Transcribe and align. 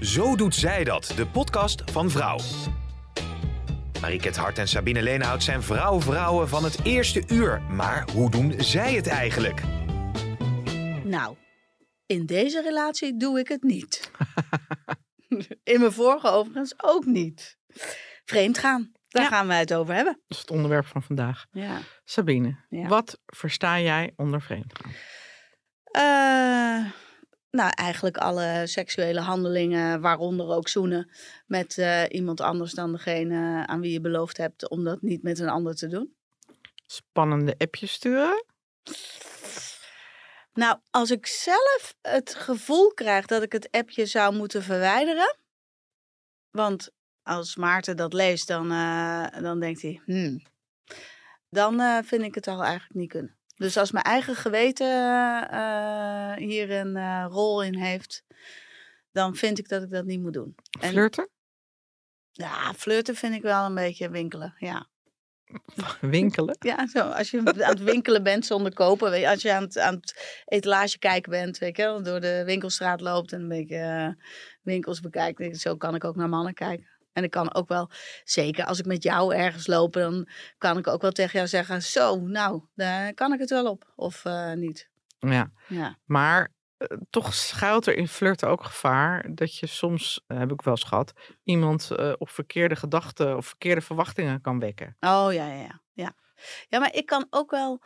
Zo 0.00 0.36
doet 0.36 0.54
zij 0.54 0.84
dat, 0.84 1.12
de 1.16 1.26
podcast 1.26 1.90
van 1.90 2.10
Vrouw. 2.10 2.38
Mariket 4.00 4.36
Hart 4.36 4.58
en 4.58 4.68
Sabine 4.68 5.02
Leenhout 5.02 5.42
zijn 5.42 5.62
vrouw-vrouwen 5.62 6.48
van 6.48 6.64
het 6.64 6.84
eerste 6.84 7.22
uur. 7.28 7.60
Maar 7.62 8.10
hoe 8.12 8.30
doen 8.30 8.54
zij 8.58 8.94
het 8.94 9.06
eigenlijk? 9.06 9.62
Nou, 11.04 11.36
in 12.06 12.26
deze 12.26 12.62
relatie 12.62 13.16
doe 13.16 13.38
ik 13.38 13.48
het 13.48 13.62
niet. 13.62 14.10
in 15.64 15.80
mijn 15.80 15.92
vorige 15.92 16.28
overigens 16.28 16.74
ook 16.82 17.04
niet. 17.04 17.58
Vreemd 18.24 18.58
gaan, 18.58 18.92
daar 19.08 19.22
Ja. 19.22 19.28
gaan 19.28 19.46
wij 19.46 19.58
het 19.58 19.74
over 19.74 19.94
hebben. 19.94 20.12
Dat 20.12 20.22
is 20.36 20.38
het 20.38 20.50
onderwerp 20.50 20.86
van 20.86 21.02
vandaag. 21.02 21.46
Ja. 21.50 21.78
Sabine, 22.04 22.64
Ja. 22.68 22.88
wat 22.88 23.18
versta 23.26 23.80
jij 23.80 24.12
onder 24.16 24.42
vreemdgaan? 24.42 24.92
Eh, 25.84 26.90
nou, 27.50 27.72
eigenlijk 27.74 28.16
alle 28.16 28.62
seksuele 28.66 29.20
handelingen, 29.20 30.00
waaronder 30.00 30.48
ook 30.48 30.68
zoenen, 30.68 31.10
met 31.46 31.78
eh, 31.78 32.04
iemand 32.08 32.40
anders 32.40 32.72
dan 32.72 32.92
degene 32.92 33.66
aan 33.66 33.80
wie 33.80 33.92
je 33.92 34.00
beloofd 34.00 34.36
hebt 34.36 34.68
om 34.68 34.84
dat 34.84 35.02
niet 35.02 35.22
met 35.22 35.38
een 35.38 35.48
ander 35.48 35.74
te 35.74 35.86
doen. 35.86 36.14
Spannende 36.86 37.54
appjes 37.58 37.92
sturen? 37.92 38.44
Nou, 40.52 40.78
als 40.90 41.10
ik 41.10 41.26
zelf 41.26 41.94
het 42.02 42.34
gevoel 42.34 42.94
krijg 42.94 43.26
dat 43.26 43.42
ik 43.42 43.52
het 43.52 43.70
appje 43.70 44.06
zou 44.06 44.34
moeten 44.36 44.62
verwijderen. 44.62 45.36
Want 46.50 46.90
als 47.22 47.56
Maarten 47.56 47.96
dat 47.96 48.12
leest, 48.12 48.48
dan, 48.48 48.70
eh, 48.70 49.26
dan 49.40 49.60
denkt 49.60 49.82
hij, 49.82 50.00
hmm, 50.04 50.42
dan 51.48 51.80
eh, 51.80 51.98
vind 52.02 52.22
ik 52.22 52.34
het 52.34 52.48
al 52.48 52.62
eigenlijk 52.62 52.94
niet 52.94 53.10
kunnen. 53.10 53.39
Dus 53.60 53.76
als 53.76 53.90
mijn 53.90 54.04
eigen 54.04 54.34
geweten 54.34 54.86
eh, 55.50 56.32
hier 56.32 56.70
een 56.70 56.96
eh, 56.96 57.26
rol 57.28 57.62
in 57.62 57.74
heeft, 57.74 58.24
dan 59.12 59.34
vind 59.34 59.58
ik 59.58 59.68
dat 59.68 59.82
ik 59.82 59.90
dat 59.90 60.04
niet 60.04 60.20
moet 60.20 60.32
doen. 60.32 60.54
En- 60.80 60.90
Flirten? 60.90 61.28
Ja, 62.30 62.74
flirten 62.74 63.14
vind 63.14 63.34
ik 63.34 63.42
wel 63.42 63.64
een 63.64 63.74
beetje 63.74 64.10
winkelen, 64.10 64.54
ja. 64.58 64.88
Winkelen? 66.00 66.56
Ja, 66.58 66.86
zo. 66.86 67.00
Als 67.00 67.30
je 67.30 67.38
aan 67.38 67.70
het 67.70 67.82
winkelen 67.82 68.22
bent 68.22 68.46
zonder 68.46 68.74
kopen. 68.74 69.10
Weet 69.10 69.20
je, 69.20 69.28
als 69.28 69.42
je 69.42 69.52
aan 69.52 69.62
het, 69.62 69.78
aan 69.78 69.94
het 69.94 70.42
etalage 70.44 70.98
kijken 70.98 71.30
bent, 71.30 71.58
weet 71.58 71.76
je 71.76 71.82
wel, 71.82 72.02
door 72.02 72.20
de 72.20 72.42
winkelstraat 72.44 73.00
loopt 73.00 73.32
en 73.32 73.40
een 73.40 73.48
beetje 73.48 73.76
eh, 73.76 74.24
winkels 74.62 75.00
bekijkt. 75.00 75.58
Zo 75.58 75.76
kan 75.76 75.94
ik 75.94 76.04
ook 76.04 76.16
naar 76.16 76.28
mannen 76.28 76.54
kijken. 76.54 76.89
En 77.12 77.24
ik 77.24 77.30
kan 77.30 77.54
ook 77.54 77.68
wel, 77.68 77.90
zeker 78.24 78.64
als 78.64 78.78
ik 78.78 78.86
met 78.86 79.02
jou 79.02 79.34
ergens 79.34 79.66
loop, 79.66 79.92
dan 79.92 80.28
kan 80.58 80.78
ik 80.78 80.86
ook 80.86 81.02
wel 81.02 81.10
tegen 81.10 81.32
jou 81.32 81.46
zeggen: 81.48 81.82
Zo, 81.82 82.20
nou, 82.20 82.62
daar 82.74 83.14
kan 83.14 83.32
ik 83.32 83.40
het 83.40 83.50
wel 83.50 83.66
op. 83.70 83.92
Of 83.96 84.24
eh, 84.24 84.52
niet. 84.52 84.88
Ja, 85.18 85.50
Ja. 85.66 85.96
maar 86.04 86.52
eh, 86.76 86.98
toch 87.10 87.34
schuilt 87.34 87.86
er 87.86 87.96
in 87.96 88.08
flirten 88.08 88.48
ook 88.48 88.64
gevaar 88.64 89.34
dat 89.34 89.56
je 89.56 89.66
soms, 89.66 90.24
eh, 90.26 90.38
heb 90.38 90.52
ik 90.52 90.62
wel 90.62 90.74
eens 90.74 90.84
gehad, 90.88 91.12
iemand 91.44 91.90
op 92.18 92.28
verkeerde 92.28 92.76
gedachten 92.76 93.36
of 93.36 93.46
verkeerde 93.46 93.80
verwachtingen 93.80 94.40
kan 94.40 94.58
wekken. 94.58 94.96
Oh 95.00 95.28
ja, 95.32 95.46
ja, 95.46 95.54
ja, 95.54 95.80
ja. 95.92 96.12
Ja, 96.68 96.78
maar 96.78 96.94
ik 96.94 97.06
kan 97.06 97.26
ook 97.30 97.50
wel. 97.50 97.82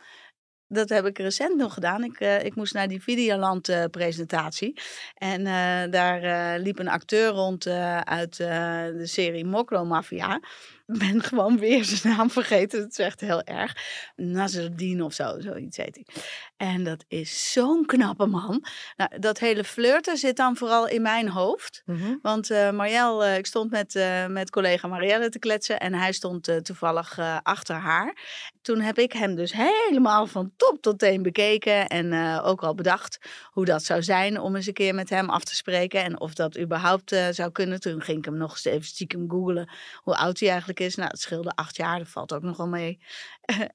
Dat 0.67 0.89
heb 0.89 1.05
ik 1.05 1.17
recent 1.17 1.55
nog 1.55 1.73
gedaan. 1.73 2.03
Ik, 2.03 2.19
eh, 2.19 2.43
ik 2.43 2.55
moest 2.55 2.73
naar 2.73 2.87
die 2.87 3.03
Videoland 3.03 3.69
eh, 3.69 3.83
presentatie. 3.91 4.81
En 5.15 5.45
eh, 5.45 5.91
daar 5.91 6.59
liep 6.59 6.79
een 6.79 6.87
acteur 6.87 7.27
rond 7.29 7.67
uit 8.03 8.37
de 8.37 9.01
serie 9.03 9.45
Mokro 9.45 9.85
Mafia. 9.85 10.39
Ik 10.87 10.97
ben 11.11 11.23
gewoon 11.23 11.59
weer 11.59 11.83
zijn 11.83 12.15
naam 12.17 12.29
vergeten. 12.29 12.79
Dat 12.79 12.91
is 12.91 12.97
echt 12.97 13.21
heel 13.21 13.43
erg. 13.43 13.75
Nazardine 14.15 15.03
of 15.03 15.13
zo, 15.13 15.39
zoiets 15.39 15.77
heet 15.77 15.95
hij. 15.95 16.23
En 16.57 16.83
dat 16.83 17.05
is 17.07 17.51
zo'n 17.51 17.85
knappe 17.85 18.25
man. 18.25 18.65
Nou, 18.97 19.19
dat 19.19 19.39
hele 19.39 19.63
flirten 19.63 20.17
zit 20.17 20.37
dan 20.37 20.55
vooral 20.55 20.87
in 20.87 21.01
mijn 21.01 21.29
hoofd. 21.29 21.83
Want 22.21 22.49
eh 22.49 22.71
Marielle, 22.71 23.25
eh, 23.25 23.37
ik 23.37 23.45
stond 23.45 23.71
met, 23.71 23.95
eh, 23.95 24.25
met 24.25 24.49
collega 24.49 24.87
Marielle 24.87 25.29
te 25.29 25.39
kletsen 25.39 25.79
en 25.79 25.93
hij 25.93 26.11
stond 26.11 26.59
toevallig 26.63 27.19
achter 27.43 27.75
haar. 27.75 28.17
Toen 28.61 28.79
heb 28.79 28.97
ik 28.97 29.13
hem 29.13 29.35
dus 29.35 29.53
helemaal 29.53 30.27
van 30.27 30.51
top 30.57 30.77
tot 30.81 30.99
teen 30.99 31.21
bekeken 31.21 31.87
en 31.87 32.39
ook 32.41 32.63
al 32.63 32.75
bedacht 32.75 33.17
hoe 33.43 33.65
dat 33.65 33.83
zou 33.83 34.03
zijn 34.03 34.39
om 34.39 34.55
eens 34.55 34.67
een 34.67 34.73
keer 34.73 34.95
met 34.95 35.09
hem 35.09 35.29
af 35.29 35.43
te 35.43 35.55
spreken 35.55 36.03
en 36.03 36.19
of 36.19 36.33
dat 36.33 36.57
überhaupt 36.57 37.15
zou 37.31 37.51
kunnen. 37.51 37.79
Toen 37.79 38.01
ging 38.01 38.17
ik 38.17 38.25
hem 38.25 38.37
nog 38.37 38.51
eens 38.51 38.65
even 38.65 38.85
stiekem 38.85 39.29
googlen 39.29 39.69
hoe 39.95 40.15
oud 40.15 40.39
hij 40.39 40.49
eigenlijk 40.49 40.74
is. 40.79 40.95
Nou, 40.95 41.09
het 41.09 41.19
scheelde 41.19 41.51
acht 41.55 41.75
jaar, 41.75 41.97
dat 41.97 42.07
valt 42.07 42.33
ook 42.33 42.41
nog 42.41 42.57
wel 42.57 42.67
mee. 42.67 42.99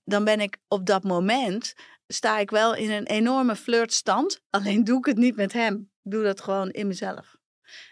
Dan 0.05 0.25
ben 0.25 0.41
ik 0.41 0.57
op 0.69 0.87
dat 0.87 1.05
moment, 1.05 1.75
sta 2.07 2.39
ik 2.39 2.51
wel 2.51 2.75
in 2.75 2.91
een 2.91 3.07
enorme 3.07 3.57
flirtstand, 3.57 4.43
alleen 4.51 4.85
doe 4.85 4.99
ik 4.99 5.05
het 5.05 5.17
niet 5.17 5.37
met 5.37 5.53
hem. 5.53 5.91
Ik 6.03 6.11
doe 6.11 6.23
dat 6.23 6.41
gewoon 6.41 6.71
in 6.71 6.87
mezelf. 6.87 7.40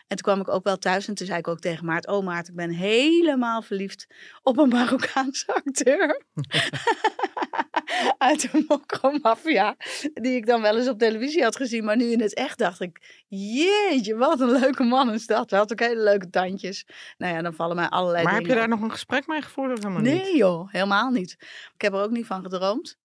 En 0.06 0.16
toen 0.16 0.32
kwam 0.32 0.40
ik 0.40 0.48
ook 0.48 0.64
wel 0.64 0.78
thuis 0.78 1.08
en 1.08 1.14
toen 1.14 1.26
zei 1.26 1.38
ik 1.38 1.48
ook 1.48 1.58
tegen 1.60 1.84
Maart: 1.84 2.06
Oh 2.06 2.24
Maart, 2.24 2.48
ik 2.48 2.54
ben 2.54 2.70
helemaal 2.70 3.62
verliefd 3.62 4.06
op 4.42 4.58
een 4.58 4.68
Marokkaanse 4.68 5.54
acteur. 5.64 6.22
Uit 8.18 8.40
de 8.52 8.64
Mokro 8.68 9.18
Mafia. 9.22 9.76
Die 10.14 10.36
ik 10.36 10.46
dan 10.46 10.62
wel 10.62 10.76
eens 10.76 10.88
op 10.88 10.98
televisie 10.98 11.42
had 11.42 11.56
gezien. 11.56 11.84
Maar 11.84 11.96
nu 11.96 12.04
in 12.04 12.20
het 12.20 12.34
echt 12.34 12.58
dacht 12.58 12.80
ik: 12.80 13.24
Jeetje, 13.28 14.16
wat 14.16 14.40
een 14.40 14.50
leuke 14.60 14.82
man 14.82 15.12
is 15.12 15.26
dat. 15.26 15.50
Hij 15.50 15.58
had 15.58 15.72
ook 15.72 15.80
hele 15.80 16.02
leuke 16.02 16.30
tandjes. 16.30 16.86
Nou 17.16 17.34
ja, 17.34 17.42
dan 17.42 17.54
vallen 17.54 17.76
mij 17.76 17.88
allerlei 17.88 18.24
Maar 18.24 18.34
heb 18.34 18.46
je 18.46 18.54
daar 18.54 18.62
op. 18.62 18.68
nog 18.68 18.80
een 18.80 18.90
gesprek 18.90 19.26
mee 19.26 19.42
gevoerd 19.42 19.72
of 19.72 19.78
helemaal 19.82 20.02
niet? 20.02 20.22
Nee 20.22 20.36
joh, 20.36 20.72
helemaal 20.72 21.10
niet. 21.10 21.36
Ik 21.74 21.80
heb 21.82 21.92
er 21.92 22.02
ook 22.02 22.10
niet 22.10 22.26
van 22.26 22.42
gedroomd. 22.42 22.98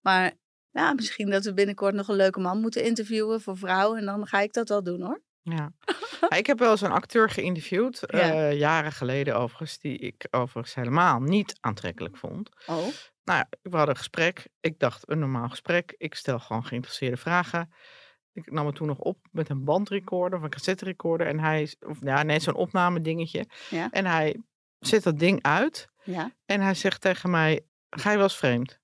Maar 0.00 0.32
ja, 0.70 0.92
misschien 0.92 1.30
dat 1.30 1.44
we 1.44 1.54
binnenkort 1.54 1.94
nog 1.94 2.08
een 2.08 2.16
leuke 2.16 2.40
man 2.40 2.60
moeten 2.60 2.84
interviewen 2.84 3.40
voor 3.40 3.56
vrouwen. 3.56 3.98
En 3.98 4.04
dan 4.04 4.26
ga 4.26 4.40
ik 4.40 4.52
dat 4.52 4.68
wel 4.68 4.82
doen 4.82 5.02
hoor. 5.02 5.22
Ja. 5.56 5.72
Ik 6.36 6.46
heb 6.46 6.58
wel 6.58 6.70
eens 6.70 6.80
een 6.80 6.90
acteur 6.92 7.30
geïnterviewd, 7.30 8.00
Ja. 8.06 8.18
eh, 8.18 8.58
jaren 8.58 8.92
geleden 8.92 9.36
overigens, 9.36 9.78
die 9.78 9.98
ik 9.98 10.26
overigens 10.30 10.74
helemaal 10.74 11.20
niet 11.20 11.56
aantrekkelijk 11.60 12.16
vond. 12.16 12.48
Oh. 12.66 12.76
Nou 13.24 13.38
ja, 13.38 13.48
we 13.62 13.70
hadden 13.76 13.88
een 13.88 13.96
gesprek. 13.96 14.48
Ik 14.60 14.78
dacht, 14.78 15.10
een 15.10 15.18
normaal 15.18 15.48
gesprek. 15.48 15.94
Ik 15.98 16.14
stel 16.14 16.38
gewoon 16.38 16.64
geïnteresseerde 16.64 17.16
vragen. 17.16 17.72
Ik 18.32 18.50
nam 18.50 18.66
het 18.66 18.74
toen 18.74 18.86
nog 18.86 18.98
op 18.98 19.18
met 19.32 19.48
een 19.48 19.64
bandrecorder 19.64 20.38
of 20.38 20.44
een 20.44 20.50
cassette 20.50 20.84
recorder. 20.84 21.26
En 21.26 21.38
hij, 21.40 21.74
of 21.80 21.98
ja, 22.00 22.22
nee, 22.22 22.40
zo'n 22.40 22.54
opname 22.54 23.00
dingetje. 23.00 23.46
Ja. 23.70 23.88
En 23.90 24.06
hij 24.06 24.42
zet 24.78 25.02
dat 25.02 25.18
ding 25.18 25.42
uit. 25.42 25.88
Ja. 26.04 26.32
En 26.44 26.60
hij 26.60 26.74
zegt 26.74 27.00
tegen 27.00 27.30
mij, 27.30 27.66
ga 27.90 28.10
je 28.10 28.16
wel 28.16 28.24
eens 28.26 28.36
vreemd? 28.36 28.78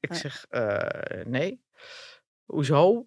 Ik 0.00 0.14
zeg, 0.14 0.46
"Eh, 0.48 1.24
nee. 1.24 1.64
Hoezo? 2.44 3.06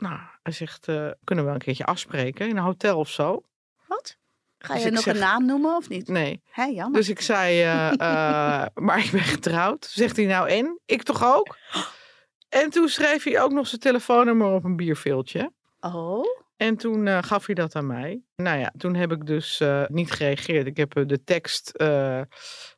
Nou, 0.00 0.18
hij 0.42 0.52
zegt, 0.52 0.88
eh, 0.88 1.10
kunnen 1.24 1.44
we 1.46 1.50
een 1.50 1.58
keertje 1.58 1.84
afspreken 1.84 2.48
in 2.48 2.56
een 2.56 2.62
hotel 2.62 2.98
of 2.98 3.08
zo? 3.08 3.42
Wat? 3.86 4.16
Ga 4.58 4.74
Dus 4.74 4.82
je 4.82 4.90
nog 4.90 5.02
zeg- 5.02 5.14
een 5.14 5.20
naam 5.20 5.44
noemen 5.46 5.76
of 5.76 5.88
niet? 5.88 6.08
Nee. 6.08 6.42
Hé, 6.50 6.64
jammer. 6.64 6.98
Dus 6.98 7.08
ik 7.08 7.20
zei, 7.20 7.60
eh, 7.62 7.88
eh, 7.92 8.66
maar 8.74 8.98
ik 8.98 9.10
ben 9.10 9.20
getrouwd. 9.20 9.84
Zegt 9.84 10.16
hij 10.16 10.26
nou 10.26 10.48
en? 10.48 10.80
Ik 10.86 11.02
toch 11.02 11.24
ook? 11.24 11.56
En 12.48 12.70
toen 12.70 12.88
schreef 12.88 13.24
hij 13.24 13.42
ook 13.42 13.52
nog 13.52 13.66
zijn 13.66 13.80
telefoonnummer 13.80 14.46
op 14.52 14.64
een 14.64 14.76
bierveeltje. 14.76 15.52
Oh. 15.80 16.24
En 16.56 16.76
toen 16.76 17.22
gaf 17.24 17.46
hij 17.46 17.54
dat 17.54 17.74
aan 17.76 17.86
mij. 17.86 18.22
Nou 18.36 18.58
ja, 18.58 18.72
toen 18.76 18.94
heb 18.94 19.12
ik 19.12 19.26
dus 19.26 19.62
niet 19.86 20.10
gereageerd. 20.10 20.66
Ik 20.66 20.76
heb 20.76 20.92
de 21.06 21.22
tekst 21.24 21.72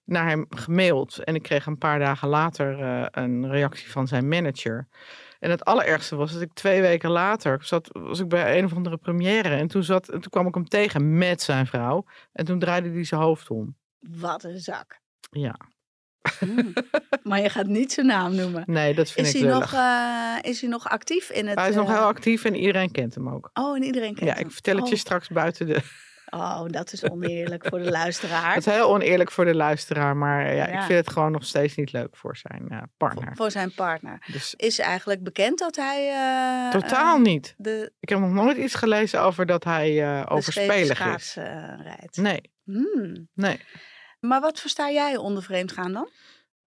naar 0.04 0.28
hem 0.28 0.46
gemaild. 0.48 1.18
En 1.24 1.34
ik 1.34 1.42
kreeg 1.42 1.66
een 1.66 1.78
paar 1.78 1.98
dagen 1.98 2.28
later 2.28 2.80
een 3.10 3.50
reactie 3.50 3.90
van 3.90 4.06
zijn 4.08 4.28
manager. 4.28 4.88
En 5.42 5.50
het 5.50 5.64
allerergste 5.64 6.16
was 6.16 6.32
dat 6.32 6.42
ik 6.42 6.52
twee 6.52 6.80
weken 6.80 7.10
later 7.10 7.58
zat, 7.64 7.88
was 7.92 8.20
ik 8.20 8.28
bij 8.28 8.58
een 8.58 8.64
of 8.64 8.74
andere 8.74 8.96
première. 8.96 9.48
En 9.48 9.66
toen, 9.66 9.82
zat, 9.84 10.08
en 10.08 10.20
toen 10.20 10.30
kwam 10.30 10.46
ik 10.46 10.54
hem 10.54 10.68
tegen 10.68 11.18
met 11.18 11.42
zijn 11.42 11.66
vrouw. 11.66 12.04
En 12.32 12.44
toen 12.44 12.58
draaide 12.58 12.90
hij 12.90 13.04
zijn 13.04 13.20
hoofd 13.20 13.50
om. 13.50 13.76
Wat 14.00 14.44
een 14.44 14.58
zak. 14.60 15.00
Ja, 15.30 15.54
Hmm. 16.38 16.72
maar 17.28 17.40
je 17.40 17.48
gaat 17.48 17.66
niet 17.66 17.92
zijn 17.92 18.06
naam 18.06 18.34
noemen. 18.34 18.62
nee, 18.66 18.94
dat 18.94 19.10
vind 19.10 19.26
Is 19.26 19.34
ik 19.34 19.40
hij, 19.40 19.50
lullig. 19.50 19.72
nog, 19.72 19.80
eh, 19.80 20.50
is 20.50 20.60
hij 20.60 20.70
nog 20.70 20.88
actief 20.88 21.30
in 21.30 21.46
het... 21.48 21.58
Hij 21.58 21.68
is 21.68 21.74
nog 21.74 21.88
eh, 21.88 21.94
heel 21.94 22.04
actief 22.04 22.44
en 22.44 22.54
iedereen 22.54 22.90
kent 22.90 23.14
hem 23.14 23.28
ook. 23.28 23.50
Oh, 23.54 23.76
en 23.76 23.82
iedereen 23.82 24.14
kent 24.14 24.28
Ja, 24.30 24.34
hem. 24.36 24.46
ik 24.46 24.52
vertel 24.52 24.76
het 24.76 24.88
je 24.88 24.94
Oh. 24.94 25.00
straks 25.00 25.28
buiten 25.28 25.66
de... 25.66 25.80
Oh, 26.34 26.64
dat 26.66 26.92
is 26.92 27.04
oneerlijk 27.10 27.66
voor 27.66 27.78
de 27.78 27.90
luisteraar. 27.90 28.54
Het 28.54 28.66
is 28.66 28.72
heel 28.72 28.88
oneerlijk 28.90 29.30
voor 29.30 29.44
de 29.44 29.54
luisteraar, 29.54 30.16
maar 30.16 30.54
ja, 30.54 30.66
ik 30.66 30.80
vind 30.82 30.98
het 30.98 31.10
gewoon 31.10 31.32
nog 31.32 31.44
steeds 31.44 31.74
niet 31.74 31.92
leuk 31.92 32.16
voor 32.16 32.36
zijn 32.36 32.68
eh, 32.68 32.82
partner. 32.96 33.36
Voor 33.36 33.50
zijn 33.50 33.74
partner. 33.74 34.26
Dus 34.32 34.54
Is 34.56 34.78
eigenlijk 34.78 35.22
bekend 35.22 35.58
dat 35.58 35.76
hij... 35.76 36.08
eh, 36.10 36.70
totaal 36.80 37.16
eh, 37.16 37.22
niet. 37.22 37.54
de, 37.56 37.92
Ik 38.00 38.08
heb 38.08 38.18
nog 38.18 38.30
nooit 38.32 38.56
iets 38.56 38.74
gelezen 38.74 39.20
over 39.22 39.46
dat 39.46 39.64
hij 39.64 40.02
eh 40.02 40.20
de 40.20 40.28
overspelig 40.28 40.90
is. 40.90 40.96
schaats 40.96 41.36
eh, 41.36 41.44
rijdt. 41.82 42.16
Nee, 42.16 42.40
Hmm. 42.64 43.28
nee. 43.34 43.60
Maar 44.20 44.40
wat 44.40 44.60
versta 44.60 44.90
jij 44.90 45.16
onder 45.16 45.42
vreemd 45.42 45.72
gaan 45.72 45.92
dan? 45.92 46.08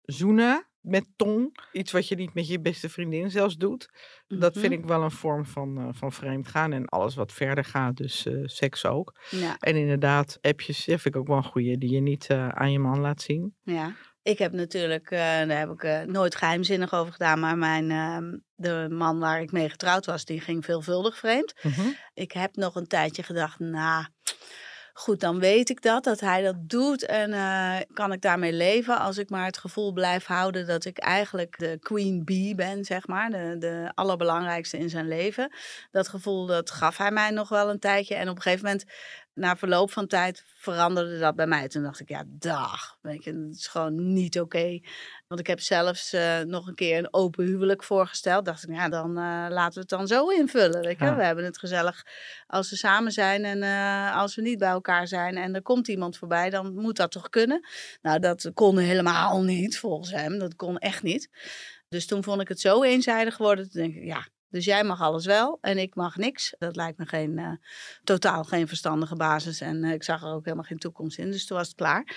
Zoenen 0.02 0.66
met 0.86 1.06
tong, 1.16 1.58
iets 1.72 1.92
wat 1.92 2.08
je 2.08 2.16
niet 2.16 2.34
met 2.34 2.48
je 2.48 2.60
beste 2.60 2.90
vriendin 2.90 3.32
zelfs 3.32 3.56
doet. 3.58 3.90
Dat 4.28 4.54
vind 4.58 4.72
Mhm. 4.74 4.82
ik 4.82 4.88
wel 4.88 5.04
een 5.04 5.12
vorm 5.12 5.46
van, 5.46 5.78
eh, 5.78 5.88
van 5.92 6.12
vreemd 6.12 6.48
gaan. 6.48 6.74
En 6.74 6.86
alles 6.86 7.16
wat 7.16 7.32
verder 7.32 7.66
gaat, 7.66 7.98
dus 7.98 8.26
eh, 8.26 8.34
seks 8.44 8.86
ook. 8.86 9.20
Ja, 9.30 9.56
En 9.60 9.76
inderdaad, 9.76 10.38
appjes 10.42 10.86
ja, 10.86 10.98
vind 10.98 11.16
ik 11.16 11.22
ook 11.22 11.28
wel 11.28 11.38
een 11.38 11.44
goeie 11.44 11.78
die 11.78 11.90
je 11.94 12.02
niet 12.02 12.28
eh, 12.30 12.48
aan 12.50 12.72
je 12.72 12.80
man 12.80 13.00
laat 13.00 13.22
zien. 13.22 13.56
ja. 13.64 13.96
Ik 14.26 14.38
heb 14.38 14.52
natuurlijk, 14.52 15.10
daar 15.10 15.58
heb 15.60 15.70
ik 15.70 16.08
nooit 16.08 16.36
geheimzinnig 16.36 16.94
over 16.94 17.12
gedaan, 17.12 17.40
maar 17.40 17.58
mijn, 17.58 17.92
ehm, 17.92 18.38
de 18.56 18.88
man 18.90 19.20
waar 19.20 19.42
ik 19.42 19.52
mee 19.52 19.70
getrouwd 19.70 20.06
was, 20.06 20.26
die 20.26 20.40
ging 20.40 20.66
veelvuldig 20.66 21.18
vreemd. 21.18 21.54
Mhm. 21.64 21.82
Ik 22.14 22.32
heb 22.32 22.56
nog 22.56 22.76
een 22.76 22.88
tijdje 22.88 23.24
gedacht, 23.24 23.60
nou, 23.60 24.06
goed, 24.98 25.20
dan 25.20 25.40
weet 25.40 25.70
ik 25.70 25.82
dat, 25.82 26.04
dat 26.04 26.20
hij 26.20 26.42
dat 26.42 26.56
doet 26.70 27.06
en 27.06 27.34
eh, 27.34 27.78
kan 27.94 28.12
ik 28.12 28.22
daarmee 28.22 28.54
leven 28.54 29.00
als 29.00 29.18
ik 29.18 29.30
maar 29.30 29.46
het 29.46 29.58
gevoel 29.58 29.92
blijf 29.94 30.26
houden 30.26 30.68
dat 30.68 30.86
ik 30.86 30.98
eigenlijk 30.98 31.60
de 31.60 31.78
queen 31.82 32.24
bee 32.26 32.56
ben, 32.56 32.86
zeg 32.86 33.08
maar, 33.08 33.30
de, 33.30 33.56
de 33.60 33.92
allerbelangrijkste 33.96 34.78
in 34.78 34.90
zijn 34.90 35.08
leven. 35.08 35.52
Dat 35.92 36.08
gevoel, 36.08 36.46
dat 36.46 36.72
gaf 36.72 36.98
hij 36.98 37.12
mij 37.12 37.30
nog 37.30 37.50
wel 37.50 37.70
een 37.70 37.80
tijdje 37.80 38.16
en 38.16 38.30
op 38.30 38.36
een 38.36 38.42
gegeven 38.42 38.66
moment, 38.66 38.86
na 39.36 39.56
verloop 39.56 39.92
van 39.92 40.08
tijd, 40.08 40.44
veranderde 40.46 41.20
dat 41.20 41.36
bij 41.36 41.48
mij. 41.48 41.68
Toen 41.68 41.84
dacht 41.84 42.00
ik, 42.00 42.10
ja, 42.10 42.24
dag, 42.28 42.98
weet 43.02 43.24
je, 43.24 43.46
dat 43.46 43.56
is 43.56 43.68
gewoon 43.68 44.14
niet 44.14 44.40
oké. 44.40 44.80
Want 45.28 45.40
ik 45.40 45.48
heb 45.48 45.60
zelfs 45.60 46.14
eh, 46.14 46.40
nog 46.40 46.68
een 46.68 46.76
keer 46.76 46.98
een 46.98 47.14
open 47.14 47.46
huwelijk 47.46 47.84
voorgesteld. 47.84 48.46
Dacht 48.46 48.64
ik, 48.64 48.76
ja, 48.76 48.90
dan 48.90 49.10
eh, 49.10 49.46
laten 49.50 49.74
we 49.74 49.80
het 49.80 49.90
dan 49.90 50.08
zo 50.08 50.28
invullen. 50.28 50.82
Weet 50.82 51.00
je? 51.00 51.06
Ja. 51.06 51.16
We 51.16 51.24
hebben 51.24 51.46
het 51.46 51.58
gezellig 51.58 52.06
als 52.48 52.70
we 52.70 52.76
samen 52.76 53.12
zijn 53.12 53.46
en 53.46 53.64
eh, 53.64 54.18
als 54.18 54.36
we 54.36 54.42
niet 54.42 54.60
bij 54.60 54.70
elkaar 54.70 55.08
zijn 55.08 55.38
en 55.38 55.56
er 55.56 55.62
komt 55.62 55.88
iemand 55.88 56.18
voorbij, 56.18 56.50
dan 56.50 56.74
moet 56.74 56.96
dat 56.96 57.12
toch 57.12 57.30
kunnen? 57.30 57.68
Nou, 58.02 58.20
dat 58.20 58.52
kon 58.54 58.78
helemaal 58.78 59.44
niet 59.44 59.80
volgens 59.80 60.12
hem. 60.12 60.40
Dat 60.40 60.56
kon 60.56 60.78
echt 60.78 61.04
niet. 61.04 61.30
Dus 61.90 62.06
toen 62.06 62.24
vond 62.24 62.42
ik 62.42 62.48
het 62.48 62.60
zo 62.60 62.84
eenzijdig 62.84 63.36
geworden. 63.36 63.70
Toen 63.70 63.82
denk 63.82 63.96
ik, 63.96 64.04
ja, 64.04 64.28
dus 64.56 64.66
jij 64.66 64.84
mag 64.84 65.02
alles 65.02 65.26
wel 65.26 65.58
en 65.62 65.78
ik 65.78 65.96
mag 65.96 66.16
niks. 66.16 66.54
Dat 66.58 66.76
lijkt 66.76 66.98
me 66.98 67.06
geen, 67.06 67.38
eh, 67.38 67.52
totaal 68.04 68.44
geen 68.44 68.68
verstandige 68.68 69.16
basis. 69.16 69.62
En 69.62 69.84
eh, 69.84 69.92
ik 69.92 70.04
zag 70.04 70.22
er 70.24 70.34
ook 70.34 70.44
helemaal 70.44 70.66
geen 70.66 70.78
toekomst 70.78 71.18
in. 71.18 71.32
Dus 71.32 71.46
toen 71.46 71.58
was 71.58 71.68
het 71.68 71.76
klaar. 71.76 72.16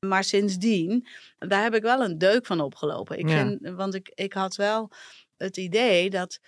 Maar 0.00 0.24
sindsdien, 0.24 1.06
daar 1.38 1.62
heb 1.62 1.74
ik 1.74 1.82
wel 1.82 2.04
een 2.04 2.18
deuk 2.18 2.46
van 2.46 2.60
opgelopen. 2.60 3.18
Ik 3.18 3.28
Ja. 3.28 3.36
vind, 3.36 3.68
want 3.76 3.94
ik, 3.94 4.10
ik 4.14 4.32
had 4.32 4.56
wel 4.56 4.90
het 5.36 5.56
idee 5.56 6.10
dat. 6.10 6.40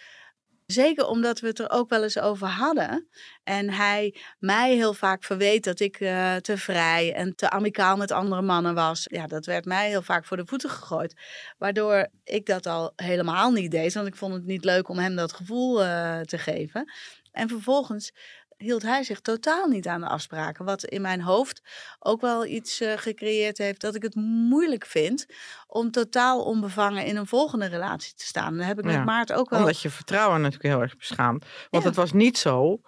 Zeker 0.72 1.06
omdat 1.06 1.40
we 1.40 1.46
het 1.46 1.58
er 1.58 1.70
ook 1.70 1.88
wel 1.88 2.02
eens 2.02 2.18
over 2.18 2.46
hadden. 2.46 3.08
En 3.44 3.70
hij 3.70 4.16
mij 4.38 4.74
heel 4.74 4.94
vaak 4.94 5.24
verweet 5.24 5.64
dat 5.64 5.80
ik 5.80 6.00
eh, 6.00 6.36
te 6.36 6.56
vrij 6.56 7.14
en 7.14 7.34
te 7.34 7.50
amicaal 7.50 7.96
met 7.96 8.10
andere 8.10 8.42
mannen 8.42 8.74
was. 8.74 9.06
Ja, 9.10 9.26
dat 9.26 9.46
werd 9.46 9.64
mij 9.64 9.88
heel 9.88 10.02
vaak 10.02 10.24
voor 10.24 10.36
de 10.36 10.46
voeten 10.46 10.70
gegooid. 10.70 11.14
Waardoor 11.58 12.08
ik 12.24 12.46
dat 12.46 12.66
al 12.66 12.92
helemaal 12.96 13.50
niet 13.50 13.70
deed. 13.70 13.94
Want 13.94 14.06
ik 14.06 14.16
vond 14.16 14.34
het 14.34 14.44
niet 14.44 14.64
leuk 14.64 14.88
om 14.88 14.98
hem 14.98 15.16
dat 15.16 15.32
gevoel 15.32 15.82
eh, 15.82 16.20
te 16.20 16.38
geven. 16.38 16.92
En 17.32 17.48
vervolgens 17.48 18.12
hield 18.62 18.82
hij 18.82 19.02
zich 19.02 19.20
totaal 19.20 19.66
niet 19.66 19.86
aan 19.88 20.00
de 20.00 20.06
afspraken. 20.06 20.64
Wat 20.64 20.84
in 20.84 21.02
mijn 21.02 21.20
hoofd 21.20 21.62
ook 21.98 22.20
wel 22.20 22.46
iets 22.46 22.80
eh, 22.80 22.92
gecreëerd 22.96 23.58
heeft 23.58 23.80
dat 23.80 23.94
ik 23.94 24.02
het 24.02 24.14
moeilijk 24.14 24.86
vind 24.86 25.26
om 25.66 25.90
totaal 25.90 26.44
onbevangen 26.44 27.04
in 27.04 27.16
een 27.16 27.26
volgende 27.26 27.66
relatie 27.66 28.14
te 28.14 28.26
staan. 28.26 28.56
Daar 28.56 28.66
heb 28.66 28.78
ik 28.78 28.84
Ja, 28.84 28.96
met 28.96 29.04
Maart 29.04 29.32
ook 29.32 29.50
wel. 29.50 29.58
Omdat 29.58 29.80
je 29.80 29.90
vertrouwen 29.90 30.40
natuurlijk 30.40 30.74
heel 30.74 30.82
erg 30.82 30.96
beschaamt. 30.96 31.44
Want 31.70 31.82
Ja. 31.82 31.88
het 31.88 31.98
was 31.98 32.12
niet 32.12 32.38
zo, 32.38 32.80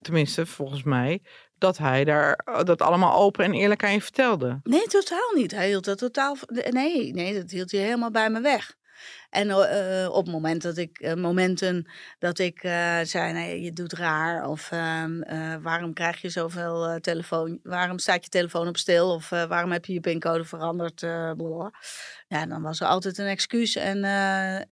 tenminste 0.00 0.46
volgens 0.46 0.82
mij, 0.82 1.22
dat 1.58 1.78
hij 1.78 2.04
daar 2.04 2.32
eh, 2.44 2.62
dat 2.64 2.82
allemaal 2.82 3.18
open 3.18 3.44
en 3.44 3.52
eerlijk 3.52 3.84
aan 3.84 3.92
je 3.92 4.02
vertelde. 4.02 4.60
Nee, 4.62 4.86
totaal 4.86 5.32
niet. 5.34 5.50
Hij 5.50 5.66
hield 5.68 5.84
dat 5.84 5.98
totaal. 5.98 6.36
Nee, 6.70 7.12
nee, 7.12 7.34
dat 7.40 7.50
hield 7.50 7.70
hij 7.70 7.80
helemaal 7.80 8.10
bij 8.10 8.30
me 8.30 8.40
weg. 8.40 8.76
En 9.30 9.50
eh, 9.50 10.08
op 10.10 10.24
het 10.24 10.32
moment 10.34 10.62
dat 10.62 10.76
ik, 10.76 10.98
eh, 10.98 11.14
momenten 11.14 11.90
dat 12.18 12.38
ik 12.38 12.58
zei, 13.02 13.32
nee, 13.32 13.62
je 13.62 13.72
doet 13.72 13.92
raar. 13.92 14.48
Of 14.48 14.70
ehm, 14.70 15.22
eh, 15.22 15.54
waarom 15.62 15.92
krijg 15.92 16.20
je 16.20 16.28
zoveel 16.28 16.98
telefoon, 17.00 17.58
waarom 17.62 17.98
staat 17.98 18.24
je 18.24 18.30
telefoon 18.30 18.68
op 18.68 18.76
stil? 18.76 19.14
Of 19.14 19.28
waarom 19.28 19.72
heb 19.72 19.84
je 19.84 19.92
je 19.92 20.00
pincode 20.00 20.44
veranderd? 20.44 21.00
Ja, 22.28 22.46
dan 22.46 22.62
was 22.62 22.80
er 22.80 22.86
altijd 22.86 23.18
een 23.18 23.26
excuus. 23.26 23.76
En 23.76 23.98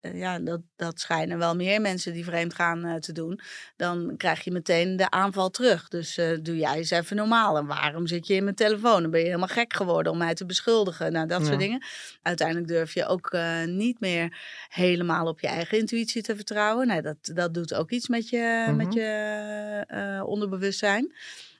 ja, 0.00 0.38
dat, 0.38 0.60
dat 0.76 1.00
schijnen 1.00 1.38
wel 1.38 1.56
meer 1.56 1.80
mensen 1.80 2.12
die 2.12 2.24
vreemd 2.24 2.54
gaan 2.54 3.00
te 3.00 3.12
doen. 3.12 3.40
Dan 3.76 4.14
krijg 4.16 4.44
je 4.44 4.50
meteen 4.50 4.96
de 4.96 5.10
aanval 5.10 5.50
terug. 5.50 5.88
Dus 5.88 6.20
doe 6.42 6.56
jij 6.56 6.76
eens 6.76 6.90
even 6.90 7.16
normaal. 7.16 7.56
En 7.56 7.66
waarom 7.66 8.06
zit 8.06 8.26
je 8.26 8.34
in 8.34 8.44
mijn 8.44 8.56
telefoon? 8.56 9.02
Dan 9.02 9.10
ben 9.10 9.20
je 9.20 9.26
helemaal 9.26 9.48
gek 9.48 9.72
geworden 9.74 10.12
om 10.12 10.18
mij 10.18 10.34
te 10.34 10.46
beschuldigen. 10.46 11.12
Nou, 11.12 11.26
dat 11.26 11.40
Ja. 11.40 11.46
soort 11.46 11.58
dingen. 11.58 11.84
Uiteindelijk 12.22 12.68
durf 12.68 12.94
je 12.94 13.06
ook 13.06 13.36
niet 13.66 14.00
meer 14.00 14.37
helemaal 14.68 15.26
op 15.26 15.40
je 15.40 15.46
eigen 15.46 15.78
intuïtie 15.78 16.22
te 16.22 16.36
vertrouwen. 16.36 16.86
Nou, 16.86 17.00
dat, 17.02 17.16
dat 17.22 17.54
doet 17.54 17.74
ook 17.74 17.90
iets 17.90 18.08
met 18.08 18.28
je, 18.28 18.64
Mhm. 18.66 18.76
met 18.76 18.92
je 18.92 19.04
eh, 19.86 20.22
onderbewustzijn. 20.26 21.14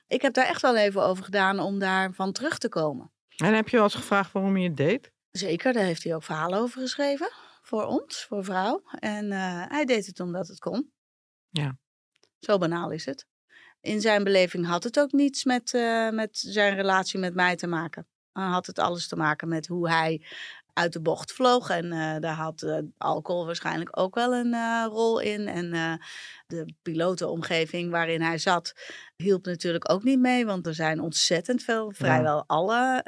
Ik 0.07 0.21
heb 0.21 0.33
daar 0.33 0.45
echt 0.47 0.61
wel 0.61 0.75
even 0.77 1.03
over 1.03 1.23
gedaan 1.23 1.59
om 1.59 1.79
daarvan 1.79 2.31
terug 2.31 2.57
te 2.57 2.69
komen. 2.69 3.11
En 3.37 3.53
heb 3.53 3.69
je 3.69 3.75
wel 3.75 3.85
eens 3.85 3.95
gevraagd 3.95 4.31
waarom 4.31 4.57
je 4.57 4.67
het 4.67 4.77
deed? 4.77 5.11
Zeker, 5.31 5.73
daar 5.73 5.83
heeft 5.83 6.03
hij 6.03 6.15
ook 6.15 6.23
verhalen 6.23 6.59
over 6.59 6.81
geschreven. 6.81 7.31
Voor 7.61 7.85
ons, 7.85 8.25
voor 8.25 8.43
vrouw. 8.43 8.81
En 8.99 9.31
eh, 9.31 9.63
hij 9.67 9.85
deed 9.85 10.05
het 10.05 10.19
omdat 10.19 10.47
het 10.47 10.59
kon. 10.59 10.91
Ja. 11.49 11.77
Zo 12.39 12.57
banaal 12.57 12.91
is 12.91 13.05
het. 13.05 13.25
In 13.81 14.01
zijn 14.01 14.23
beleving 14.23 14.65
had 14.65 14.83
het 14.83 14.99
ook 14.99 15.11
niets 15.11 15.43
met, 15.43 15.73
eh, 15.73 16.09
met 16.09 16.37
zijn 16.37 16.75
relatie 16.75 17.19
met 17.19 17.33
mij 17.33 17.55
te 17.55 17.67
maken. 17.67 18.07
Had 18.31 18.65
het 18.65 18.79
alles 18.79 19.07
te 19.07 19.15
maken 19.15 19.47
met 19.47 19.67
hoe 19.67 19.89
hij 19.89 20.25
uit 20.73 20.93
de 20.93 21.01
bocht 21.01 21.31
vloog. 21.31 21.69
En 21.69 21.91
eh, 21.91 22.19
daar 22.19 22.35
had 22.35 22.61
eh, 22.61 22.77
alcohol 22.97 23.45
waarschijnlijk 23.45 23.99
ook 23.99 24.15
wel 24.15 24.33
een 24.33 24.53
eh, 24.53 24.85
rol 24.87 25.19
in. 25.19 25.47
En 25.47 25.99
de 26.47 26.73
pilotenomgeving 26.81 27.91
waarin 27.91 28.21
hij 28.21 28.37
zat 28.37 28.73
hielp 29.15 29.45
natuurlijk 29.45 29.91
ook 29.91 30.03
niet 30.03 30.19
mee. 30.19 30.45
Want 30.45 30.67
er 30.67 30.73
zijn 30.73 30.99
ontzettend 30.99 31.63
veel, 31.63 31.91
vrijwel 31.95 32.43
alle 32.47 33.03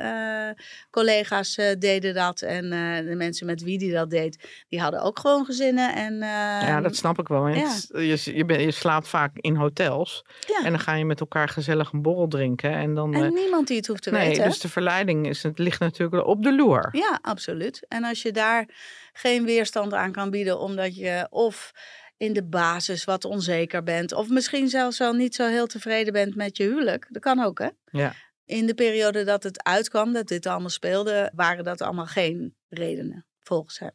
collega's 0.90 1.56
deden 1.80 2.14
dat. 2.14 2.42
En 2.42 2.70
de 3.06 3.16
mensen 3.16 3.46
met 3.46 3.62
wie 3.62 3.78
die 3.78 3.92
dat 3.92 4.10
deed, 4.10 4.64
die 4.70 4.82
hadden 4.82 5.02
ook 5.02 5.20
gewoon 5.20 5.46
gezinnen. 5.46 5.96
En, 5.96 6.18
ja, 6.18 6.76
ehm, 6.76 6.84
dat 6.84 6.96
snap 6.96 7.20
ik 7.20 7.28
wel. 7.28 7.48
Je, 7.48 8.22
je, 8.36 8.46
je 8.46 8.72
slaapt 8.72 9.08
vaak 9.08 9.32
in 9.36 9.56
hotels. 9.56 10.26
ja. 10.48 10.64
En 10.64 10.70
dan 10.70 10.80
ga 10.80 10.94
je 10.94 11.06
met 11.06 11.20
elkaar 11.20 11.50
gezellig 11.50 11.92
een 11.92 12.02
borrel 12.02 12.28
drinken. 12.28 12.72
En 12.72 12.94
dan. 12.94 13.14
En 13.14 13.34
niemand 13.34 13.68
die 13.68 13.78
het 13.78 13.88
hoeft 13.88 14.04
te 14.04 14.12
nee, 14.12 14.28
weten. 14.28 14.44
dus 14.44 14.60
de 14.60 14.70
verleiding 14.70 15.28
is, 15.28 15.44
het 15.44 15.60
ligt 15.60 15.80
natuurlijk 15.80 16.26
op 16.26 16.44
de 16.44 16.56
loer. 16.56 16.90
Ja, 16.92 17.20
absoluut. 17.22 17.51
En 17.88 18.04
als 18.04 18.22
je 18.22 18.32
daar 18.32 18.70
geen 19.14 19.46
weerstand 19.46 19.94
aan 19.94 20.12
kan 20.12 20.30
bieden, 20.30 20.60
omdat 20.60 20.96
je 20.96 21.28
of 21.30 21.72
in 22.18 22.34
de 22.34 22.44
basis 22.44 23.04
wat 23.04 23.26
onzeker 23.26 23.84
bent, 23.84 24.14
of 24.14 24.30
misschien 24.30 24.70
zelfs 24.70 24.98
wel 24.98 25.14
niet 25.14 25.36
zo 25.36 25.48
heel 25.48 25.68
tevreden 25.68 26.14
bent 26.14 26.36
met 26.36 26.58
je 26.58 26.64
huwelijk, 26.64 27.08
dat 27.10 27.22
kan 27.22 27.40
ook, 27.44 27.60
hè? 27.60 27.70
Ja. 27.86 28.14
In 28.46 28.66
de 28.66 28.74
periode 28.74 29.24
dat 29.24 29.44
het 29.44 29.64
uitkwam, 29.64 30.14
dat 30.14 30.28
dit 30.28 30.46
allemaal 30.46 30.70
speelde, 30.70 31.32
waren 31.36 31.64
dat 31.64 31.82
allemaal 31.82 32.06
geen 32.06 32.56
redenen, 32.70 33.26
volgens 33.40 33.80
hem. 33.80 33.94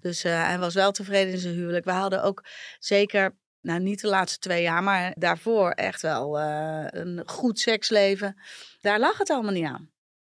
Dus 0.00 0.24
eh, 0.24 0.44
hij 0.44 0.58
was 0.58 0.74
wel 0.74 0.92
tevreden 0.92 1.32
in 1.32 1.38
zijn 1.38 1.54
huwelijk. 1.54 1.84
We 1.84 1.90
hadden 1.90 2.22
ook 2.22 2.44
zeker, 2.78 3.36
nou 3.60 3.80
niet 3.80 4.00
de 4.00 4.08
laatste 4.08 4.38
twee 4.38 4.62
jaar, 4.62 4.82
maar 4.82 5.14
daarvoor 5.18 5.70
echt 5.70 6.02
wel 6.02 6.38
eh, 6.38 6.84
een 6.86 7.22
goed 7.26 7.58
seksleven. 7.58 8.42
Daar 8.80 8.98
lag 8.98 9.18
het 9.18 9.30
allemaal 9.30 9.52
niet 9.52 9.66
aan. 9.66 9.91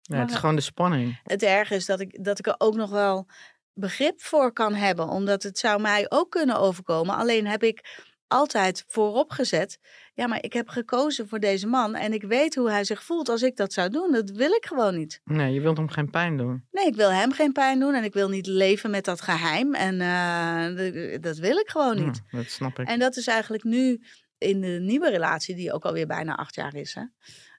Ja, 0.07 0.17
het 0.17 0.29
is 0.29 0.35
gewoon 0.35 0.55
de 0.55 0.61
spanning. 0.61 1.19
Het 1.23 1.43
erg 1.43 1.71
is 1.71 1.85
dat 1.85 1.99
ik, 1.99 2.23
dat 2.23 2.39
ik 2.39 2.47
er 2.47 2.55
ook 2.57 2.75
nog 2.75 2.89
wel 2.89 3.27
begrip 3.73 4.21
voor 4.21 4.53
kan 4.53 4.73
hebben, 4.73 5.07
omdat 5.07 5.43
het 5.43 5.57
zou 5.57 5.81
mij 5.81 6.05
ook 6.09 6.29
kunnen 6.31 6.59
overkomen. 6.59 7.15
Alleen 7.15 7.47
heb 7.47 7.63
ik 7.63 8.05
altijd 8.27 8.83
voorop 8.87 9.31
gezet, 9.31 9.79
ja, 10.13 10.27
maar 10.27 10.43
ik 10.43 10.53
heb 10.53 10.69
gekozen 10.69 11.27
voor 11.27 11.39
deze 11.39 11.67
man 11.67 11.95
en 11.95 12.13
ik 12.13 12.23
weet 12.23 12.55
hoe 12.55 12.69
hij 12.69 12.83
zich 12.83 13.03
voelt 13.03 13.29
als 13.29 13.41
ik 13.41 13.55
dat 13.55 13.73
zou 13.73 13.89
doen. 13.89 14.11
Dat 14.11 14.29
wil 14.29 14.51
ik 14.51 14.65
gewoon 14.65 14.95
niet. 14.95 15.21
Nee, 15.23 15.53
je 15.53 15.61
wilt 15.61 15.77
hem 15.77 15.89
geen 15.89 16.09
pijn 16.09 16.37
doen. 16.37 16.67
Nee, 16.71 16.85
ik 16.85 16.95
wil 16.95 17.11
hem 17.11 17.31
geen 17.31 17.51
pijn 17.51 17.79
doen 17.79 17.93
en 17.93 18.03
ik 18.03 18.13
wil 18.13 18.29
niet 18.29 18.47
leven 18.47 18.89
met 18.89 19.05
dat 19.05 19.21
geheim 19.21 19.73
en 19.75 20.01
eh, 20.01 21.21
dat 21.21 21.37
wil 21.37 21.57
ik 21.57 21.69
gewoon 21.69 22.05
niet. 22.05 22.21
Ja, 22.29 22.37
dat 22.37 22.49
snap 22.49 22.79
ik. 22.79 22.87
En 22.87 22.99
dat 22.99 23.15
is 23.15 23.27
eigenlijk 23.27 23.63
nu 23.63 24.01
in 24.37 24.61
de 24.61 24.79
nieuwe 24.81 25.09
relatie, 25.09 25.55
die 25.55 25.73
ook 25.73 25.85
alweer 25.85 26.07
bijna 26.07 26.35
acht 26.35 26.55
jaar 26.55 26.75
is, 26.75 26.93
hè, 26.93 27.03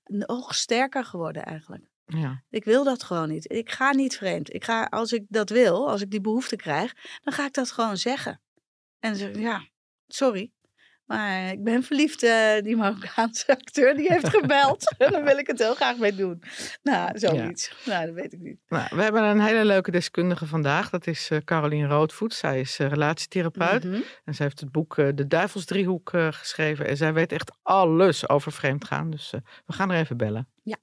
nog 0.05 0.55
sterker 0.55 1.05
geworden 1.05 1.45
eigenlijk. 1.45 1.85
Ja. 2.09 2.43
Ik 2.51 2.65
wil 2.65 2.85
dat 2.85 3.03
gewoon 3.03 3.29
niet. 3.29 3.53
Ik 3.53 3.71
ga 3.71 3.93
niet 3.93 4.17
vreemd. 4.17 4.55
Ik 4.55 4.65
ga, 4.65 4.85
als 4.85 5.13
ik 5.13 5.25
dat 5.29 5.51
wil, 5.51 5.91
als 5.91 6.01
ik 6.01 6.11
die 6.11 6.21
behoefte 6.21 6.57
krijg, 6.57 6.95
dan 7.23 7.35
ga 7.35 7.47
ik 7.47 7.53
dat 7.53 7.71
gewoon 7.71 7.97
zeggen. 7.97 8.41
En 9.01 9.11
dan 9.11 9.19
zeg 9.19 9.29
ik, 9.29 9.37
ja, 9.37 9.67
sorry. 10.07 10.53
Maar 11.09 11.53
ik 11.53 11.65
ben 11.65 11.83
verliefd, 11.83 12.23
eh, 12.23 12.63
die 12.63 12.77
Marokkaanse 12.77 13.53
acteur, 13.59 13.97
die 13.97 14.13
heeft 14.13 14.29
gebeld. 14.29 14.95
en 14.99 15.13
daar 15.13 15.25
wil 15.25 15.39
ik 15.39 15.47
het 15.47 15.59
heel 15.59 15.75
graag 15.75 15.97
mee 15.97 16.15
doen. 16.15 16.43
Nou, 16.83 17.19
zoiets. 17.19 17.73
Nou, 17.85 18.07
dat 18.07 18.15
weet 18.15 18.33
ik 18.33 18.41
niet. 18.41 18.59
Nou, 18.69 18.97
we 18.97 19.03
hebben 19.03 19.23
een 19.23 19.41
hele 19.41 19.65
leuke 19.65 19.91
deskundige 19.91 20.47
vandaag. 20.47 20.91
Dat 20.91 21.07
is 21.07 21.31
uh, 21.31 21.39
Carolien 21.39 21.89
Roodvoet. 21.89 22.35
Zij 22.35 22.61
is 22.61 22.81
uh, 22.81 22.89
relatietherapeut. 22.89 23.85
Mhm. 23.85 24.01
En 24.25 24.35
zij 24.35 24.47
heeft 24.47 24.61
het 24.61 24.73
boek 24.73 24.95
De 24.97 25.27
Duivelsdriehoek 25.27 26.11
geschreven. 26.31 26.87
En 26.87 26.97
zij 26.97 27.13
weet 27.13 27.33
echt 27.33 27.53
alles 27.63 28.29
over 28.29 28.53
vreemdgaan. 28.53 29.11
Dus 29.11 29.31
we 29.67 29.73
gaan 29.73 29.91
er 29.91 29.99
even 29.99 30.17
bellen. 30.17 30.49
Ja. 30.63 30.77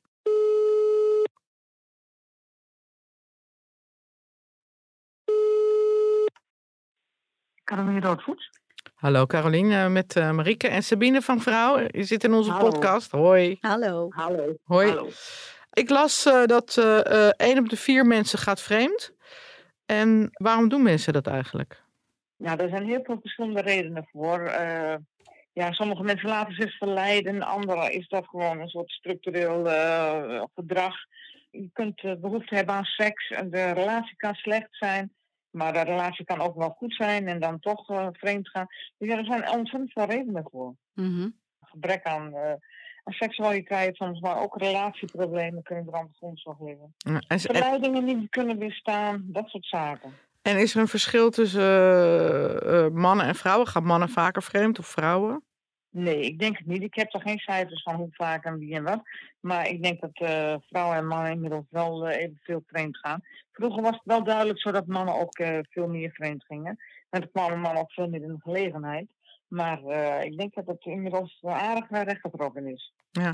Caroline 7.65 7.99
Roodvoet. 7.99 8.49
Hallo 8.95 9.25
Caroline, 9.25 9.89
met 9.89 10.15
uh, 10.15 10.31
Marieke 10.31 10.67
en 10.67 10.83
Sabine 10.83 11.21
van 11.21 11.41
Vrouw. 11.41 11.79
Je 11.87 12.03
zit 12.03 12.23
in 12.23 12.33
onze 12.33 12.51
Hallo. 12.51 12.69
podcast. 12.69 13.11
Hoi. 13.11 13.57
Hallo. 13.61 14.07
Hallo. 14.09 14.55
Hoi. 14.63 14.87
Hallo. 14.87 15.09
Ik 15.73 15.89
las 15.89 16.25
uh, 16.25 16.45
dat 16.45 16.75
uh, 16.79 17.29
één 17.29 17.57
op 17.57 17.69
de 17.69 17.77
vier 17.77 18.05
mensen 18.05 18.39
gaat 18.39 18.61
vreemd. 18.61 19.13
En 19.85 20.29
waarom 20.33 20.69
doen 20.69 20.83
mensen 20.83 21.13
dat 21.13 21.27
eigenlijk? 21.27 21.83
Ja, 22.35 22.57
er 22.57 22.69
zijn 22.69 22.85
heel 22.85 23.03
veel 23.03 23.19
verschillende 23.21 23.61
redenen 23.61 24.07
voor. 24.11 24.43
ja, 25.53 25.71
sommige 25.71 26.03
mensen 26.03 26.29
laten 26.29 26.53
zich 26.53 26.77
verleiden. 26.77 27.41
Anderen 27.41 27.91
is 27.91 28.07
dat 28.07 28.27
gewoon 28.27 28.59
een 28.59 28.67
soort 28.69 28.91
structureel 28.91 29.63
gedrag. 30.55 30.95
Je 31.51 31.69
kunt 31.73 32.01
behoefte 32.21 32.55
hebben 32.55 32.75
aan 32.75 32.83
seks. 32.83 33.29
En 33.29 33.49
de 33.49 33.71
relatie 33.71 34.15
kan 34.15 34.33
slecht 34.33 34.67
zijn. 34.71 35.14
Maar 35.55 35.73
de 35.73 35.81
relatie 35.81 36.25
kan 36.25 36.41
ook 36.41 36.55
wel 36.55 36.69
goed 36.69 36.95
zijn 36.95 37.27
en 37.27 37.39
dan 37.39 37.59
toch 37.59 37.89
uh, 37.89 38.07
vreemd 38.11 38.49
gaan. 38.49 38.65
Dus 38.97 39.09
ja, 39.09 39.17
er 39.17 39.25
zijn 39.25 39.49
ontzettend 39.49 39.91
veel 39.91 40.05
redenen 40.05 40.47
voor. 40.51 40.75
Mm 40.93 41.15
-hmm. 41.15 41.35
Gebrek 41.61 42.03
aan, 42.03 42.27
uh, 42.33 42.49
aan, 43.03 43.13
seksualiteit 43.13 43.95
soms, 43.95 44.19
maar 44.19 44.41
ook 44.41 44.57
relatieproblemen 44.57 45.63
kunnen 45.63 45.87
er 45.87 45.93
aan 45.93 46.07
de 46.07 46.17
grondslag 46.17 46.59
liggen. 46.59 46.93
Ja, 46.97 47.21
en, 47.27 47.39
Verleidingen 47.39 48.05
die 48.05 48.27
kunnen 48.29 48.57
weerstaan, 48.57 49.25
dat 49.27 49.49
soort 49.49 49.65
zaken. 49.65 50.13
En 50.41 50.57
is 50.57 50.75
er 50.75 50.81
een 50.81 50.87
verschil 50.87 51.29
tussen 51.29 51.61
uh, 52.65 52.87
mannen 52.87 53.25
en 53.25 53.35
vrouwen? 53.35 53.67
Gaan 53.67 53.83
mannen 53.83 54.09
vaker 54.09 54.43
vreemd 54.43 54.79
of 54.79 54.87
vrouwen? 54.87 55.43
Nee, 55.97 56.21
ik 56.21 56.39
denk 56.39 56.57
het 56.57 56.65
niet. 56.67 56.81
Ik 56.81 56.95
heb 56.95 57.13
er 57.13 57.21
geen 57.21 57.39
cijfers 57.39 57.83
van 57.83 57.95
hoe 57.95 58.07
vaak 58.11 58.45
en 58.45 58.57
wie 58.57 58.75
en 58.75 58.83
wat. 58.83 59.01
Maar 59.39 59.67
ik 59.67 59.83
denk 59.83 60.01
dat 60.01 60.19
uh, 60.19 60.55
vrouwen 60.67 60.97
en 60.97 61.07
mannen 61.07 61.31
inmiddels 61.31 61.65
wel 61.69 62.09
uh, 62.09 62.17
evenveel 62.17 62.63
vreemd 62.65 62.97
gaan. 62.97 63.23
Vroeger 63.51 63.81
was 63.81 63.91
het 63.91 64.01
wel 64.03 64.23
duidelijk 64.23 64.59
zo 64.59 64.71
dat 64.71 64.87
mannen 64.87 65.15
ook 65.15 65.39
uh, 65.39 65.59
veel 65.69 65.87
meer 65.87 66.11
vreemd 66.11 66.45
gingen. 66.45 66.77
En 67.09 67.19
dan 67.19 67.31
kwamen 67.31 67.59
mannen 67.59 67.81
ook 67.81 67.91
veel 67.91 68.09
meer 68.09 68.21
in 68.21 68.27
de 68.27 68.39
gelegenheid. 68.39 69.07
Maar 69.47 69.79
ik 70.23 70.37
denk 70.37 70.53
dat 70.53 70.67
het 70.67 70.85
inmiddels 70.85 71.39
aardig 71.41 71.89
rechtgetrokken 71.89 72.67
is. 72.67 72.93
Ja. 73.11 73.33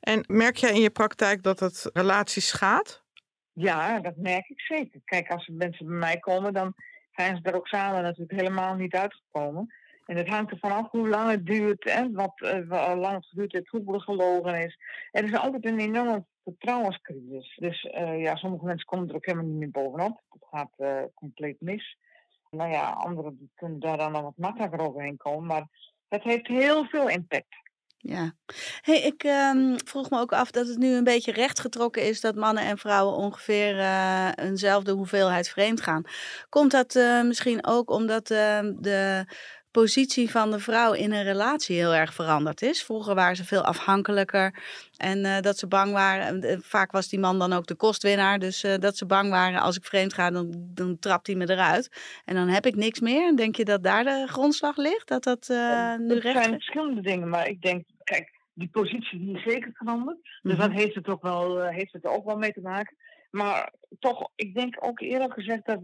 En 0.00 0.24
merk 0.26 0.56
jij 0.56 0.70
in 0.70 0.80
je 0.80 0.90
praktijk 0.90 1.42
dat 1.42 1.60
het 1.60 1.90
relaties 1.92 2.48
schaadt? 2.48 3.04
Ja, 3.52 4.00
dat 4.00 4.16
merk 4.16 4.48
ik 4.48 4.60
zeker. 4.60 5.00
Kijk, 5.04 5.30
als 5.30 5.50
mensen 5.52 5.86
bij 5.86 5.96
mij 5.96 6.18
komen, 6.18 6.52
dan 6.52 6.74
zijn 7.12 7.36
ze 7.36 7.42
er 7.42 7.54
ook 7.54 7.66
samen 7.66 8.02
natuurlijk 8.02 8.40
helemaal 8.40 8.74
niet 8.74 8.94
uitgekomen. 8.94 9.74
En 10.12 10.18
het 10.18 10.28
hangt 10.28 10.50
ervan 10.50 10.72
af 10.72 10.90
hoe 10.90 11.08
lang 11.08 11.30
het 11.30 11.46
duurt 11.46 11.86
en 11.86 12.12
wat 12.12 12.32
uh, 12.40 12.92
lang 12.96 13.14
het 13.14 13.26
geduurd 13.26 13.52
heeft, 13.52 13.68
hoe 13.68 13.94
er 13.94 14.00
gelogen 14.00 14.62
is. 14.62 14.78
Er 15.10 15.24
is 15.24 15.34
altijd 15.34 15.64
een 15.64 15.78
enorme 15.78 16.24
vertrouwenscrisis. 16.44 17.56
Dus 17.56 17.84
uh, 17.84 18.20
ja, 18.22 18.36
sommige 18.36 18.64
mensen 18.64 18.86
komen 18.86 19.08
er 19.08 19.14
ook 19.14 19.26
helemaal 19.26 19.46
niet 19.46 19.58
meer 19.58 19.70
bovenop. 19.70 20.20
Het 20.30 20.44
gaat 20.50 20.70
uh, 20.78 21.02
compleet 21.14 21.60
mis. 21.60 21.96
Nou 22.50 22.70
ja, 22.70 22.90
anderen 22.90 23.50
kunnen 23.54 23.80
daar 23.80 23.96
dan 23.96 24.12
nog 24.12 24.22
wat 24.22 24.36
makkelijker 24.36 24.80
overheen 24.80 25.16
komen. 25.16 25.46
Maar 25.46 25.68
het 26.08 26.22
heeft 26.22 26.46
heel 26.46 26.84
veel 26.84 27.08
impact. 27.08 27.60
Ja, 27.96 28.32
hey, 28.80 29.00
ik 29.00 29.24
um, 29.24 29.76
vroeg 29.84 30.10
me 30.10 30.18
ook 30.18 30.32
af 30.32 30.50
dat 30.50 30.66
het 30.66 30.78
nu 30.78 30.94
een 30.94 31.04
beetje 31.04 31.32
rechtgetrokken 31.32 32.02
is 32.02 32.20
dat 32.20 32.34
mannen 32.34 32.64
en 32.64 32.78
vrouwen 32.78 33.16
ongeveer 33.16 33.78
eenzelfde 34.34 34.92
hoeveelheid 34.92 35.48
vreemd 35.48 35.80
gaan. 35.80 36.02
Komt 36.48 36.70
dat 36.70 36.94
misschien 37.24 37.66
ook 37.66 37.90
omdat 37.90 38.30
uh, 38.30 38.60
de 38.76 39.24
positie 39.72 40.30
van 40.30 40.50
de 40.50 40.58
vrouw 40.58 40.92
in 40.92 41.12
een 41.12 41.22
relatie 41.22 41.76
heel 41.76 41.94
erg 41.94 42.14
veranderd 42.14 42.62
is. 42.62 42.82
Vroeger 42.82 43.14
waren 43.14 43.36
ze 43.36 43.44
veel 43.44 43.62
afhankelijker 43.64 44.62
en 44.96 45.18
uh, 45.18 45.40
dat 45.40 45.58
ze 45.58 45.66
bang 45.66 45.92
waren. 45.92 46.44
Uh, 46.44 46.56
vaak 46.60 46.92
was 46.92 47.08
die 47.08 47.18
man 47.18 47.38
dan 47.38 47.52
ook 47.52 47.66
de 47.66 47.74
kostwinnaar. 47.74 48.38
Dus 48.38 48.64
uh, 48.64 48.74
dat 48.78 48.96
ze 48.96 49.06
bang 49.06 49.30
waren, 49.30 49.60
als 49.60 49.76
ik 49.76 49.84
vreemd 49.84 50.14
ga, 50.14 50.30
dan, 50.30 50.52
dan 50.74 50.98
trapt 50.98 51.26
hij 51.26 51.36
me 51.36 51.50
eruit. 51.50 51.90
En 52.24 52.34
dan 52.34 52.48
heb 52.48 52.66
ik 52.66 52.74
niks 52.74 53.00
meer. 53.00 53.36
Denk 53.36 53.56
je 53.56 53.64
dat 53.64 53.82
daar 53.82 54.04
de 54.04 54.26
grondslag 54.28 54.76
ligt? 54.76 55.08
Dat 55.08 55.24
dat 55.24 55.48
nu 55.98 56.18
recht... 56.18 56.42
zijn 56.42 56.52
verschillende 56.52 57.00
dingen, 57.00 57.28
maar 57.28 57.48
ik 57.48 57.62
denk, 57.62 57.84
kijk, 58.04 58.32
die 58.54 58.68
positie 58.68 59.18
die 59.18 59.36
is 59.36 59.42
zeker 59.42 59.70
veranderd. 59.74 60.18
Dus 60.42 60.52
Mhm. 60.52 60.60
dat 60.60 60.70
heeft 60.70 60.94
het, 60.94 61.08
ook 61.08 61.22
wel, 61.22 61.60
heeft 61.62 61.92
het 61.92 62.04
er 62.04 62.10
ook 62.10 62.24
wel 62.24 62.36
mee 62.36 62.52
te 62.52 62.60
maken. 62.60 62.96
Maar 63.30 63.72
toch, 63.98 64.30
ik 64.34 64.54
denk 64.54 64.76
ook 64.80 65.00
eerlijk 65.00 65.32
gezegd 65.32 65.66
dat 65.66 65.82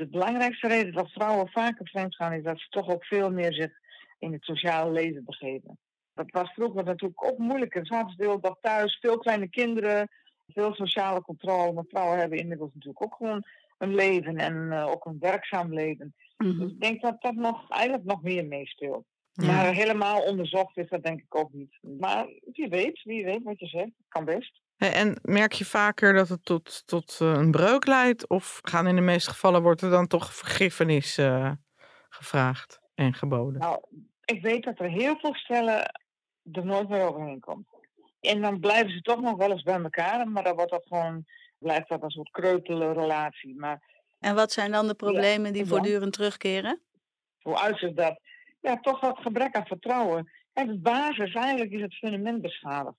de 0.00 0.08
belangrijkste 0.08 0.68
reden 0.68 0.92
dat 0.92 1.10
vrouwen 1.10 1.48
vaker 1.48 1.88
vreemd 1.88 2.16
gaan, 2.16 2.32
is 2.32 2.42
dat 2.42 2.58
ze 2.58 2.68
toch 2.68 2.88
ook 2.88 3.04
veel 3.04 3.30
meer 3.30 3.52
zich 3.52 3.70
in 4.18 4.32
het 4.32 4.44
sociale 4.44 4.90
leven 4.90 5.24
begeven. 5.24 5.78
Dat 6.14 6.30
was 6.30 6.52
vroeger 6.52 6.84
natuurlijk 6.84 7.24
ook 7.24 7.38
moeilijker. 7.38 7.86
Ze 7.86 7.94
hadden 7.94 8.40
dag 8.40 8.56
thuis, 8.60 8.98
veel 9.00 9.18
kleine 9.18 9.48
kinderen, 9.48 10.08
veel 10.48 10.74
sociale 10.74 11.22
controle. 11.22 11.72
Maar 11.72 11.84
vrouwen 11.88 12.18
hebben 12.18 12.38
inmiddels 12.38 12.70
natuurlijk 12.74 13.04
ook 13.04 13.14
gewoon 13.14 13.44
een 13.78 13.94
leven 13.94 14.36
en 14.36 14.54
uh, 14.54 14.86
ook 14.86 15.04
een 15.04 15.18
werkzaam 15.20 15.74
leven. 15.74 16.14
Mhm. 16.36 16.58
Dus 16.58 16.70
ik 16.70 16.80
denk 16.80 17.00
dat 17.00 17.22
dat 17.22 17.34
nog, 17.34 17.70
eigenlijk 17.70 18.04
nog 18.04 18.22
meer 18.22 18.46
meespeelt. 18.46 19.04
Ja. 19.32 19.46
Maar 19.46 19.74
helemaal 19.74 20.22
onderzocht 20.22 20.76
is 20.76 20.88
dat 20.88 21.02
denk 21.02 21.20
ik 21.20 21.34
ook 21.34 21.52
niet. 21.52 21.78
Maar 21.80 22.26
wie 22.52 22.68
weet, 22.68 23.02
wie 23.02 23.24
weet 23.24 23.42
wat 23.42 23.58
je 23.58 23.66
zegt. 23.66 23.90
Kan 24.08 24.24
best. 24.24 24.60
En 24.80 25.18
merk 25.22 25.52
je 25.52 25.64
vaker 25.64 26.14
dat 26.14 26.28
het 26.28 26.44
tot, 26.44 26.86
tot 26.86 27.18
uh, 27.22 27.32
een 27.32 27.50
breuk 27.50 27.86
leidt? 27.86 28.28
Of 28.28 28.58
gaan 28.62 28.86
in 28.86 28.94
de 28.94 29.00
meeste 29.00 29.30
gevallen 29.30 29.62
wordt 29.62 29.80
er 29.80 29.90
dan 29.90 30.06
toch 30.06 30.34
vergiffenis 30.34 31.18
uh, 31.18 31.50
gevraagd 32.08 32.80
en 32.94 33.14
geboden? 33.14 33.60
Nou, 33.60 33.80
ik 34.24 34.42
weet 34.42 34.64
dat 34.64 34.78
er 34.78 34.88
heel 34.88 35.16
veel 35.16 35.34
stellen 35.34 35.92
er 36.52 36.64
nooit 36.64 36.88
meer 36.88 37.08
overheen 37.08 37.40
komt. 37.40 37.66
En 38.20 38.40
dan 38.40 38.60
blijven 38.60 38.90
ze 38.90 39.00
toch 39.00 39.20
nog 39.20 39.36
wel 39.36 39.50
eens 39.50 39.62
bij 39.62 39.80
elkaar, 39.82 40.28
maar 40.28 40.42
dan 40.44 40.54
wordt 40.54 40.70
dat 40.70 40.86
gewoon, 40.88 41.24
blijft 41.58 41.88
dat 41.88 42.02
een 42.02 42.10
soort 42.10 42.30
kreupele 42.30 42.92
relatie. 42.92 43.58
Maar 43.58 43.82
En 44.18 44.34
wat 44.34 44.52
zijn 44.52 44.70
dan 44.70 44.86
de 44.86 44.94
problemen 44.94 45.52
die 45.52 45.66
voortdurend 45.66 46.12
terugkeren? 46.12 46.80
hoe 47.42 47.58
uitzicht 47.58 47.96
dat? 47.96 48.20
Ja, 48.60 48.80
toch 48.80 49.00
dat 49.00 49.18
gebrek 49.18 49.54
aan 49.54 49.66
vertrouwen. 49.66 50.30
En 50.52 50.66
de 50.66 50.78
basis, 50.78 51.34
eigenlijk 51.34 51.70
is 51.70 51.80
het 51.80 51.94
fundament 51.94 52.42
beschadigd. 52.42 52.96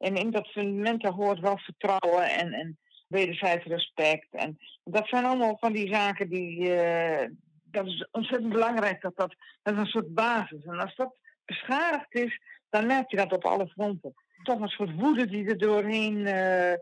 En 0.00 0.16
in 0.16 0.30
dat 0.30 0.46
fundament 0.46 1.02
hoort 1.02 1.40
wel 1.40 1.58
vertrouwen 1.58 2.30
en, 2.30 2.52
en 2.52 2.78
wederzijds 3.08 3.64
respect. 3.64 4.26
En 4.30 4.58
dat 4.84 5.08
zijn 5.08 5.24
allemaal 5.24 5.56
van 5.58 5.72
die 5.72 5.94
zaken 5.94 6.28
die. 6.28 6.60
Uh, 6.60 7.28
dat 7.64 7.86
is 7.86 8.08
ontzettend 8.10 8.52
belangrijk 8.52 9.00
dat 9.00 9.16
dat. 9.16 9.34
Dat 9.62 9.74
is 9.74 9.80
een 9.80 9.86
soort 9.86 10.14
basis. 10.14 10.64
En 10.64 10.78
als 10.78 10.96
dat 10.96 11.14
beschadigd 11.44 12.14
is, 12.14 12.40
dan 12.68 12.86
merk 12.86 13.10
je 13.10 13.16
dat 13.16 13.32
op 13.32 13.44
alle 13.44 13.66
fronten. 13.66 14.14
Toch 14.42 14.60
een 14.60 14.68
soort 14.68 14.94
woede 14.94 15.26
die 15.26 15.48
er 15.48 15.58
doorheen 15.58 16.16
uh, 16.16 16.72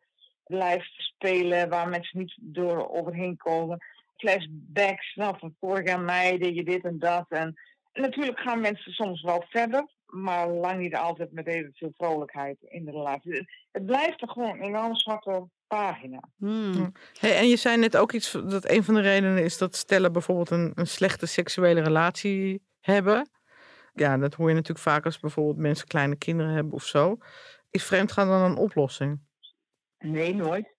blijft 0.44 0.92
spelen, 0.96 1.68
waar 1.68 1.88
mensen 1.88 2.18
niet 2.18 2.36
door 2.40 2.90
overheen 2.90 3.36
komen. 3.36 3.78
Flashbacks, 4.16 5.14
nou, 5.14 5.38
van 5.38 5.54
vorig 5.60 5.86
jaar 5.86 6.00
mei 6.00 6.54
je 6.54 6.64
dit 6.64 6.84
en 6.84 6.98
dat. 6.98 7.26
En 7.28 7.58
natuurlijk 7.92 8.38
gaan 8.38 8.60
mensen 8.60 8.92
soms 8.92 9.22
wel 9.22 9.44
verder 9.48 9.86
maar 10.08 10.48
lang 10.48 10.78
niet 10.78 10.94
altijd 10.94 11.32
met 11.32 11.46
evenveel 11.46 11.92
vrolijkheid 11.96 12.56
in 12.60 12.84
de 12.84 12.90
relatie. 12.90 13.48
Het 13.72 13.86
blijft 13.86 14.22
er 14.22 14.28
gewoon 14.28 14.50
een 14.50 14.62
enorm 14.62 14.94
zwarte 14.94 15.48
pagina. 15.66 16.20
Hmm. 16.36 16.92
Hey, 17.18 17.36
en 17.36 17.48
je 17.48 17.56
zei 17.56 17.76
net 17.76 17.96
ook 17.96 18.12
iets 18.12 18.32
dat 18.32 18.70
een 18.70 18.84
van 18.84 18.94
de 18.94 19.00
redenen 19.00 19.44
is 19.44 19.58
dat 19.58 19.76
stellen 19.76 20.12
bijvoorbeeld 20.12 20.50
een, 20.50 20.72
een 20.74 20.86
slechte 20.86 21.26
seksuele 21.26 21.80
relatie 21.80 22.62
hebben. 22.80 23.30
Ja, 23.94 24.16
dat 24.16 24.34
hoor 24.34 24.48
je 24.48 24.54
natuurlijk 24.54 24.86
vaak 24.86 25.04
als 25.04 25.20
bijvoorbeeld 25.20 25.56
mensen 25.56 25.86
kleine 25.86 26.16
kinderen 26.16 26.52
hebben 26.52 26.72
of 26.72 26.84
zo. 26.84 27.18
Is 27.70 27.84
vreemdgaan 27.84 28.28
dan 28.28 28.42
een 28.42 28.56
oplossing? 28.56 29.20
Nee, 29.98 30.34
nooit. 30.34 30.76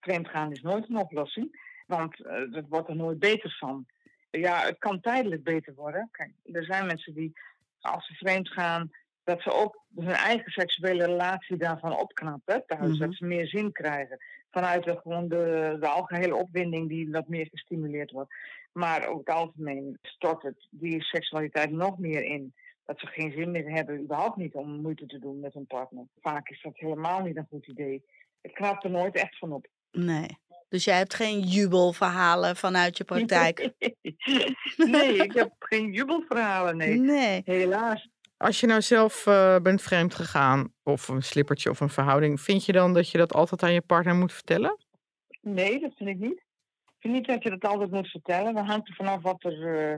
Vreemdgaan 0.00 0.52
is 0.52 0.62
nooit 0.62 0.88
een 0.88 0.96
oplossing, 0.96 1.74
want 1.86 2.18
uh, 2.20 2.52
dat 2.52 2.64
wordt 2.68 2.88
er 2.88 2.96
nooit 2.96 3.18
beter 3.18 3.56
van. 3.58 3.86
Ja, 4.30 4.60
het 4.60 4.78
kan 4.78 5.00
tijdelijk 5.00 5.42
beter 5.42 5.74
worden. 5.74 6.08
Kijk, 6.12 6.32
er 6.44 6.64
zijn 6.64 6.86
mensen 6.86 7.14
die 7.14 7.32
als 7.80 8.06
ze 8.06 8.14
vreemd 8.14 8.48
gaan, 8.48 8.90
dat 9.24 9.42
ze 9.42 9.52
ook 9.52 9.84
hun 9.96 10.08
eigen 10.08 10.50
seksuele 10.52 11.04
relatie 11.04 11.56
daarvan 11.56 11.98
opknappen. 11.98 12.62
Thuis, 12.66 12.88
Mhm. 12.88 12.98
dat 12.98 13.14
ze 13.14 13.24
meer 13.24 13.46
zin 13.46 13.72
krijgen. 13.72 14.18
Vanuit 14.50 14.84
de, 14.84 14.96
gewoon 15.02 15.28
de, 15.28 15.76
de 15.80 15.86
algehele 15.86 16.34
opwinding 16.36 16.88
die 16.88 17.10
wat 17.10 17.28
meer 17.28 17.46
gestimuleerd 17.50 18.10
wordt. 18.10 18.34
Maar 18.72 19.06
over 19.06 19.18
het 19.18 19.28
algemeen 19.34 19.98
stort 20.02 20.42
het 20.42 20.66
die 20.70 21.02
seksualiteit 21.02 21.70
nog 21.70 21.98
meer 21.98 22.22
in. 22.24 22.54
Dat 22.84 22.98
ze 23.00 23.06
geen 23.06 23.32
zin 23.32 23.50
meer 23.50 23.70
hebben, 23.70 24.00
überhaupt 24.00 24.36
niet, 24.36 24.54
om 24.54 24.80
moeite 24.80 25.06
te 25.06 25.18
doen 25.18 25.40
met 25.40 25.54
hun 25.54 25.66
partner. 25.66 26.04
Vaak 26.20 26.48
is 26.48 26.62
dat 26.62 26.76
helemaal 26.76 27.20
niet 27.22 27.36
een 27.36 27.46
goed 27.50 27.66
idee. 27.66 28.04
Het 28.40 28.52
knapt 28.52 28.84
er 28.84 28.90
nooit 28.90 29.14
echt 29.14 29.38
van 29.38 29.52
op. 29.52 29.66
Nee. 29.92 30.38
Dus 30.68 30.84
jij 30.84 30.96
hebt 30.96 31.14
geen 31.14 31.40
jubelverhalen 31.40 32.56
vanuit 32.56 32.96
je 32.96 33.04
praktijk? 33.04 33.72
nee, 34.76 35.14
ik 35.16 35.32
heb 35.32 35.52
geen 35.58 35.92
jubelverhalen, 35.92 36.76
nee. 36.76 36.94
Nee. 36.98 37.42
Helaas. 37.44 38.08
Als 38.36 38.60
je 38.60 38.66
nou 38.66 38.82
zelf 38.82 39.26
eh, 39.26 39.56
bent 39.62 39.82
vreemd 39.82 40.14
gegaan, 40.14 40.72
of 40.82 41.08
een 41.08 41.22
slippertje 41.22 41.70
of 41.70 41.80
een 41.80 41.88
verhouding, 41.88 42.40
vind 42.40 42.64
je 42.64 42.72
dan 42.72 42.94
dat 42.94 43.10
je 43.10 43.18
dat 43.18 43.32
altijd 43.32 43.62
aan 43.62 43.72
je 43.72 43.80
partner 43.80 44.14
moet 44.14 44.32
vertellen? 44.32 44.78
Nee, 45.40 45.80
dat 45.80 45.92
vind 45.96 46.08
ik 46.08 46.18
niet. 46.18 46.38
Ik 46.84 46.96
vind 46.98 47.14
niet 47.14 47.26
dat 47.26 47.42
je 47.42 47.50
dat 47.50 47.64
altijd 47.64 47.90
moet 47.90 48.10
vertellen. 48.10 48.54
Dat 48.54 48.66
hangt 48.66 48.88
er 48.88 48.94
vanaf 48.94 49.22
wat 49.22 49.44
er. 49.44 49.76
eh, 49.76 49.94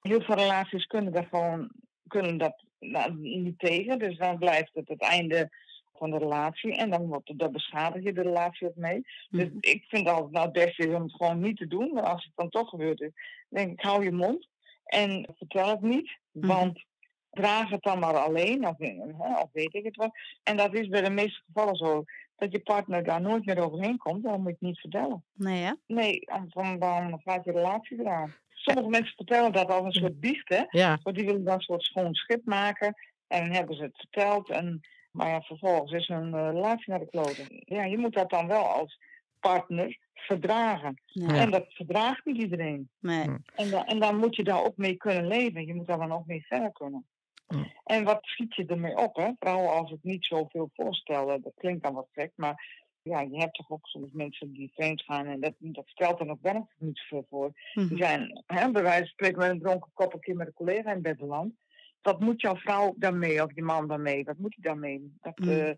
heel 0.00 0.20
veel 0.20 0.34
relaties 0.34 0.86
kunnen 0.86 1.12
daar 1.12 1.26
gewoon 1.30 1.70
kunnen 2.06 2.38
dat 2.38 2.64
nou, 2.78 3.14
niet 3.14 3.58
tegen. 3.58 3.98
Dus 3.98 4.16
dan 4.16 4.38
blijft 4.38 4.74
het 4.74 4.88
het 4.88 5.00
einde 5.00 5.50
van 5.98 6.10
de 6.10 6.18
relatie. 6.18 6.76
En 6.76 6.90
dan 6.90 7.06
wordt 7.06 7.38
dan 7.38 7.52
beschadig 7.52 8.02
je 8.02 8.12
de 8.12 8.22
relatie 8.22 8.66
ook 8.68 8.76
mee. 8.76 9.00
Dus 9.30 9.44
Mhm. 9.48 9.56
ik 9.60 9.84
vind 9.88 10.08
altijd 10.08 10.30
nou 10.32 10.44
het 10.44 10.52
beste 10.52 10.88
is 10.88 10.94
om 10.94 11.02
het 11.02 11.14
gewoon 11.14 11.40
niet 11.40 11.56
te 11.56 11.66
doen. 11.66 11.90
Maar 11.92 12.02
als 12.02 12.24
het 12.24 12.32
dan 12.34 12.48
toch 12.48 12.68
gebeurt, 12.68 13.00
is, 13.00 13.10
denk 13.48 13.72
ik, 13.72 13.80
hou 13.80 14.04
je 14.04 14.12
mond. 14.12 14.48
En 14.84 15.28
vertel 15.38 15.68
het 15.68 15.80
niet. 15.80 16.18
Mhm. 16.32 16.46
Want 16.46 16.84
draag 17.30 17.70
het 17.70 17.82
dan 17.82 17.98
maar 17.98 18.16
alleen. 18.16 18.66
Of, 18.68 18.78
hè, 18.78 19.40
of 19.40 19.48
weet 19.52 19.74
ik 19.74 19.84
het 19.84 19.96
wat. 19.96 20.10
En 20.42 20.56
dat 20.56 20.74
is 20.74 20.88
bij 20.88 21.02
de 21.02 21.10
meeste 21.10 21.42
gevallen 21.46 21.76
zo. 21.76 22.04
Dat 22.36 22.52
je 22.52 22.60
partner 22.60 23.04
daar 23.04 23.20
nooit 23.20 23.44
meer 23.44 23.64
overheen 23.64 23.96
komt. 23.98 24.22
Dan 24.22 24.32
moet 24.40 24.44
je 24.48 24.52
het 24.52 24.60
niet 24.60 24.80
vertellen. 24.80 25.24
Nee, 25.32 25.62
hè? 25.62 25.72
Nee, 25.86 26.20
dan, 26.52 26.78
dan 26.78 27.20
gaat 27.24 27.44
je 27.44 27.52
relatie 27.52 28.00
eraan. 28.00 28.34
Sommige 28.50 28.88
mensen 28.88 29.16
vertellen 29.16 29.52
dat 29.52 29.68
als 29.70 29.84
een 29.84 29.92
soort 30.02 30.20
biecht, 30.20 30.48
hè. 30.48 30.62
Ja, 30.70 30.98
Want 31.02 31.16
die 31.16 31.24
willen 31.26 31.44
dan 31.44 31.54
een 31.54 31.60
soort 31.60 31.82
schoon 31.82 32.14
schip 32.14 32.44
maken. 32.44 32.94
En 33.26 33.52
hebben 33.52 33.76
ze 33.76 33.82
het 33.82 33.96
verteld. 33.96 34.50
En, 34.50 34.80
maar 35.18 35.28
ja, 35.28 35.40
vervolgens 35.40 35.92
is 35.92 36.08
hun 36.08 36.34
eh, 36.34 36.50
relatie 36.50 36.90
naar 36.90 36.98
de 36.98 37.10
kloten. 37.10 37.46
Ja, 37.64 37.84
je 37.84 37.98
moet 37.98 38.14
dat 38.14 38.30
dan 38.30 38.46
wel 38.46 38.64
als 38.64 38.98
partner 39.40 39.98
verdragen. 40.14 41.00
Ja. 41.06 41.34
En 41.34 41.50
dat 41.50 41.66
verdraagt 41.68 42.24
niet 42.24 42.36
iedereen. 42.36 42.88
Nee. 42.98 43.22
Hm. 43.22 43.36
En, 43.54 43.70
dan, 43.70 43.84
en 43.84 43.98
dan 43.98 44.16
moet 44.16 44.36
je 44.36 44.44
daar 44.44 44.64
ook 44.64 44.76
mee 44.76 44.96
kunnen 44.96 45.26
leven. 45.26 45.66
Je 45.66 45.74
moet 45.74 45.86
daar 45.86 45.98
dan 45.98 46.12
ook 46.12 46.26
mee 46.26 46.46
verder 46.46 46.72
kunnen. 46.72 47.06
Hm. 47.46 47.64
En 47.84 48.04
wat 48.04 48.18
schiet 48.22 48.54
je 48.54 48.66
ermee 48.66 48.96
op, 48.96 49.16
hè? 49.16 49.30
Vooral 49.38 49.68
als 49.68 49.90
het 49.90 50.02
niet 50.02 50.24
zoveel 50.24 50.70
voorstellen. 50.74 51.42
Dat 51.42 51.52
klinkt 51.56 51.82
dan 51.82 51.94
wat 51.94 52.08
gek, 52.12 52.32
maar 52.34 52.86
ja, 53.02 53.20
je 53.20 53.38
hebt 53.38 53.54
toch 53.54 53.70
ook 53.70 53.86
soms 53.86 54.12
mensen 54.12 54.52
die 54.52 54.72
vreemd 54.74 55.02
gaan. 55.02 55.26
En 55.26 55.40
dat, 55.40 55.54
dat 55.58 55.88
stelt 55.88 56.18
dan 56.18 56.30
ook 56.30 56.42
werkelijk 56.42 56.74
niet 56.78 56.98
zoveel 56.98 57.26
voor. 57.28 57.52
Mhm. 57.74 57.88
Die 57.88 57.98
zijn, 57.98 58.42
hè, 58.46 58.70
bij 58.70 58.82
wijze 58.82 58.98
van 58.98 59.08
spreken, 59.08 59.38
met 59.38 59.50
een 59.50 59.60
dronken 59.60 59.90
kop 59.94 60.12
een 60.12 60.20
keer 60.20 60.36
met 60.36 60.46
een 60.46 60.52
collega 60.52 60.92
in 60.92 61.02
bed 61.02 61.18
beland. 61.18 61.54
Wat 62.02 62.20
moet 62.20 62.40
jouw 62.40 62.56
vrouw 62.56 62.94
daarmee, 62.96 63.42
of 63.42 63.50
je 63.54 63.62
man 63.62 63.88
daarmee? 63.88 64.24
Wat 64.24 64.38
moet 64.38 64.54
hij 64.60 64.72
daarmee? 64.72 65.12
Dat, 65.20 65.38
Mm. 65.38 65.48
eh, 65.48 65.70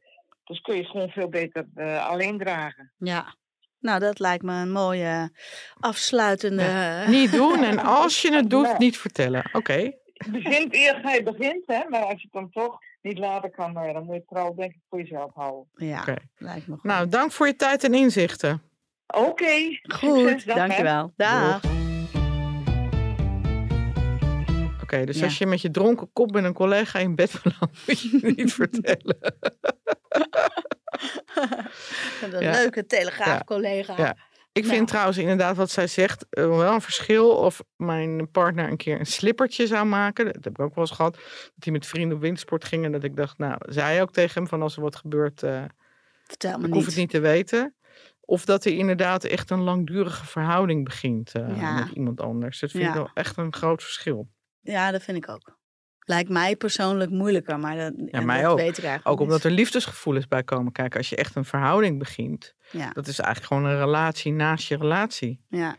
dus 0.44 0.60
kun 0.60 0.74
je 0.74 0.80
het 0.80 0.90
gewoon 0.90 1.08
veel 1.08 1.28
beter 1.28 1.66
eh, 1.74 2.08
alleen 2.08 2.38
dragen. 2.38 2.92
Ja. 2.98 3.34
Nou, 3.78 4.00
dat 4.00 4.18
lijkt 4.18 4.42
me 4.42 4.52
een 4.52 4.72
mooie 4.72 5.30
afsluitende... 5.80 7.04
niet 7.06 7.32
doen 7.32 7.62
en 7.64 7.78
als 8.02 8.22
je 8.22 8.32
het 8.34 8.50
doet, 8.50 8.66
Ja. 8.66 8.78
niet 8.78 8.98
vertellen. 8.98 9.44
Oké, 9.52 9.92
Begint 10.30 10.74
eer 10.74 10.94
gij 11.02 11.22
begint, 11.22 11.62
hè? 11.66 11.80
Maar 11.88 12.02
als 12.02 12.12
je 12.22 12.28
het 12.30 12.32
dan 12.32 12.50
toch 12.50 12.78
niet 13.02 13.18
later 13.18 13.50
kan, 13.50 13.72
nou 13.72 13.92
dan 13.92 14.02
moet 14.04 14.12
je 14.14 14.18
het 14.20 14.28
vooral 14.28 14.54
denk 14.54 14.72
ik 14.72 14.80
voor 14.88 14.98
jezelf 14.98 15.30
houden. 15.34 15.66
Ja, 15.74 16.00
Oké. 16.00 16.14
lijkt 16.36 16.66
me 16.66 16.74
goed. 16.74 16.84
nou 16.84 17.08
dank 17.08 17.32
voor 17.32 17.46
je 17.46 17.56
tijd 17.56 17.84
en 17.84 17.94
inzichten. 17.94 18.62
Oké. 19.06 19.78
goed, 19.82 20.18
succes, 20.18 20.44
dag, 20.44 20.54
hè. 20.56 20.60
dankjewel. 20.66 21.12
Dag. 21.16 21.60
Dus 24.90 25.18
Ja. 25.18 25.24
als 25.24 25.38
je 25.38 25.46
met 25.46 25.60
je 25.60 25.70
dronken 25.70 26.12
kop 26.12 26.30
met 26.32 26.44
een 26.44 26.52
collega 26.52 26.98
in 26.98 27.14
bed 27.14 27.32
belandt, 27.42 27.86
moet 27.86 28.00
je 28.00 28.18
het 28.22 28.36
niet 28.36 28.52
vertellen. 28.52 29.18
Een 32.22 32.40
Ja. 32.40 32.50
leuke 32.52 32.86
telegraafcollega. 32.86 33.94
Ja. 33.96 34.16
Ik 34.52 34.62
vind 34.64 34.74
Nou. 34.76 34.86
trouwens 34.86 35.18
inderdaad 35.18 35.56
wat 35.56 35.70
zij 35.70 35.86
zegt 35.86 36.26
eh, 36.30 36.46
wel 36.46 36.72
een 36.74 36.80
verschil 36.80 37.30
of 37.30 37.62
mijn 37.76 38.30
partner 38.30 38.68
een 38.68 38.76
keer 38.76 38.98
een 39.00 39.06
slippertje 39.06 39.66
zou 39.66 39.86
maken. 39.86 40.24
Dat 40.24 40.44
heb 40.44 40.46
ik 40.52 40.60
ook 40.60 40.74
wel 40.74 40.84
eens 40.84 40.94
gehad. 40.96 41.14
Dat 41.14 41.24
hij 41.64 41.72
met 41.72 41.86
vrienden 41.86 42.16
op 42.16 42.22
wintersport 42.22 42.64
ging 42.64 42.84
en 42.84 42.92
dat 42.92 43.04
ik 43.04 43.16
dacht, 43.16 43.38
nou, 43.38 43.56
zei 43.68 44.00
ook 44.00 44.12
tegen 44.12 44.34
hem 44.34 44.48
van 44.48 44.62
als 44.62 44.76
er 44.76 44.82
wat 44.82 44.96
gebeurt, 44.96 45.42
eh, 45.42 45.64
Vertel 46.24 46.50
me 46.50 46.56
ik 46.58 46.62
niet. 46.64 46.72
hoef 46.74 46.84
het 46.86 46.96
niet 46.96 47.10
te 47.10 47.20
weten. 47.20 47.74
Of 48.20 48.44
dat 48.44 48.64
hij 48.64 48.72
inderdaad 48.76 49.24
echt 49.24 49.50
een 49.50 49.62
langdurige 49.62 50.26
verhouding 50.26 50.84
begint 50.84 51.34
eh, 51.34 51.56
Ja. 51.56 51.74
met 51.74 51.88
iemand 51.94 52.20
anders. 52.20 52.60
Dat 52.60 52.70
vind 52.70 52.84
ik 52.88 52.94
wel 52.94 53.10
echt 53.14 53.36
een 53.36 53.52
groot 53.54 53.82
verschil. 53.82 54.28
Ja, 54.60 54.90
dat 54.90 55.02
vind 55.02 55.16
ik 55.16 55.28
ook. 55.28 55.58
Lijkt 55.98 56.28
mij 56.28 56.56
persoonlijk 56.56 57.10
moeilijker, 57.10 57.58
maar 57.58 57.76
dat, 57.76 57.92
en 58.10 58.26
mij 58.26 58.42
dat 58.42 58.50
ook. 58.50 58.58
weet 58.58 58.78
ik 58.78 58.84
eigenlijk 58.84 59.08
Ook 59.08 59.20
omdat 59.20 59.44
er 59.44 59.50
liefdesgevoelens 59.50 60.26
bij 60.26 60.42
komen 60.42 60.72
kijken. 60.72 60.98
Als 60.98 61.08
je 61.08 61.16
echt 61.16 61.34
een 61.34 61.44
verhouding 61.44 61.98
begint, 61.98 62.54
Ja, 62.70 62.90
dat 62.90 63.06
is 63.06 63.18
eigenlijk 63.18 63.52
gewoon 63.52 63.70
een 63.70 63.78
relatie 63.78 64.32
naast 64.32 64.68
je 64.68 64.76
relatie. 64.76 65.44
ja, 65.48 65.76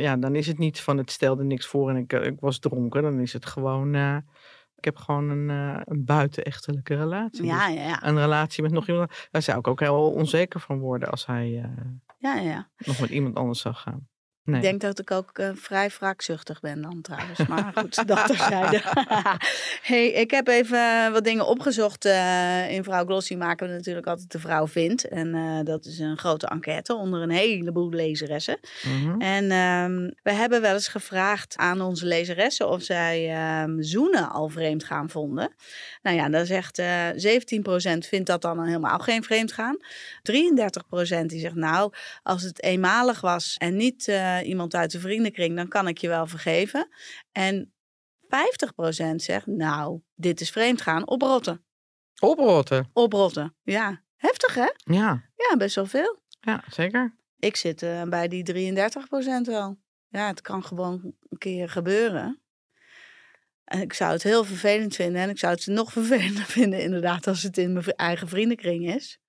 ja, 0.00 0.16
dan 0.16 0.34
is 0.34 0.46
het 0.46 0.58
niet 0.58 0.80
van 0.80 0.96
het 0.96 1.10
stelde 1.10 1.44
niks 1.44 1.66
voor 1.66 1.90
en 1.90 1.96
ik, 1.96 2.12
eh, 2.12 2.24
ik 2.24 2.40
was 2.40 2.58
dronken. 2.58 3.02
Dan 3.02 3.20
is 3.20 3.32
het 3.32 3.46
gewoon, 3.46 3.94
eh, 3.94 4.16
ik 4.76 4.84
heb 4.84 4.96
gewoon 4.96 5.30
een, 5.30 5.50
eh, 5.50 5.80
een 5.84 6.04
buitenechtelijke 6.04 6.94
relatie. 6.94 7.44
ja, 7.44 7.66
Dus 7.66 7.76
ja, 7.76 7.82
ja. 7.82 8.06
een 8.06 8.18
relatie 8.18 8.62
met 8.62 8.72
nog 8.72 8.88
iemand. 8.88 9.28
Daar 9.30 9.42
zou 9.42 9.58
ik 9.58 9.68
ook 9.68 9.80
heel 9.80 10.12
onzeker 10.12 10.60
van 10.60 10.78
worden 10.78 11.10
als 11.10 11.26
hij 11.26 11.48
ja, 12.18 12.34
ja. 12.34 12.70
nog 12.76 13.00
met 13.00 13.10
iemand 13.10 13.36
anders 13.36 13.60
zou 13.60 13.74
gaan. 13.74 14.08
Nee. 14.50 14.60
Ik 14.60 14.66
denk 14.66 14.80
dat 14.80 14.98
ik 14.98 15.10
ook 15.10 15.38
eh, 15.38 15.50
vrij 15.54 15.90
wraakzuchtig 15.98 16.60
ben 16.60 16.82
dan 16.82 17.00
trouwens. 17.02 17.46
Maar 17.46 17.72
goed, 17.74 17.94
dat 18.08 18.26
terzijde. 18.26 18.82
hey, 19.90 20.06
ik 20.06 20.30
heb 20.30 20.48
even 20.48 21.12
wat 21.12 21.24
dingen 21.24 21.46
opgezocht. 21.46 22.04
eh, 22.04 22.70
in 22.70 22.84
Vrouw 22.84 23.04
Glossy 23.04 23.34
maken 23.34 23.68
we 23.68 23.74
natuurlijk 23.74 24.06
altijd 24.06 24.32
de 24.32 24.38
vrouw 24.38 24.66
vindt. 24.68 25.08
En 25.08 25.34
eh, 25.34 25.64
dat 25.64 25.84
is 25.84 25.98
een 25.98 26.18
grote 26.18 26.46
enquête 26.46 26.94
onder 26.94 27.22
een 27.22 27.30
heleboel 27.30 27.90
lezeressen. 27.90 28.58
Mhm. 28.82 29.20
En 29.20 29.50
ehm, 29.50 30.10
we 30.22 30.32
hebben 30.32 30.60
wel 30.60 30.74
eens 30.74 30.88
gevraagd 30.88 31.56
aan 31.56 31.80
onze 31.80 32.06
lezeressen 32.06 32.68
of 32.68 32.82
zij 32.82 33.30
ehm, 33.34 33.80
zoenen 33.80 34.30
al 34.30 34.48
vreemd 34.48 34.84
gaan 34.84 35.10
vonden. 35.10 35.52
Nou 36.02 36.16
ja, 36.16 36.28
dan 36.28 36.46
zegt 36.46 36.78
eh 36.78 37.08
17% 37.10 37.98
vindt 38.08 38.26
dat 38.26 38.42
dan 38.42 38.64
helemaal 38.64 38.98
geen 38.98 39.22
vreemd 39.22 39.52
gaan. 39.52 39.76
33% 40.22 41.26
die 41.26 41.40
zegt 41.40 41.54
nou, 41.54 41.92
als 42.22 42.42
het 42.42 42.62
eenmalig 42.62 43.20
was 43.20 43.54
en 43.58 43.76
niet 43.76 44.08
eh, 44.40 44.48
iemand 44.48 44.74
uit 44.74 44.90
de 44.90 45.00
vriendenkring, 45.00 45.56
dan 45.56 45.68
kan 45.68 45.88
ik 45.88 45.98
je 45.98 46.08
wel 46.08 46.26
vergeven. 46.26 46.88
En 47.32 47.72
50% 48.20 49.14
zegt 49.14 49.46
nou, 49.46 50.00
dit 50.14 50.40
is 50.40 50.50
vreemd 50.50 50.82
gaan, 50.82 51.06
oprotten. 51.06 51.64
Oprotten. 52.20 52.90
Oprotten, 52.92 53.54
ja. 53.62 54.02
Heftig 54.16 54.54
hè? 54.54 54.68
Ja, 54.76 55.24
Ja, 55.36 55.56
best 55.56 55.74
wel 55.74 55.86
veel. 55.86 56.22
ja, 56.40 56.64
zeker. 56.70 57.18
Ik 57.38 57.56
zit 57.56 57.82
eh, 57.82 58.02
bij 58.02 58.28
die 58.28 58.44
33% 58.44 59.46
wel. 59.46 59.78
Ja, 60.08 60.26
het 60.26 60.40
kan 60.40 60.64
gewoon 60.64 61.14
een 61.28 61.38
keer 61.38 61.68
gebeuren. 61.68 62.40
En 63.64 63.80
ik 63.80 63.92
zou 63.92 64.12
het 64.12 64.22
heel 64.22 64.44
vervelend 64.44 64.94
vinden. 64.94 65.22
En 65.22 65.30
ik 65.30 65.38
zou 65.38 65.54
het 65.54 65.66
nog 65.66 65.92
vervelender 65.98 66.44
vinden, 66.44 66.82
inderdaad, 66.82 67.26
als 67.26 67.42
het 67.42 67.58
in 67.58 67.72
mijn 67.72 67.84
eigen 67.84 68.28
vriendenkring 68.28 68.94
is. 68.94 69.20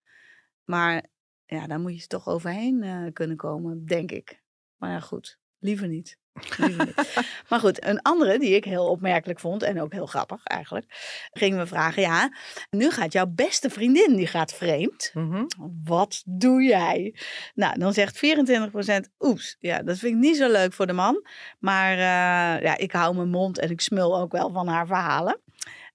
Maar 0.63 1.06
ja, 1.45 1.67
daar 1.67 1.80
moet 1.80 2.02
je 2.02 2.08
toch 2.08 2.28
overheen 2.28 2.84
eh, 2.84 3.06
kunnen 3.13 3.38
komen, 3.38 3.86
denk 3.86 4.12
ik. 4.12 4.40
Maar 4.82 4.91
ja, 4.91 5.00
goed, 5.00 5.38
liever 5.60 5.88
niet. 5.88 6.17
Liever 6.58 6.86
niet. 6.86 7.26
maar 7.50 7.60
goed, 7.60 7.86
een 7.86 8.02
andere 8.02 8.39
die 8.39 8.56
ik 8.56 8.63
heel 8.63 8.88
opmerkelijk 8.88 9.39
vond 9.39 9.63
en 9.63 9.82
ook 9.82 9.94
heel 9.94 10.06
grappig 10.06 10.44
eigenlijk, 10.44 10.86
gingen 11.32 11.58
we 11.60 11.67
vragen, 11.67 12.02
ja, 12.02 12.34
nu 12.70 12.89
gaat 12.89 13.13
jouw 13.13 13.28
beste 13.28 13.70
vriendin, 13.70 14.15
die 14.15 14.28
gaat 14.28 14.54
vreemd. 14.54 15.12
Mhm. 15.13 15.44
Wat 15.84 16.24
doe 16.26 16.62
jij? 16.63 17.15
Nou, 17.54 17.80
dan 17.80 17.94
zegt 17.94 18.17
24% 18.17 19.10
oeps. 19.20 19.56
Ja, 19.60 19.84
dat 19.84 19.98
vind 19.98 20.13
ik 20.13 20.20
niet 20.20 20.38
zo 20.38 20.52
leuk 20.52 20.74
voor 20.74 20.88
de 20.88 20.94
man. 20.94 21.26
Maar 21.60 21.91
eh, 21.91 22.63
ja, 22.63 22.78
ik 22.78 22.91
hou 22.91 23.15
mijn 23.15 23.30
mond 23.30 23.60
en 23.60 23.70
ik 23.70 23.82
smul 23.82 24.20
ook 24.20 24.32
wel 24.32 24.52
van 24.52 24.67
haar 24.67 24.88
verhalen. 24.88 25.41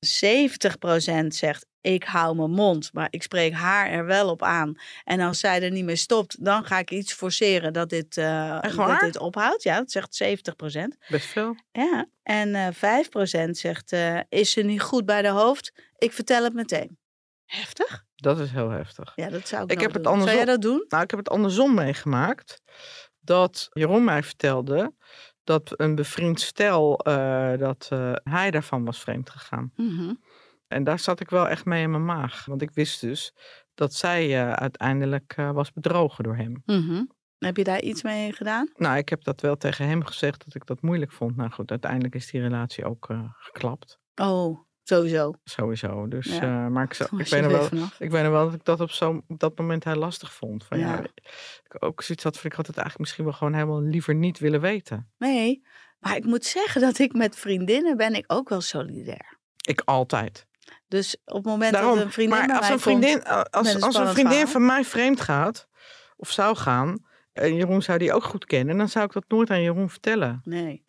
70% 0.01 1.27
zegt 1.27 1.66
ik 1.87 2.05
hou 2.05 2.37
mijn 2.37 2.51
mond, 2.51 2.92
maar 2.92 3.09
ik 3.11 3.22
spreek 3.22 3.53
haar 3.53 3.90
er 3.90 4.05
wel 4.05 4.31
op 4.31 4.42
aan. 4.42 4.75
En 5.05 5.20
als 5.20 5.38
zij 5.38 5.62
er 5.62 5.70
niet 5.70 5.85
mee 5.85 5.96
stopt, 5.96 6.44
dan 6.44 6.64
ga 6.64 6.79
ik 6.79 6.90
iets 6.90 7.12
forceren 7.12 7.72
dat 7.72 7.88
dit, 7.88 8.16
eh, 8.16 8.61
dat 8.77 9.01
dit 9.01 9.18
ophoudt. 9.18 9.62
Ja, 9.62 9.77
dat 9.79 9.90
zegt 9.90 10.14
70%. 10.14 10.96
Best 11.09 11.27
veel. 11.27 11.57
Ja, 11.72 12.07
en 12.22 12.55
eh 12.55 12.72
5% 12.72 13.59
zegt 13.59 13.92
eh, 13.92 14.20
is 14.29 14.51
ze 14.51 14.62
niet 14.62 14.81
goed 14.83 15.05
bij 15.05 15.22
de 15.22 15.29
hoofd? 15.29 15.72
Ik 15.99 16.12
vertel 16.12 16.44
het 16.44 16.55
meteen. 16.55 16.99
Heftig? 17.44 18.05
Dat 18.14 18.38
is 18.40 18.51
heel 18.51 18.70
heftig. 18.70 19.12
Ja, 19.14 19.29
dat 19.29 19.49
zou 19.49 19.66
ik, 19.66 19.81
heb 19.81 19.92
het 19.92 20.05
doen. 20.05 20.12
Zou 20.12 20.25
jij 20.25 20.38
andersom- 20.38 20.61
dat 20.61 20.62
doen? 20.62 20.85
Nou, 20.88 21.03
ik 21.03 21.11
heb 21.11 21.18
het 21.18 21.29
andersom 21.29 21.75
meegemaakt. 21.75 22.61
Dat 23.20 23.68
Jeroen 23.72 24.05
mij 24.05 24.22
vertelde 24.22 24.92
dat 25.44 25.72
een 25.77 25.94
bevriend 25.94 26.40
stel, 26.40 26.99
eh, 26.99 27.59
dat 27.59 27.87
eh, 27.90 28.12
hij 28.25 28.51
daarvan 28.51 28.85
was 28.85 29.01
vreemd 29.01 29.31
gegaan. 29.31 29.72
Mhm. 29.77 30.14
En 30.68 30.85
daar 30.85 30.98
zat 30.98 31.20
ik 31.20 31.31
wel 31.31 31.48
echt 31.48 31.64
mee 31.64 31.83
in 31.83 31.90
mijn 31.90 32.05
maag. 32.05 32.44
Want 32.44 32.62
ik 32.62 32.70
wist 32.70 33.00
dus 33.00 33.35
dat 33.74 33.94
zij 33.94 34.24
eh, 34.24 34.52
uiteindelijk 34.52 35.35
eh, 35.37 35.50
was 35.50 35.72
bedrogen 35.72 36.24
door 36.24 36.37
hem. 36.37 36.62
Mhm. 36.64 37.05
Heb 37.38 37.57
je 37.57 37.64
daar 37.64 37.83
iets 37.83 38.02
mee 38.02 38.33
gedaan? 38.33 38.70
Nou, 38.76 38.96
ik 38.96 39.09
heb 39.09 39.24
dat 39.24 39.40
wel 39.40 39.57
tegen 39.57 39.87
hem 39.88 40.05
gezegd 40.05 40.44
dat 40.44 40.55
ik 40.55 40.66
dat 40.66 40.83
moeilijk 40.83 41.12
vond. 41.12 41.37
Nou 41.37 41.50
goed, 41.50 41.70
uiteindelijk 41.70 42.14
is 42.14 42.31
die 42.31 42.40
relatie 42.40 42.85
ook 42.85 43.11
eh, 43.11 43.20
geklapt. 43.38 43.98
Oh, 44.14 44.66
Sowieso. 44.88 45.35
Sowieso. 45.44 46.09
Dus, 46.09 46.26
Ja. 46.26 46.68
maar 46.68 46.85
ik, 46.85 46.98
Daar 46.98 47.09
ik, 47.20 47.31
nog 47.31 47.42
er 47.42 47.48
wel, 47.48 47.64
vanaf. 47.64 48.00
ik 48.00 48.11
weet 48.11 48.22
nog 48.22 48.33
wel 48.33 48.44
dat 48.44 48.55
ik 48.55 48.64
dat 48.64 48.81
op, 48.81 48.90
zo, 48.90 49.22
op 49.29 49.38
dat 49.38 49.59
moment 49.59 49.85
heel 49.85 49.94
lastig 49.94 50.33
vond. 50.33 50.64
Van, 50.64 50.79
ja. 50.79 50.87
Ja. 50.87 51.02
ik 51.64 51.85
ook 51.85 52.02
zoiets 52.02 52.24
had 52.24 52.37
van, 52.38 52.50
ik 52.50 52.57
had 52.57 52.66
het 52.66 52.76
eigenlijk 52.76 52.98
misschien 53.05 53.24
wel 53.24 53.33
gewoon 53.33 53.55
helemaal 53.55 53.83
liever 53.83 54.14
niet 54.14 54.38
willen 54.38 54.61
weten. 54.61 55.11
Nee, 55.18 55.62
maar 55.98 56.16
ik 56.16 56.24
moet 56.24 56.44
zeggen 56.44 56.81
dat 56.81 56.98
ik 56.98 57.12
met 57.12 57.37
vriendinnen 57.37 57.96
ben 57.96 58.14
ik 58.14 58.24
ook 58.26 58.48
wel 58.48 58.61
solidair. 58.61 59.38
Ik 59.68 59.83
altijd. 59.85 60.46
Dus 60.88 61.16
op 61.24 61.35
het 61.35 61.44
moment 61.44 61.72
Daarom, 61.72 61.94
dat 61.94 62.05
een 62.05 62.12
vriendin 62.12 62.38
maar 62.38 62.46
bij 62.46 62.57
als 62.57 62.64
mij 62.66 62.74
een 62.74 62.81
vriendin, 62.81 63.22
komt, 63.22 63.50
als, 63.50 63.74
een 63.74 63.83
als 63.83 63.94
een 63.94 64.07
vriendin 64.09 64.33
verhaal. 64.33 64.46
van 64.52 64.66
mij 64.66 64.85
vreemd 64.85 65.20
gaat, 65.20 65.68
of 66.16 66.31
zou 66.31 66.57
gaan, 66.57 67.05
en 67.33 67.55
Jeroen 67.55 67.83
zou 67.83 67.98
die 67.98 68.12
ook 68.12 68.24
goed 68.24 68.44
kennen, 68.44 68.76
dan 68.79 68.88
zou 68.88 69.05
ik 69.05 69.12
dat 69.12 69.24
nooit 69.29 69.50
aan 69.50 69.62
Jeroen 69.62 69.90
vertellen. 69.90 70.40
Nee, 70.44 70.85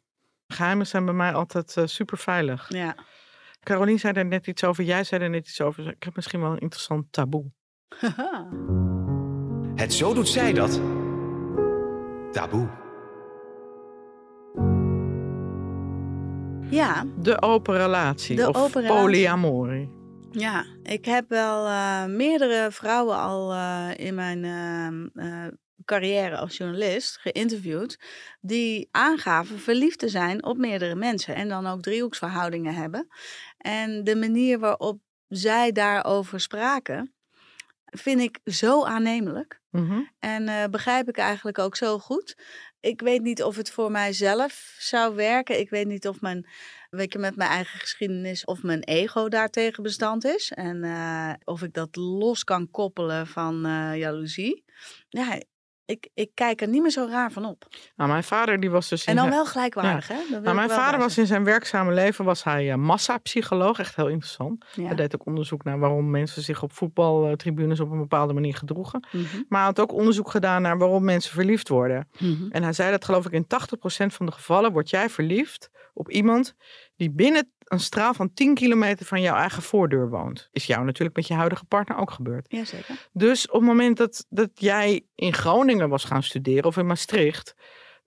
Geheimen 0.48 0.88
zijn 0.88 1.06
bij 1.06 1.14
mij 1.14 1.34
altijd 1.34 1.76
super 1.86 2.18
veilig. 2.18 2.66
ja. 2.70 2.96
Carolien 3.64 4.00
zei 4.00 4.14
er 4.14 4.26
net 4.26 4.48
iets 4.48 4.64
over, 4.64 4.84
jij 4.84 5.04
zei 5.04 5.24
er 5.24 5.30
net 5.30 5.48
iets 5.48 5.62
over. 5.62 5.88
Ik 5.88 6.04
heb 6.04 6.16
misschien 6.16 6.42
wel 6.42 6.52
een 6.52 6.58
interessant 6.60 7.06
taboe. 7.12 7.52
Het 9.76 9.94
Zo 9.94 10.14
Doet 10.14 10.28
Zij 10.28 10.54
Dat. 10.54 10.82
Taboe. 12.32 12.87
Ja, 16.70 17.06
De 17.20 17.42
open 17.42 17.78
relatie 17.78 18.36
De 18.36 18.48
of 18.48 18.56
open 18.56 18.86
polyamorie. 18.86 19.90
ja, 20.32 20.66
ik 20.84 21.06
heb 21.06 21.30
wel 21.30 21.68
eh, 21.68 22.06
meerdere 22.06 22.72
vrouwen 22.72 23.18
al 23.18 23.54
eh, 23.54 23.90
in 23.96 24.16
mijn 24.16 24.44
eh, 25.14 25.48
carrière 25.86 26.38
als 26.38 26.58
journalist 26.58 27.18
geïnterviewd. 27.18 28.00
Die 28.42 28.88
aangaven 28.92 29.60
verliefd 29.60 30.00
te 30.00 30.10
zijn 30.10 30.46
op 30.46 30.58
meerdere 30.58 30.96
mensen. 30.96 31.36
En 31.36 31.50
dan 31.50 31.68
ook 31.68 31.82
driehoeksverhoudingen 31.82 32.74
hebben. 32.74 33.08
En 33.58 34.04
de 34.04 34.16
manier 34.16 34.60
waarop 34.60 35.00
zij 35.28 35.72
daarover 35.72 36.40
spraken, 36.40 37.14
vind 37.86 38.22
ik 38.22 38.40
zo 38.44 38.84
aannemelijk. 38.84 39.62
Mhm. 39.70 40.00
En 40.20 40.72
begrijp 40.72 41.10
ik 41.10 41.18
eigenlijk 41.18 41.60
ook 41.60 41.76
zo 41.76 42.00
goed. 42.00 42.36
Ik 42.80 43.02
weet 43.02 43.22
niet 43.22 43.44
of 43.44 43.56
het 43.56 43.72
voor 43.72 43.92
mijzelf 43.92 44.76
zou 44.80 45.16
werken. 45.16 45.60
Ik 45.60 45.70
weet 45.70 45.88
niet 45.88 46.08
of 46.08 46.22
mijn, 46.22 46.48
weet 46.90 47.14
je, 47.14 47.20
met 47.20 47.36
mijn 47.36 47.50
eigen 47.50 47.80
geschiedenis 47.80 48.46
of 48.46 48.64
mijn 48.64 48.84
ego 48.84 49.30
daartegen 49.30 49.84
bestand 49.84 50.26
is. 50.26 50.52
En 50.52 50.84
eh, 50.84 51.34
of 51.44 51.62
ik 51.62 51.74
dat 51.74 51.96
los 51.96 52.44
kan 52.44 52.70
koppelen 52.72 53.28
van 53.28 53.66
eh 53.66 53.98
jaloezie. 53.98 54.64
Ja, 55.10 55.42
ik, 55.88 56.10
ik 56.14 56.30
kijk 56.34 56.62
er 56.62 56.68
niet 56.68 56.82
meer 56.82 56.92
zo 56.92 57.08
raar 57.10 57.32
van 57.32 57.46
op. 57.46 57.68
Nou, 57.96 58.10
mijn 58.10 58.24
vader 58.24 58.60
die 58.60 58.70
was 58.70 58.90
dus 58.90 59.06
in 59.06 59.08
En 59.08 59.16
dan 59.16 59.30
wel 59.30 59.46
gelijkwaardig, 59.46 60.08
hè? 60.08 60.16
Nou, 60.42 60.56
mijn 60.56 60.70
vader 60.70 61.00
was 61.00 61.18
in 61.18 61.26
zijn 61.26 61.44
werkzame 61.44 61.94
leven 61.94 62.26
was 62.26 62.44
hij 62.44 62.72
eh, 62.72 62.78
massapsycholoog, 62.78 63.80
echt 63.80 63.96
heel 63.96 64.08
interessant. 64.08 64.66
Hij 64.82 64.96
deed 64.96 65.16
ook 65.16 65.26
onderzoek 65.26 65.64
naar 65.64 65.80
waarom 65.80 66.10
mensen 66.10 66.42
zich 66.42 66.64
op 66.64 66.74
voetbaltribunes 66.74 67.80
op 67.80 67.92
een 67.92 67.98
bepaalde 67.98 68.34
manier 68.34 68.56
gedroegen. 68.56 69.08
Mhm, 69.12 69.24
Maar 69.50 69.60
hij 69.60 69.68
had 69.68 69.80
ook 69.80 69.94
onderzoek 69.94 70.30
gedaan 70.30 70.62
naar 70.62 70.78
waarom 70.78 71.04
mensen 71.04 71.32
verliefd 71.34 71.70
worden. 71.70 72.08
mhm. 72.20 72.52
En 72.52 72.64
hij 72.64 72.74
zei 72.74 72.92
dat 72.92 73.06
geloof 73.06 73.26
ik 73.26 73.32
in 73.32 73.48
80% 73.48 74.14
van 74.14 74.26
de 74.26 74.32
gevallen 74.32 74.72
word 74.72 74.90
jij 74.90 75.10
verliefd 75.10 75.70
op 75.94 76.10
iemand 76.10 76.56
die 76.96 77.12
binnen 77.12 77.52
een 77.68 77.80
straal 77.80 78.14
van 78.14 78.34
10 78.34 78.54
kilometer 78.54 79.06
van 79.06 79.22
jouw 79.22 79.36
eigen 79.36 79.64
voordeur 79.64 80.10
woont. 80.10 80.50
Is 80.52 80.66
jou 80.66 80.86
natuurlijk 80.86 81.16
met 81.16 81.28
je 81.28 81.34
huidige 81.34 81.66
partner 81.66 81.98
ook 81.98 82.12
gebeurd. 82.12 82.46
Jazeker. 82.50 83.08
Dus 83.12 83.48
op 83.48 83.60
het 83.60 83.70
moment 83.70 83.98
dat, 83.98 84.26
dat 84.30 84.50
jij 84.54 85.06
in 85.16 85.34
Groningen 85.34 85.90
was 85.90 86.04
gaan 86.04 86.24
studeren 86.24 86.64
of 86.64 86.78
in 86.78 86.86
Maastricht, 86.86 87.56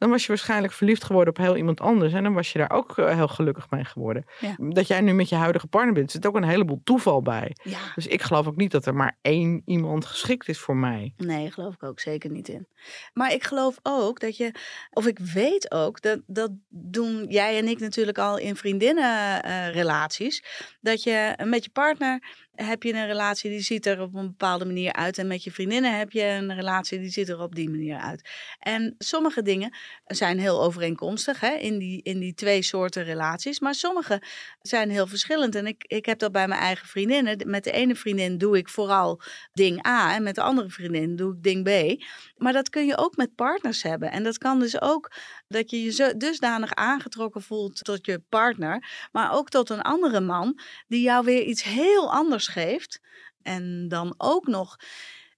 dan 0.00 0.10
was 0.10 0.22
je 0.22 0.28
waarschijnlijk 0.28 0.72
verliefd 0.72 1.04
geworden 1.04 1.34
op 1.34 1.40
heel 1.40 1.56
iemand 1.56 1.80
anders. 1.80 2.12
En 2.12 2.22
dan 2.22 2.34
was 2.34 2.52
je 2.52 2.58
daar 2.58 2.70
ook 2.70 2.98
eh, 2.98 3.14
heel 3.14 3.28
gelukkig 3.28 3.70
mee 3.70 3.84
geworden. 3.84 4.24
Ja. 4.38 4.54
Dat 4.58 4.86
jij 4.86 5.00
nu 5.00 5.12
met 5.12 5.28
je 5.28 5.34
huidige 5.34 5.66
partner 5.66 5.94
bent, 5.94 6.10
zit 6.10 6.26
ook 6.26 6.36
een 6.36 6.44
heleboel 6.44 6.80
toeval 6.84 7.22
bij. 7.22 7.56
Ja. 7.62 7.78
Dus 7.94 8.06
ik 8.06 8.22
geloof 8.22 8.46
ook 8.46 8.56
niet 8.56 8.70
dat 8.70 8.86
er 8.86 8.94
maar 8.94 9.16
één 9.22 9.62
iemand 9.64 10.04
geschikt 10.04 10.48
is 10.48 10.58
voor 10.58 10.76
mij. 10.76 11.14
Nee, 11.16 11.50
geloof 11.50 11.74
ik 11.74 11.82
ook 11.82 12.00
zeker 12.00 12.30
niet 12.30 12.48
in. 12.48 12.66
Maar 13.12 13.32
ik 13.32 13.44
geloof 13.44 13.78
ook 13.82 14.20
dat 14.20 14.36
je, 14.36 14.54
of 14.90 15.06
ik 15.06 15.18
weet 15.18 15.70
ook, 15.70 16.00
dat, 16.00 16.20
dat 16.26 16.50
doen 16.68 17.24
jij 17.28 17.58
en 17.58 17.68
ik 17.68 17.78
natuurlijk 17.78 18.18
al 18.18 18.38
in 18.38 18.56
vriendinnenrelaties. 18.56 20.44
dat 20.80 21.02
je 21.02 21.34
met 21.44 21.64
je 21.64 21.70
partner 21.70 22.22
heb 22.66 22.83
je 22.83 22.92
een 22.92 23.07
relatie 23.07 23.51
die 23.51 23.61
ziet 23.61 23.87
er 23.87 24.01
op 24.01 24.14
een 24.14 24.27
bepaalde 24.27 24.64
manier 24.64 24.92
uit. 24.92 25.18
En 25.18 25.27
met 25.27 25.44
je 25.44 25.51
vriendinnen 25.51 25.99
heb 25.99 26.11
je 26.11 26.23
een 26.23 26.55
relatie 26.55 26.99
die 26.99 27.11
ziet 27.11 27.29
er 27.29 27.40
op 27.40 27.55
die 27.55 27.70
manier 27.70 27.99
uit. 27.99 28.29
En 28.59 28.94
sommige 28.99 29.42
dingen 29.42 29.77
zijn 30.07 30.38
heel 30.38 30.62
overeenkomstig 30.62 31.40
hè, 31.40 31.55
in, 31.55 31.79
die, 31.79 32.03
in 32.03 32.18
die 32.18 32.35
twee 32.35 32.62
soorten 32.62 33.05
relaties. 33.05 33.61
Maar 33.61 33.75
sommige 33.75 34.23
zijn 34.62 34.90
heel 34.90 35.07
verschillend. 35.07 35.55
En 35.55 35.66
ik, 35.66 35.85
ik 35.87 36.07
heb 36.07 36.18
dat 36.18 36.33
bij 36.33 36.49
mijn 36.49 36.61
eigen 36.61 36.88
vriendinnen. 36.88 37.51
Met 37.51 37.64
de 37.64 37.73
ene 37.73 37.94
vriendin 37.94 38.38
doe 38.38 38.57
ik 38.57 38.68
vooral 38.68 39.20
ding 39.53 39.87
A. 39.87 40.14
En 40.14 40.23
met 40.23 40.35
de 40.35 40.42
andere 40.42 40.68
vriendin 40.68 41.16
doe 41.16 41.35
ik 41.35 41.42
ding 41.42 41.64
B. 41.64 42.03
Maar 42.37 42.53
dat 42.53 42.68
kun 42.68 42.87
je 42.87 42.96
ook 42.96 43.16
met 43.16 43.35
partners 43.35 43.83
hebben. 43.83 44.11
En 44.11 44.23
dat 44.23 44.38
kan 44.38 44.59
dus 44.59 44.81
ook 44.81 45.12
dat 45.50 45.70
je 45.70 45.82
je 45.82 45.90
zo 45.90 46.16
dusdanig 46.16 46.74
aangetrokken 46.74 47.42
voelt 47.42 47.84
tot 47.84 48.06
je 48.06 48.22
partner. 48.28 49.08
Maar 49.12 49.32
ook 49.32 49.48
tot 49.48 49.70
een 49.70 49.82
andere 49.82 50.20
man 50.20 50.58
die 50.86 51.02
jou 51.02 51.24
weer 51.24 51.42
iets 51.42 51.62
heel 51.62 52.12
anders 52.12 52.48
geeft. 52.48 53.00
En 53.42 53.88
dan 53.88 54.14
ook 54.16 54.46
nog 54.46 54.76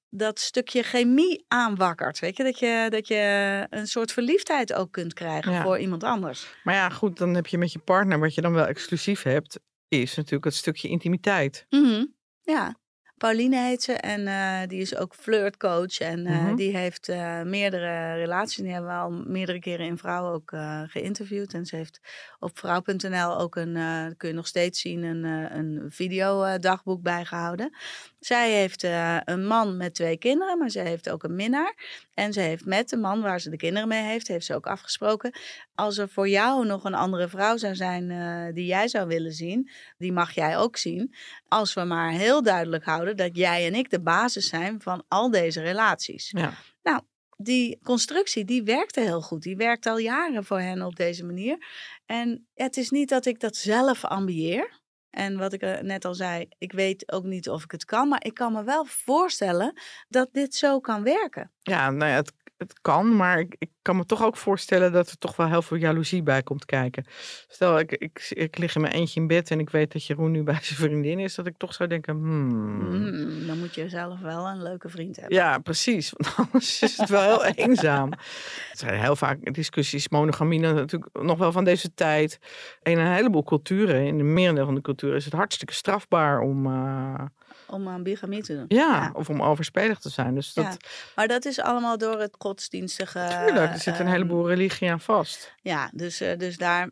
dat 0.08 0.38
stukje 0.40 0.82
chemie 0.82 1.44
aanwakkert. 1.48 2.18
Weet 2.18 2.36
je, 2.36 2.44
dat 2.44 2.58
je, 2.58 2.86
dat 2.90 3.08
je 3.08 3.66
een 3.70 3.86
soort 3.86 4.12
verliefdheid 4.12 4.72
ook 4.72 4.92
kunt 4.92 5.14
krijgen 5.14 5.52
Ja. 5.52 5.62
voor 5.62 5.78
iemand 5.78 6.04
anders. 6.04 6.54
Maar 6.62 6.74
ja, 6.74 6.88
goed, 6.88 7.18
dan 7.18 7.34
heb 7.34 7.46
je 7.46 7.58
met 7.58 7.72
je 7.72 7.78
partner, 7.78 8.18
wat 8.18 8.34
je 8.34 8.40
dan 8.40 8.52
wel 8.52 8.66
exclusief 8.66 9.22
hebt, 9.22 9.60
is 9.88 10.14
natuurlijk 10.14 10.44
het 10.44 10.54
stukje 10.54 10.88
intimiteit. 10.88 11.66
Mhm. 11.68 12.04
Ja. 12.42 12.76
Pauline 13.22 13.56
heet 13.56 13.82
ze 13.82 13.92
en 13.92 14.26
eh, 14.26 14.68
die 14.68 14.80
is 14.80 14.96
ook 14.96 15.14
flirtcoach. 15.14 15.98
En 15.98 16.26
eh, 16.26 16.42
Mhm. 16.42 16.54
die 16.54 16.76
heeft 16.76 17.08
eh, 17.08 17.42
meerdere 17.42 18.14
relaties. 18.14 18.56
Die 18.56 18.72
hebben 18.72 18.90
we 18.90 18.96
al 18.96 19.10
meerdere 19.10 19.58
keren 19.58 19.86
in 19.86 19.98
Vrouw 19.98 20.32
ook 20.32 20.52
geïnterviewd. 20.86 21.54
En 21.54 21.66
ze 21.66 21.76
heeft 21.76 22.00
op 22.38 22.58
vrouw.nl 22.58 23.38
ook 23.38 23.56
een, 23.56 23.74
kun 24.16 24.28
je 24.28 24.34
nog 24.34 24.46
steeds 24.46 24.80
zien, 24.80 25.02
een, 25.02 25.24
een 25.56 25.86
videodagboek 25.88 27.02
bijgehouden. 27.02 27.76
Zij 28.20 28.50
heeft 28.50 28.82
een 29.24 29.46
man 29.46 29.76
met 29.76 29.94
twee 29.94 30.16
kinderen, 30.16 30.58
maar 30.58 30.70
ze 30.70 30.80
heeft 30.80 31.10
ook 31.10 31.22
een 31.22 31.34
minnaar. 31.34 31.74
En 32.14 32.32
ze 32.32 32.40
heeft 32.40 32.64
met 32.64 32.88
de 32.88 32.96
man 32.96 33.20
waar 33.20 33.40
ze 33.40 33.50
de 33.50 33.56
kinderen 33.56 33.88
mee 33.88 34.02
heeft, 34.02 34.28
heeft 34.28 34.46
ze 34.46 34.54
ook 34.54 34.66
afgesproken. 34.66 35.32
Als 35.74 35.98
er 35.98 36.08
voor 36.08 36.28
jou 36.28 36.66
nog 36.66 36.84
een 36.84 36.94
andere 36.94 37.28
vrouw 37.28 37.56
zou 37.56 37.74
zijn 37.74 38.08
die 38.54 38.66
jij 38.66 38.88
zou 38.88 39.06
willen 39.06 39.32
zien, 39.32 39.70
die 39.98 40.12
mag 40.12 40.32
jij 40.32 40.58
ook 40.58 40.76
zien. 40.76 41.14
Als 41.48 41.74
we 41.74 41.84
maar 41.84 42.10
heel 42.10 42.42
duidelijk 42.42 42.84
houden 42.84 43.11
dat 43.16 43.36
jij 43.36 43.66
en 43.66 43.74
ik 43.74 43.90
de 43.90 44.00
basis 44.00 44.48
zijn 44.48 44.80
van 44.80 45.04
al 45.08 45.30
deze 45.30 45.60
relaties. 45.60 46.30
Ja. 46.30 46.52
Die 47.36 47.78
constructie, 47.82 48.44
die 48.44 48.62
werkte 48.62 49.00
heel 49.00 49.20
goed. 49.20 49.42
Die 49.42 49.56
werkt 49.56 49.86
al 49.86 49.98
jaren 49.98 50.44
voor 50.44 50.60
hen 50.60 50.82
op 50.82 50.96
deze 50.96 51.24
manier. 51.24 51.66
En 52.06 52.48
het 52.54 52.76
is 52.76 52.90
niet 52.90 53.08
dat 53.08 53.26
ik 53.26 53.40
dat 53.40 53.56
zelf 53.56 54.04
ambieer. 54.04 54.80
En 55.10 55.38
wat 55.38 55.52
ik 55.52 55.62
eh, 55.62 55.80
net 55.80 56.04
al 56.04 56.14
zei, 56.14 56.48
ik 56.58 56.72
weet 56.72 57.12
ook 57.12 57.24
niet 57.24 57.48
of 57.48 57.64
ik 57.64 57.70
het 57.70 57.84
kan. 57.84 58.08
Maar 58.08 58.24
ik 58.24 58.34
kan 58.34 58.52
me 58.52 58.64
wel 58.64 58.84
voorstellen 58.84 59.80
dat 60.08 60.28
dit 60.32 60.54
zo 60.54 60.80
kan 60.80 61.02
werken. 61.02 61.52
Ja, 61.62 61.90
nou 61.90 62.10
ja, 62.10 62.16
het, 62.16 62.32
het 62.62 62.80
kan, 62.80 63.16
maar 63.16 63.38
ik, 63.38 63.54
ik 63.58 63.70
kan 63.82 63.96
me 63.96 64.06
toch 64.06 64.22
ook 64.22 64.36
voorstellen 64.36 64.92
dat 64.92 65.10
er 65.10 65.18
toch 65.18 65.36
wel 65.36 65.48
heel 65.48 65.62
veel 65.62 65.76
jaloezie 65.76 66.22
bij 66.22 66.42
komt 66.42 66.64
kijken. 66.64 67.04
Stel, 67.48 67.78
ik, 67.78 67.92
ik, 67.92 68.26
ik 68.30 68.58
lig 68.58 68.74
in 68.74 68.80
mijn 68.80 68.92
eentje 68.92 69.20
in 69.20 69.26
bed 69.26 69.50
en 69.50 69.60
ik 69.60 69.70
weet 69.70 69.92
dat 69.92 70.06
Jeroen 70.06 70.30
nu 70.30 70.42
bij 70.42 70.58
zijn 70.62 70.78
vriendin 70.78 71.18
is, 71.18 71.34
dat 71.34 71.46
ik 71.46 71.56
toch 71.56 71.74
zou 71.74 71.88
denken, 71.88 72.14
hmm. 72.14 72.80
Hmm, 72.80 73.46
dan 73.46 73.58
moet 73.58 73.74
je 73.74 73.88
zelf 73.88 74.20
wel 74.20 74.46
een 74.46 74.62
leuke 74.62 74.88
vriend 74.88 75.16
hebben. 75.16 75.36
Ja, 75.36 75.58
precies. 75.58 76.12
Want 76.16 76.34
anders 76.36 76.82
is 76.82 76.96
het 76.96 77.08
wel 77.08 77.42
heel 77.42 77.52
eenzaam. 77.66 78.10
Het 78.70 78.78
zijn 78.78 79.00
heel 79.00 79.16
vaak 79.16 79.54
discussies, 79.54 80.08
monogamie 80.08 80.60
natuurlijk 80.60 81.22
nog 81.22 81.38
wel 81.38 81.52
van 81.52 81.64
deze 81.64 81.94
tijd. 81.94 82.38
In 82.82 82.98
een 82.98 83.12
heleboel 83.12 83.44
culturen, 83.44 84.06
in 84.06 84.18
de 84.18 84.24
merendeel 84.24 84.64
van 84.64 84.74
de 84.74 84.80
culturen, 84.80 85.16
is 85.16 85.24
het 85.24 85.34
hartstikke 85.34 85.74
strafbaar 85.74 86.40
om, 86.40 86.66
eh, 86.66 87.24
Om 87.72 87.88
aan 87.88 88.02
bigamie 88.02 88.42
te 88.42 88.54
doen. 88.54 88.64
ja, 88.68 89.10
of 89.14 89.28
om 89.28 89.42
overspelig 89.42 89.98
te 89.98 90.08
zijn. 90.08 90.34
Dus 90.34 90.52
dat, 90.52 90.64
Ja, 90.64 90.76
Maar 91.16 91.28
dat 91.28 91.44
is 91.44 91.60
allemaal 91.60 91.98
door 91.98 92.20
het 92.20 92.34
godsdienstige... 92.38 93.44
tuurlijk, 93.46 93.72
er 93.72 93.78
zit 93.78 93.94
een 93.94 94.00
ehm, 94.00 94.12
heleboel 94.12 94.48
religie 94.48 94.90
aan 94.90 95.00
vast. 95.00 95.54
Ja, 95.56 95.90
dus, 95.94 96.20
eh, 96.20 96.38
dus 96.38 96.56
daar, 96.56 96.90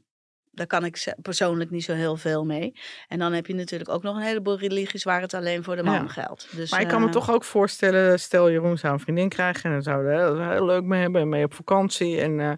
daar 0.51 0.67
kan 0.67 0.85
ik 0.85 1.15
persoonlijk 1.23 1.71
niet 1.71 1.85
zo 1.85 1.93
heel 1.93 2.17
veel 2.17 2.45
mee. 2.45 2.75
En 3.09 3.19
dan 3.19 3.33
heb 3.33 3.47
je 3.47 3.55
natuurlijk 3.55 3.91
ook 3.91 4.03
nog 4.03 4.17
een 4.17 4.23
heleboel 4.23 4.59
religies 4.59 5.03
waar 5.05 5.21
het 5.21 5.35
alleen 5.35 5.65
voor 5.65 5.77
de 5.77 5.83
man 5.83 5.95
Ja. 5.95 6.09
geldt. 6.09 6.49
Dus, 6.57 6.71
Maar 6.71 6.81
ik 6.81 6.89
kan 6.89 7.01
me 7.01 7.07
eh, 7.07 7.13
toch 7.13 7.31
ook 7.31 7.45
voorstellen, 7.45 8.21
stel 8.21 8.51
Jeroen 8.51 8.79
zou 8.79 8.93
een 8.93 9.01
vriendin 9.01 9.29
krijgen 9.29 9.65
en 9.65 9.71
dan 9.71 9.83
zouden 9.83 10.37
we 10.37 10.45
heel, 10.45 10.65
leuk 10.65 10.83
mee 10.85 11.01
hebben 11.01 11.21
en 11.21 11.29
mee 11.29 11.45
op 11.45 11.55
vakantie 11.55 12.21
en 12.21 12.41
eh, 12.41 12.53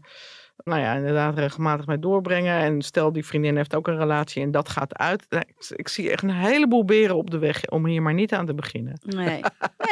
nou 0.65 0.81
ja, 0.81 0.95
inderdaad 0.95 1.39
regelmatig 1.39 1.87
mee 1.87 1.99
doorbrengen. 1.99 2.59
En 2.59 2.83
stel 2.83 3.13
die 3.13 3.27
vriendin 3.27 3.57
heeft 3.57 3.75
ook 3.75 3.89
een 3.89 3.99
relatie 3.99 4.43
en 4.43 4.51
dat 4.51 4.69
gaat 4.69 4.97
uit. 4.97 5.27
Nou, 5.29 5.45
Ik, 5.49 5.71
ik 5.77 5.89
zie 5.89 6.11
echt 6.11 6.23
een 6.23 6.31
heleboel 6.31 6.85
beren 6.85 7.17
op 7.17 7.31
de 7.31 7.39
weg 7.39 7.67
om 7.67 7.87
hier 7.87 8.03
maar 8.03 8.15
niet 8.15 8.33
aan 8.33 8.47
te 8.47 8.55
beginnen. 8.55 8.99
Nee. 9.01 9.41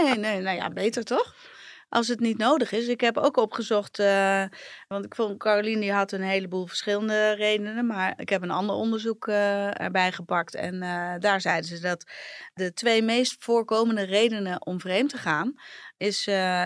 nee, 0.03 0.19
nee, 0.19 0.41
nou 0.41 0.57
ja, 0.57 0.71
beter 0.71 1.05
toch? 1.05 1.35
als 1.91 2.09
het 2.09 2.21
niet 2.21 2.39
nodig 2.39 2.73
is. 2.73 2.89
Ik 2.89 3.01
heb 3.01 3.17
ook 3.17 3.37
opgezocht, 3.37 3.99
uh, 3.99 4.45
want 4.89 5.05
ik 5.05 5.15
vond 5.15 5.39
Caroline 5.39 5.81
die 5.81 5.93
had 5.93 6.13
een 6.13 6.23
heleboel 6.23 6.67
verschillende 6.67 7.33
redenen, 7.33 7.87
maar 7.87 8.15
ik 8.17 8.29
heb 8.29 8.43
een 8.43 8.51
ander 8.51 8.77
onderzoek 8.77 9.27
uh, 9.27 9.81
erbij 9.81 10.13
gepakt 10.13 10.55
en 10.55 10.75
uh, 10.75 11.15
daar 11.19 11.41
zeiden 11.41 11.69
ze 11.69 11.81
dat 11.81 12.05
de 12.55 12.73
twee 12.73 13.03
meest 13.03 13.37
voorkomende 13.39 14.03
redenen 14.03 14.67
om 14.67 14.81
vreemd 14.81 15.11
te 15.11 15.19
gaan 15.19 15.55
is 15.97 16.25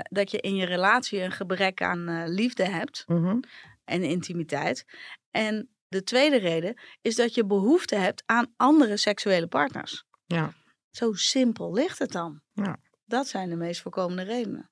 dat 0.08 0.30
je 0.30 0.40
in 0.40 0.56
je 0.56 0.66
relatie 0.66 1.20
een 1.20 1.32
gebrek 1.32 1.82
aan 1.82 2.28
liefde 2.28 2.64
hebt 2.64 3.04
mm 3.06 3.24
-hmm. 3.24 3.40
En 3.84 4.02
intimiteit. 4.02 4.84
En 5.30 5.68
de 5.88 6.02
tweede 6.02 6.36
reden 6.36 6.80
is 7.00 7.16
dat 7.16 7.34
je 7.34 7.46
behoefte 7.46 7.96
hebt 7.96 8.22
aan 8.26 8.52
andere 8.56 8.96
seksuele 8.96 9.46
partners. 9.46 10.04
Ja. 10.26 10.52
Zo 10.90 11.12
simpel 11.12 11.72
ligt 11.72 11.98
het 11.98 12.12
dan. 12.12 12.40
Ja. 12.52 12.76
Dat 13.04 13.26
zijn 13.26 13.48
de 13.48 13.56
meest 13.56 13.80
voorkomende 13.80 14.22
redenen. 14.22 14.70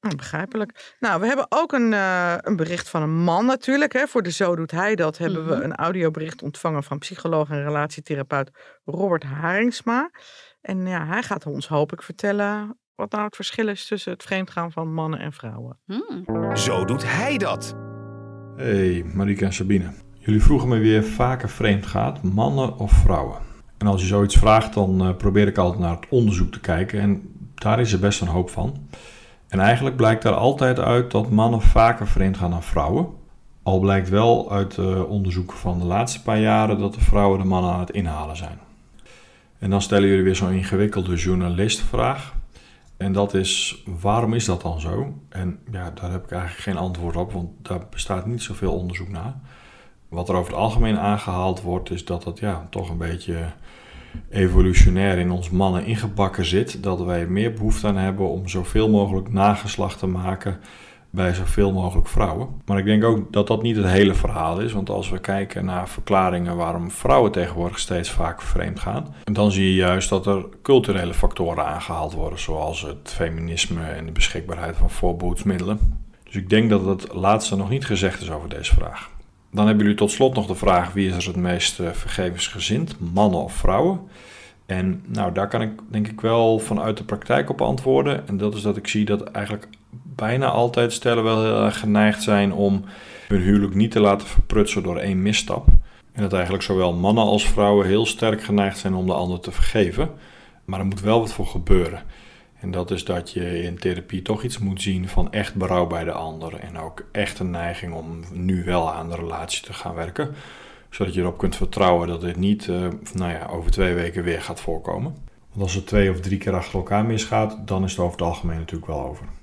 Nou, 0.00 0.16
begrijpelijk. 0.16 0.96
Nou, 1.00 1.20
we 1.20 1.26
hebben 1.26 1.46
ook 1.48 1.72
een, 1.72 1.92
uh, 1.92 2.34
een 2.36 2.56
bericht 2.56 2.88
van 2.88 3.02
een 3.02 3.16
man 3.16 3.46
natuurlijk. 3.46 3.92
Hè. 3.92 4.06
Voor 4.06 4.22
de 4.22 4.30
Zo 4.30 4.56
Doet 4.56 4.70
Hij 4.70 4.94
Dat 4.94 5.18
hebben 5.18 5.42
mm 5.42 5.48
-hmm. 5.48 5.58
we 5.58 5.64
een 5.64 5.74
audiobericht 5.74 6.42
ontvangen 6.42 6.82
van 6.82 6.98
psycholoog 6.98 7.50
en 7.50 7.62
relatietherapeut 7.62 8.50
Robert 8.84 9.22
Haringsma. 9.22 10.10
En 10.60 10.86
ja, 10.86 11.06
hij 11.06 11.22
gaat 11.22 11.46
ons 11.46 11.68
hoop 11.68 11.92
ik 11.92 12.02
vertellen 12.02 12.78
wat 12.94 13.10
nou 13.10 13.24
het 13.24 13.36
verschil 13.36 13.68
is 13.68 13.86
tussen 13.86 14.12
het 14.12 14.22
vreemdgaan 14.22 14.72
van 14.72 14.92
mannen 14.92 15.20
en 15.20 15.32
vrouwen. 15.32 15.80
Hmm. 15.84 16.56
Zo 16.56 16.84
doet 16.84 17.04
hij 17.04 17.38
dat. 17.38 17.87
Hey, 18.58 19.04
Marieke 19.14 19.44
en 19.44 19.52
Sabine. 19.52 19.90
Jullie 20.18 20.42
vroegen 20.42 20.68
me 20.68 20.78
weer 20.78 21.04
vaker 21.04 21.48
vreemd 21.48 21.86
gaat, 21.86 22.22
mannen 22.22 22.78
of 22.78 22.92
vrouwen. 22.92 23.38
En 23.76 23.86
als 23.86 24.00
je 24.00 24.06
zoiets 24.06 24.36
vraagt, 24.36 24.74
dan 24.74 25.06
uh, 25.06 25.16
probeer 25.16 25.46
ik 25.46 25.58
altijd 25.58 25.80
naar 25.80 25.94
het 25.94 26.06
onderzoek 26.08 26.52
te 26.52 26.60
kijken. 26.60 27.00
En 27.00 27.22
daar 27.54 27.80
is 27.80 27.92
er 27.92 27.98
best 27.98 28.20
een 28.20 28.28
hoop 28.28 28.50
van. 28.50 28.76
En 29.48 29.60
eigenlijk 29.60 29.96
blijkt 29.96 30.22
daar 30.22 30.34
altijd 30.34 30.78
uit 30.78 31.10
dat 31.10 31.30
mannen 31.30 31.60
vaker 31.60 32.06
vreemd 32.06 32.36
gaan 32.36 32.50
dan 32.50 32.62
vrouwen. 32.62 33.06
Al 33.62 33.78
blijkt 33.78 34.08
wel 34.08 34.52
uit 34.52 34.76
uh, 34.76 35.10
onderzoeken 35.10 35.56
van 35.56 35.78
de 35.78 35.84
laatste 35.84 36.22
paar 36.22 36.40
jaren 36.40 36.78
dat 36.78 36.94
de 36.94 37.00
vrouwen 37.00 37.38
de 37.38 37.46
mannen 37.46 37.72
aan 37.72 37.80
het 37.80 37.90
inhalen 37.90 38.36
zijn. 38.36 38.58
En 39.58 39.70
dan 39.70 39.82
stellen 39.82 40.08
jullie 40.08 40.24
weer 40.24 40.36
zo'n 40.36 40.52
ingewikkelde 40.52 41.14
journalistenvraag. 41.14 42.34
En 42.98 43.12
dat 43.12 43.34
is, 43.34 43.82
waarom 44.00 44.34
is 44.34 44.44
dat 44.44 44.62
dan 44.62 44.80
zo? 44.80 45.14
En 45.28 45.58
ja, 45.70 45.90
daar 45.90 46.10
heb 46.10 46.24
ik 46.24 46.30
eigenlijk 46.30 46.62
geen 46.62 46.76
antwoord 46.76 47.16
op, 47.16 47.32
want 47.32 47.50
daar 47.62 47.86
bestaat 47.90 48.26
niet 48.26 48.42
zoveel 48.42 48.72
onderzoek 48.72 49.08
naar. 49.08 49.34
Wat 50.08 50.28
er 50.28 50.34
over 50.34 50.52
het 50.52 50.60
algemeen 50.60 50.98
aangehaald 50.98 51.62
wordt, 51.62 51.90
is 51.90 52.04
dat 52.04 52.24
het 52.24 52.38
ja, 52.38 52.66
toch 52.70 52.90
een 52.90 52.98
beetje 52.98 53.52
evolutionair 54.30 55.18
in 55.18 55.30
ons 55.30 55.50
mannen 55.50 55.84
ingebakken 55.84 56.44
zit. 56.44 56.82
Dat 56.82 57.00
wij 57.00 57.26
meer 57.26 57.52
behoefte 57.52 57.86
aan 57.86 57.96
hebben 57.96 58.28
om 58.28 58.48
zoveel 58.48 58.88
mogelijk 58.88 59.32
nageslacht 59.32 59.98
te 59.98 60.06
maken 60.06 60.60
bij 61.10 61.34
zoveel 61.34 61.72
mogelijk 61.72 62.08
vrouwen. 62.08 62.48
Maar 62.64 62.78
ik 62.78 62.84
denk 62.84 63.04
ook 63.04 63.32
dat 63.32 63.46
dat 63.46 63.62
niet 63.62 63.76
het 63.76 63.86
hele 63.86 64.14
verhaal 64.14 64.60
is. 64.60 64.72
Want 64.72 64.90
als 64.90 65.10
we 65.10 65.18
kijken 65.18 65.64
naar 65.64 65.88
verklaringen 65.88 66.56
waarom 66.56 66.90
vrouwen 66.90 67.32
tegenwoordig 67.32 67.78
steeds 67.78 68.10
vaker 68.10 68.46
vreemd 68.46 68.80
gaan, 68.80 69.14
dan 69.24 69.52
zie 69.52 69.64
je 69.64 69.74
juist 69.74 70.08
dat 70.08 70.26
er 70.26 70.44
culturele 70.62 71.14
factoren 71.14 71.66
aangehaald 71.66 72.12
worden, 72.12 72.38
zoals 72.38 72.82
het 72.82 73.12
feminisme 73.14 73.82
en 73.82 74.06
de 74.06 74.12
beschikbaarheid 74.12 74.76
van 74.76 74.90
voorbehoedsmiddelen. 74.90 75.78
Dus 76.24 76.36
ik 76.36 76.50
denk 76.50 76.70
dat 76.70 76.84
het 76.84 77.12
laatste 77.12 77.56
nog 77.56 77.70
niet 77.70 77.86
gezegd 77.86 78.20
is 78.20 78.30
over 78.30 78.48
deze 78.48 78.74
vraag. 78.74 79.10
Dan 79.50 79.66
hebben 79.66 79.82
jullie 79.82 79.98
tot 79.98 80.10
slot 80.10 80.34
nog 80.34 80.46
de 80.46 80.54
vraag: 80.54 80.92
wie 80.92 81.08
is 81.08 81.16
er 81.16 81.32
het 81.32 81.42
meest 81.42 81.80
uh, 81.80 81.90
vergevensgezind, 81.90 82.96
mannen 83.12 83.42
of 83.42 83.52
vrouwen? 83.52 84.00
En 84.66 85.02
nou, 85.06 85.32
daar 85.32 85.48
kan 85.48 85.62
ik 85.62 85.70
denk 85.90 86.08
ik 86.08 86.20
wel 86.20 86.58
vanuit 86.58 86.96
de 86.96 87.04
praktijk 87.04 87.50
op 87.50 87.60
antwoorden. 87.60 88.28
En 88.28 88.36
dat 88.36 88.54
is 88.54 88.62
dat 88.62 88.76
ik 88.76 88.88
zie 88.88 89.04
dat 89.04 89.22
eigenlijk 89.22 89.68
bijna 90.18 90.46
altijd 90.46 90.92
stellen 90.92 91.24
wel 91.24 91.42
heel 91.42 91.64
erg 91.64 91.78
geneigd 91.78 92.22
zijn 92.22 92.52
om 92.52 92.84
hun 93.28 93.40
huwelijk 93.40 93.74
niet 93.74 93.90
te 93.90 94.00
laten 94.00 94.26
verprutsen 94.26 94.82
door 94.82 94.96
één 94.96 95.22
misstap. 95.22 95.66
En 96.12 96.22
dat 96.22 96.32
eigenlijk 96.32 96.62
zowel 96.62 96.92
mannen 96.94 97.24
als 97.24 97.48
vrouwen 97.48 97.86
heel 97.86 98.06
sterk 98.06 98.42
geneigd 98.42 98.78
zijn 98.78 98.94
om 98.94 99.06
de 99.06 99.12
ander 99.12 99.40
te 99.40 99.52
vergeven. 99.52 100.10
Maar 100.64 100.80
er 100.80 100.86
moet 100.86 101.00
wel 101.00 101.20
wat 101.20 101.32
voor 101.32 101.46
gebeuren. 101.46 102.02
En 102.60 102.70
dat 102.70 102.90
is 102.90 103.04
dat 103.04 103.30
je 103.30 103.62
in 103.62 103.78
therapie 103.78 104.22
toch 104.22 104.42
iets 104.42 104.58
moet 104.58 104.82
zien 104.82 105.08
van 105.08 105.32
echt 105.32 105.54
berouw 105.54 105.86
bij 105.86 106.04
de 106.04 106.12
ander. 106.12 106.54
En 106.54 106.78
ook 106.78 107.04
echt 107.12 107.38
een 107.38 107.50
neiging 107.50 107.94
om 107.94 108.24
nu 108.32 108.64
wel 108.64 108.92
aan 108.92 109.08
de 109.08 109.16
relatie 109.16 109.62
te 109.62 109.72
gaan 109.72 109.94
werken. 109.94 110.34
Zodat 110.90 111.14
je 111.14 111.20
erop 111.20 111.38
kunt 111.38 111.56
vertrouwen 111.56 112.08
dat 112.08 112.20
dit 112.20 112.36
niet 112.36 112.66
uh, 112.66 112.86
nou 113.14 113.32
ja, 113.32 113.46
over 113.50 113.70
twee 113.70 113.94
weken 113.94 114.22
weer 114.22 114.42
gaat 114.42 114.60
voorkomen. 114.60 115.16
Want 115.48 115.62
als 115.62 115.74
het 115.74 115.86
twee 115.86 116.10
of 116.10 116.20
drie 116.20 116.38
keer 116.38 116.54
achter 116.54 116.74
elkaar 116.74 117.04
misgaat, 117.04 117.66
dan 117.66 117.84
is 117.84 117.90
het 117.90 118.00
over 118.00 118.18
het 118.18 118.26
algemeen 118.26 118.58
natuurlijk 118.58 118.90
wel 118.90 119.06
over. 119.06 119.37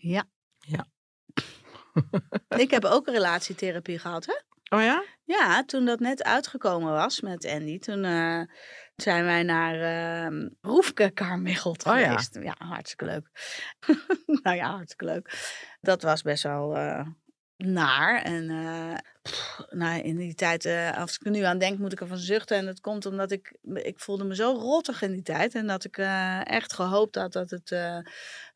Ja. 0.00 0.24
Ja. 0.58 0.86
ik 2.64 2.70
heb 2.70 2.84
ook 2.84 3.06
een 3.06 3.12
relatietherapie 3.12 3.98
gehad, 3.98 4.26
hè? 4.26 4.34
Oh 4.76 4.82
ja? 4.82 5.04
Ja, 5.24 5.64
toen 5.64 5.84
dat 5.84 6.00
net 6.00 6.22
uitgekomen 6.22 6.92
was 6.92 7.20
met 7.20 7.46
Andy, 7.46 7.78
toen 7.78 8.04
uh, 8.04 8.42
zijn 8.96 9.24
wij 9.24 9.42
naar 9.42 9.74
uh, 10.32 10.48
Roefke 10.60 11.12
Carmichelt 11.14 11.86
oh, 11.86 11.92
geweest. 11.92 12.34
Ja. 12.34 12.42
ja, 12.42 12.54
hartstikke 12.58 13.04
leuk. 13.04 13.30
nou 14.42 14.56
ja, 14.56 14.70
hartstikke 14.70 15.04
leuk. 15.04 15.38
Dat 15.80 16.02
was 16.02 16.22
best 16.22 16.42
wel 16.42 16.76
uh, 16.76 17.06
naar. 17.56 18.22
En 18.22 18.50
uh, 18.50 18.94
nou, 19.70 20.00
in 20.02 20.16
die 20.16 20.34
tijd, 20.34 20.64
uh, 20.64 20.98
als 20.98 21.14
ik 21.14 21.24
er 21.24 21.30
nu 21.30 21.42
aan 21.42 21.58
denk, 21.58 21.78
moet 21.78 21.92
ik 21.92 22.00
ervan 22.00 22.18
zuchten. 22.18 22.56
En 22.56 22.66
dat 22.66 22.80
komt 22.80 23.06
omdat 23.06 23.30
ik, 23.30 23.56
ik 23.74 24.00
voelde 24.00 24.24
me 24.24 24.34
zo 24.34 24.52
rottig 24.52 25.02
in 25.02 25.12
die 25.12 25.22
tijd. 25.22 25.54
En 25.54 25.66
dat 25.66 25.84
ik 25.84 25.98
uh, 25.98 26.46
echt 26.46 26.72
gehoopt 26.72 27.14
had 27.14 27.32
dat 27.32 27.50
het, 27.50 27.68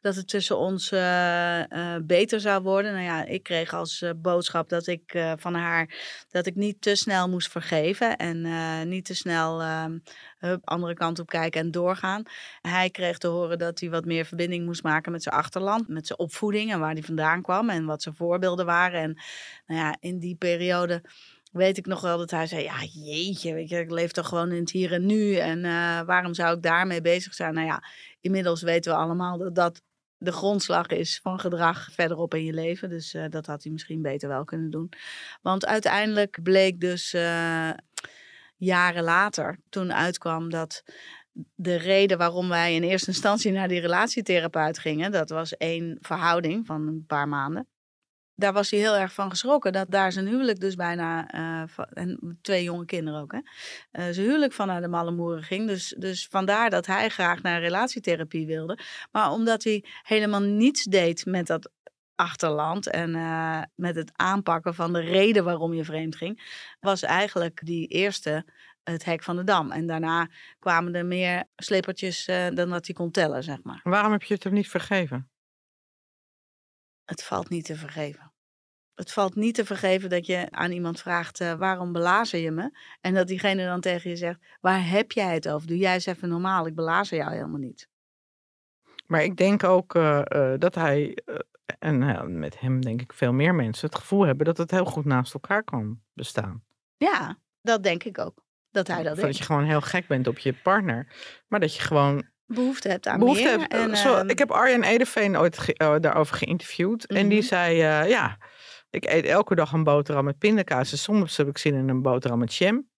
dat 0.01 0.17
het 0.17 0.29
tussen 0.29 0.59
ons 0.59 0.89
beter 2.03 2.41
zou 2.41 2.63
worden. 2.63 2.93
Nou 2.93 3.05
ja, 3.05 3.25
ik 3.25 3.43
kreeg 3.43 3.75
als 3.75 4.05
boodschap 4.17 4.69
dat 4.69 4.87
ik 4.87 5.19
van 5.37 5.55
haar, 5.55 5.95
dat 6.31 6.47
ik 6.47 6.55
niet 6.55 6.83
te 6.83 6.95
snel 6.95 7.29
moest 7.29 7.51
vergeven. 7.51 8.17
En 8.17 8.89
niet 8.89 9.05
te 9.05 9.15
snel 9.15 9.63
ehm, 9.63 9.99
andere 10.65 10.95
kant 10.95 11.19
op 11.19 11.29
kijken 11.29 11.61
en 11.61 11.71
doorgaan. 11.71 12.23
Hij 12.61 12.91
kreeg 12.91 13.19
te 13.19 13.27
horen 13.27 13.59
dat 13.59 13.81
hij 13.81 13.91
wat 13.91 14.05
meer 14.05 14.25
verbinding 14.25 14.65
moest 14.65 14.83
maken 14.83 15.13
met 15.13 15.23
zijn 15.23 15.35
achterland. 15.35 15.89
Met 15.89 16.07
zijn 16.07 16.19
opvoeding 16.19 16.73
en 16.73 16.81
waar 16.81 16.93
hij 16.93 17.03
vandaan 17.03 17.43
kwam. 17.43 17.71
En 17.71 17.85
wat 17.85 18.03
zijn 18.03 18.15
voorbeelden 18.15 18.67
waren. 18.67 19.01
En 19.01 19.19
nou 19.67 19.81
ja, 19.81 19.97
in 20.01 20.19
die 20.19 20.35
periode 20.35 20.54
weet 21.55 21.79
ik 21.79 21.87
nog 21.87 22.01
wel 22.01 22.19
dat 22.19 22.31
hij 22.31 22.47
zei: 22.47 22.63
Ja, 22.63 22.83
jeetje, 22.93 23.61
ik 23.61 23.91
leef 23.91 24.11
toch 24.11 24.29
gewoon 24.29 24.53
in 24.53 24.61
het 24.61 24.71
hier 24.71 24.93
en 24.93 25.07
nu. 25.07 25.35
En 25.35 25.65
uh, 25.65 26.01
waarom 26.03 26.35
zou 26.35 26.57
ik 26.57 26.63
daarmee 26.63 27.01
bezig 27.01 27.35
zijn? 27.35 27.55
Nou 27.55 27.67
ja, 27.67 27.85
inmiddels 28.21 28.63
weten 28.63 28.93
we 28.93 28.99
allemaal 28.99 29.39
dat 29.39 29.55
dat 29.55 29.83
de 30.17 30.33
grondslag 30.33 30.87
is 30.87 31.21
van 31.23 31.41
gedrag 31.41 31.89
verderop 31.93 32.35
in 32.35 32.45
je 32.45 32.53
leven. 32.53 32.89
Dus 32.89 33.15
uh, 33.15 33.25
dat 33.29 33.47
had 33.47 33.63
hij 33.63 33.73
misschien 33.73 34.03
beter 34.03 34.29
wel 34.29 34.45
kunnen 34.45 34.71
doen. 34.71 34.93
Want 35.43 35.67
uiteindelijk 35.67 36.39
bleek 36.43 36.81
dus 36.81 37.15
uh, 37.15 37.71
jaren 38.57 39.03
later, 39.03 39.59
toen 39.69 39.93
uitkwam 39.93 40.51
dat 40.51 40.83
de 41.55 41.75
reden 41.75 42.19
waarom 42.19 42.49
wij 42.49 42.75
in 42.75 42.83
eerste 42.83 43.11
instantie 43.11 43.53
naar 43.53 43.69
die 43.69 43.81
relatietherapeut 43.81 44.79
gingen, 44.79 45.13
dat 45.13 45.31
was 45.31 45.57
één 45.57 45.99
verhouding 46.01 46.67
van 46.67 46.87
een 46.87 47.05
paar 47.07 47.29
maanden 47.29 47.69
daar 48.37 48.53
was 48.53 48.71
hij 48.71 48.81
heel 48.81 48.97
erg 48.97 49.13
van 49.13 49.31
geschrokken. 49.31 49.73
Dat 49.73 49.91
daar 49.91 50.13
zijn 50.13 50.27
huwelijk 50.27 50.61
dus 50.61 50.75
bijna, 50.75 51.35
uh, 51.35 51.85
en 51.93 52.39
twee 52.43 52.63
jonge 52.63 52.85
kinderen 52.85 53.21
ook, 53.21 53.33
hè, 53.33 53.39
uh, 53.39 54.13
zijn 54.15 54.27
huwelijk 54.27 54.53
van 54.53 54.67
naar 54.67 54.81
de 54.81 54.89
malle 54.89 55.11
moeren 55.11 55.43
ging. 55.43 55.67
Dus, 55.67 55.95
dus 55.99 56.27
vandaar 56.31 56.71
dat 56.71 56.87
hij 56.87 57.09
graag 57.09 57.43
naar 57.43 57.61
relatietherapie 57.61 58.47
wilde. 58.47 58.79
Maar 59.13 59.31
omdat 59.31 59.65
hij 59.65 59.85
helemaal 60.03 60.41
niets 60.41 60.85
deed 60.85 61.27
met 61.27 61.47
dat 61.47 61.71
achterland 62.15 62.91
en 62.91 63.15
uh, 63.15 63.63
met 63.75 63.97
het 63.97 64.11
aanpakken 64.17 64.75
van 64.75 64.93
de 64.93 65.01
reden 65.01 65.45
waarom 65.45 65.75
je 65.75 65.85
vreemd 65.85 66.17
ging, 66.17 66.63
was 66.81 67.03
eigenlijk 67.03 67.61
die 67.65 67.87
eerste 67.87 68.45
het 68.83 69.05
hek 69.05 69.23
van 69.23 69.37
de 69.37 69.45
dam. 69.45 69.71
En 69.71 69.87
daarna 69.87 70.29
kwamen 70.59 70.95
er 70.95 71.07
meer 71.07 71.45
slepertjes 71.57 72.25
dan 72.55 72.71
dat 72.71 72.87
hij 72.87 72.95
kon 72.95 73.11
tellen, 73.11 73.43
zeg 73.43 73.63
maar. 73.63 73.81
Waarom 73.83 74.13
heb 74.13 74.23
je 74.23 74.35
het 74.35 74.45
hem 74.45 74.53
niet 74.53 74.69
vergeven? 74.69 75.29
Het 77.05 77.23
valt 77.23 77.49
niet 77.49 77.65
te 77.65 77.77
vergeven. 77.77 78.33
Het 78.95 79.13
valt 79.13 79.35
niet 79.35 79.55
te 79.55 79.65
vergeven 79.65 80.11
dat 80.11 80.27
je 80.27 80.47
aan 80.51 80.71
iemand 80.71 81.01
vraagt: 81.01 81.41
uh, 81.41 81.53
waarom 81.53 81.93
belazer 81.93 82.41
je 82.41 82.51
me? 82.51 82.79
En 83.01 83.15
dat 83.15 83.27
diegene 83.27 83.65
dan 83.65 83.81
tegen 83.81 84.11
je 84.11 84.17
zegt: 84.17 84.39
waar 84.61 84.89
heb 84.89 85.13
jij 85.13 85.35
het 85.35 85.49
over? 85.49 85.67
Doe 85.69 85.77
jij 85.77 85.95
eens 85.95 86.07
even 86.07 86.29
normaal, 86.29 86.67
ik 86.67 86.75
belazer 86.75 87.19
jou 87.19 87.33
helemaal 87.33 87.59
niet. 87.59 87.89
Maar 89.07 89.23
ik 89.23 89.37
denk 89.37 89.65
ook 89.65 89.95
uh, 89.95 90.23
uh, 90.29 90.55
dat 90.59 90.75
hij, 90.75 91.19
en 91.79 92.39
met 92.39 92.61
hem 92.61 92.81
denk 92.81 93.01
ik 93.01 93.13
veel 93.13 93.33
meer 93.33 93.55
mensen, 93.55 93.87
het 93.89 93.99
gevoel 93.99 94.27
hebben 94.27 94.47
dat 94.47 94.57
het 94.57 94.71
heel 94.71 94.85
goed 94.85 95.05
naast 95.05 95.35
elkaar 95.35 95.65
kan 95.65 96.01
bestaan. 96.13 96.65
Ja, 96.97 97.39
dat 97.61 97.83
denk 97.83 98.05
ik 98.05 98.19
ook. 98.19 98.45
Dat 98.71 98.87
hij 98.87 99.03
dat 99.03 99.17
denkt. 99.17 99.21
dat 99.21 99.39
je 99.39 99.45
gewoon 99.45 99.65
heel 99.65 99.81
gek 99.81 100.07
bent 100.07 100.27
op 100.27 100.39
je 100.39 100.55
partner, 100.55 101.13
maar 101.49 101.61
dat 101.61 101.75
je 101.75 101.83
gewoon 101.83 102.29
behoefte 102.47 102.89
hebt 102.89 103.07
aan 103.07 103.19
behoefte 103.19 103.57
meer. 103.57 103.69
En, 103.69 103.97
zo, 103.97 104.23
uh, 104.23 104.23
ik 104.27 104.39
heb 104.39 104.51
Arjen 104.51 104.83
Edeveen 104.83 105.39
ooit 105.39 105.59
ge, 105.59 105.75
uh, 105.83 105.95
daarover 106.01 106.37
geïnterviewd. 106.37 107.09
Mm 107.09 107.17
-hmm. 107.17 107.17
En 107.17 107.29
die 107.29 107.43
zei, 107.43 107.75
uh, 107.75 108.09
ja, 108.09 108.39
ik 108.91 109.05
eet 109.05 109.25
elke 109.25 109.55
dag 109.55 109.73
een 109.73 109.85
boterham 109.85 110.25
met 110.25 110.39
pindakaas. 110.39 110.93
En 110.93 110.99
soms 110.99 111.37
heb 111.37 111.49
ik 111.49 111.59
zin 111.59 111.75
in 111.75 111.89
een 111.89 112.03
boterham 112.03 112.39
met 112.39 112.55
jam. 112.55 112.89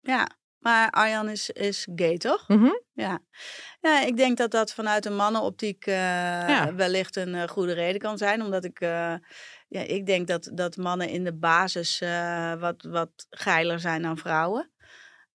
Ja. 0.00 0.28
Maar 0.58 0.90
Arjan 0.90 1.28
is, 1.28 1.50
is 1.50 1.88
gay, 1.94 2.16
toch? 2.16 2.48
Mhm. 2.48 2.70
Ja. 2.92 3.18
ja, 3.80 4.00
ik 4.00 4.16
denk 4.16 4.36
dat 4.36 4.50
dat 4.50 4.72
vanuit 4.72 5.04
een 5.04 5.16
mannenoptiek 5.16 5.86
eh, 5.86 6.66
wellicht 6.66 7.16
een 7.16 7.34
eh, 7.34 7.48
goede 7.48 7.72
reden 7.72 8.00
kan 8.00 8.18
zijn. 8.18 8.42
Omdat 8.42 8.64
ik, 8.64 8.80
eh, 8.80 9.14
ja, 9.68 9.80
ik 9.80 10.06
denk 10.06 10.26
dat, 10.26 10.50
dat 10.52 10.76
mannen 10.76 11.08
in 11.08 11.24
de 11.24 11.34
basis 11.34 12.00
eh, 12.00 12.54
wat, 12.54 12.82
wat 12.82 13.26
geiler 13.30 13.80
zijn 13.80 14.02
dan 14.02 14.18
vrouwen. 14.18 14.70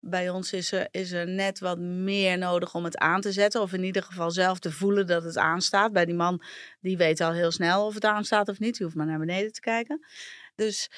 Bij 0.06 0.30
ons 0.30 0.52
is 0.52 0.72
er, 0.72 0.88
is 0.90 1.12
er 1.12 1.28
net 1.28 1.58
wat 1.58 1.78
meer 1.78 2.38
nodig 2.38 2.74
om 2.74 2.84
het 2.84 2.98
aan 2.98 3.20
te 3.20 3.32
zetten. 3.32 3.60
Of 3.60 3.72
in 3.72 3.84
ieder 3.84 4.02
geval 4.02 4.30
zelf 4.30 4.58
te 4.58 4.70
voelen 4.70 5.06
dat 5.06 5.24
het 5.24 5.38
aanstaat. 5.38 5.92
Bij 5.92 6.04
die 6.04 6.14
man, 6.14 6.42
die 6.80 6.96
weet 6.96 7.20
al 7.20 7.32
heel 7.32 7.50
snel 7.50 7.86
of 7.86 7.94
het 7.94 8.04
aanstaat 8.04 8.48
of 8.48 8.58
niet. 8.58 8.76
Die 8.76 8.84
hoeft 8.84 8.96
maar 8.96 9.06
naar 9.06 9.18
beneden 9.18 9.52
te 9.52 9.60
kijken. 9.60 10.06
Dus, 10.54 10.90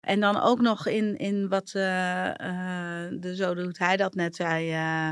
en 0.00 0.20
dan 0.20 0.40
ook 0.40 0.60
nog 0.60 0.86
in, 0.86 1.16
in 1.16 1.48
wat 1.48 1.70
eh, 1.74 2.28
eh, 2.28 3.10
de, 3.20 3.36
zo 3.36 3.54
doet 3.54 3.78
hij 3.78 3.96
dat 3.96 4.14
net 4.14 4.36
zei. 4.36 4.72
eh, 4.72 5.10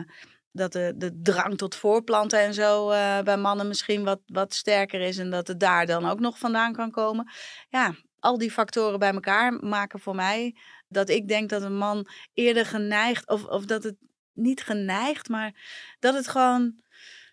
dat 0.52 0.72
de, 0.72 0.94
de 0.96 1.20
drang 1.22 1.58
tot 1.58 1.74
voorplanten 1.74 2.40
en 2.40 2.54
zo 2.54 2.88
bij 3.22 3.36
mannen 3.36 3.68
misschien 3.68 4.04
wat, 4.04 4.20
wat 4.26 4.54
sterker 4.54 5.00
is. 5.00 5.18
En 5.18 5.30
dat 5.30 5.48
het 5.48 5.60
daar 5.60 5.86
dan 5.86 6.06
ook 6.06 6.20
nog 6.20 6.38
vandaan 6.38 6.72
kan 6.72 6.90
komen. 6.90 7.30
Ja, 7.68 7.94
al 8.18 8.38
die 8.38 8.50
factoren 8.50 8.98
bij 8.98 9.12
elkaar 9.12 9.52
maken 9.52 10.00
voor 10.00 10.14
mij 10.14 10.54
dat 10.90 11.08
ik 11.08 11.28
denk 11.28 11.48
dat 11.48 11.62
een 11.62 11.76
man 11.76 12.06
eerder 12.34 12.66
geneigd, 12.66 13.28
of, 13.28 13.44
of 13.44 13.64
dat 13.64 13.82
het 13.82 13.96
niet 14.32 14.62
geneigd, 14.62 15.28
maar 15.28 15.54
dat 15.98 16.14
het 16.14 16.28
gewoon 16.28 16.74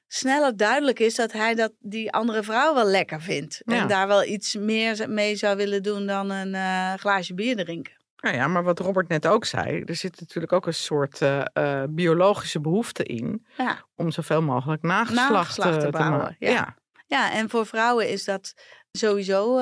sneller 0.07 0.57
duidelijk 0.57 0.99
is 0.99 1.15
dat 1.15 1.31
hij 1.31 1.55
dat 1.55 1.71
die 1.79 2.11
andere 2.11 2.43
vrouw 2.43 2.73
wel 2.73 2.85
lekker 2.85 3.21
vindt. 3.21 3.61
Ja. 3.65 3.81
En 3.81 3.87
daar 3.87 4.07
wel 4.07 4.23
iets 4.23 4.55
meer 4.55 5.09
mee 5.09 5.35
zou 5.35 5.57
willen 5.57 5.83
doen 5.83 6.05
dan 6.05 6.29
een 6.29 6.55
eh, 6.55 6.93
glaasje 6.93 7.33
bier 7.33 7.55
drinken. 7.55 7.95
Nou 8.17 8.35
ja, 8.35 8.47
maar 8.47 8.63
wat 8.63 8.79
Robert 8.79 9.07
net 9.07 9.27
ook 9.27 9.45
zei, 9.45 9.81
er 9.83 9.95
zit 9.95 10.19
natuurlijk 10.19 10.53
ook 10.53 10.65
een 10.65 10.73
soort 10.73 11.21
eh, 11.21 11.41
eh, 11.53 11.83
biologische 11.89 12.59
behoefte 12.59 13.03
in 13.03 13.45
Ja. 13.57 13.85
om 13.95 14.11
zoveel 14.11 14.41
mogelijk 14.41 14.81
nageslacht, 14.81 15.31
Nageslacht 15.31 15.79
te 15.79 15.89
bouwen, 15.89 16.35
ja. 16.39 16.49
ja. 16.49 16.75
Ja, 17.09 17.31
en 17.31 17.49
voor 17.49 17.65
vrouwen 17.65 18.09
is 18.09 18.25
dat 18.25 18.53
sowieso 18.91 19.55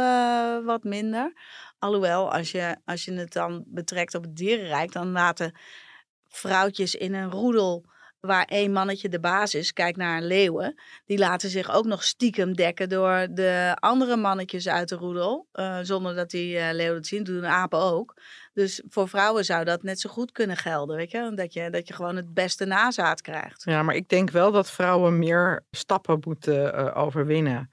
wat 0.63 0.83
minder. 0.83 1.33
Alhoewel, 1.79 2.31
als 2.31 2.51
je, 2.51 2.75
als 2.85 3.05
je 3.05 3.13
het 3.13 3.33
dan 3.33 3.63
betrekt 3.67 4.15
op 4.15 4.23
het 4.23 4.35
dierenrijk, 4.35 4.91
dan 4.91 5.11
laten 5.11 5.57
vrouwtjes 6.27 6.95
in 6.95 7.13
een 7.13 7.31
roedel 7.31 7.85
waar 8.25 8.45
één 8.45 8.71
mannetje 8.71 9.09
de 9.09 9.19
baas 9.19 9.53
is, 9.55 9.73
kijk 9.73 9.95
naar 9.95 10.21
leeuwen, 10.21 10.81
die 11.05 11.17
laten 11.17 11.49
zich 11.49 11.71
ook 11.71 11.85
nog 11.85 12.03
stiekem 12.03 12.53
dekken 12.53 12.89
door 12.89 13.27
de 13.31 13.77
andere 13.79 14.15
mannetjes 14.15 14.67
uit 14.67 14.89
de 14.89 14.95
roedel, 14.95 15.47
eh, 15.51 15.79
zonder 15.81 16.15
dat 16.15 16.29
die 16.29 16.57
eh, 16.57 16.73
leeuwen 16.73 16.97
het 16.97 17.07
zien. 17.07 17.23
Dat 17.23 17.33
doen 17.35 17.45
apen 17.45 17.79
ook. 17.79 18.13
Dus 18.53 18.83
voor 18.89 19.09
vrouwen 19.09 19.45
zou 19.45 19.63
dat 19.63 19.83
net 19.83 19.99
zo 19.99 20.09
goed 20.09 20.31
kunnen 20.31 20.57
gelden, 20.57 20.95
weet 20.95 21.11
je? 21.11 21.31
Dat 21.35 21.53
je, 21.53 21.69
dat 21.69 21.87
je 21.87 21.93
gewoon 21.93 22.15
het 22.15 22.33
beste 22.33 22.65
nazaad 22.65 23.21
krijgt. 23.21 23.63
Ja, 23.63 23.83
maar 23.83 23.95
ik 23.95 24.09
denk 24.09 24.29
wel 24.29 24.51
dat 24.51 24.71
vrouwen 24.71 25.19
meer 25.19 25.63
stappen 25.71 26.21
moeten 26.25 26.73
eh, 26.73 26.97
overwinnen. 26.97 27.71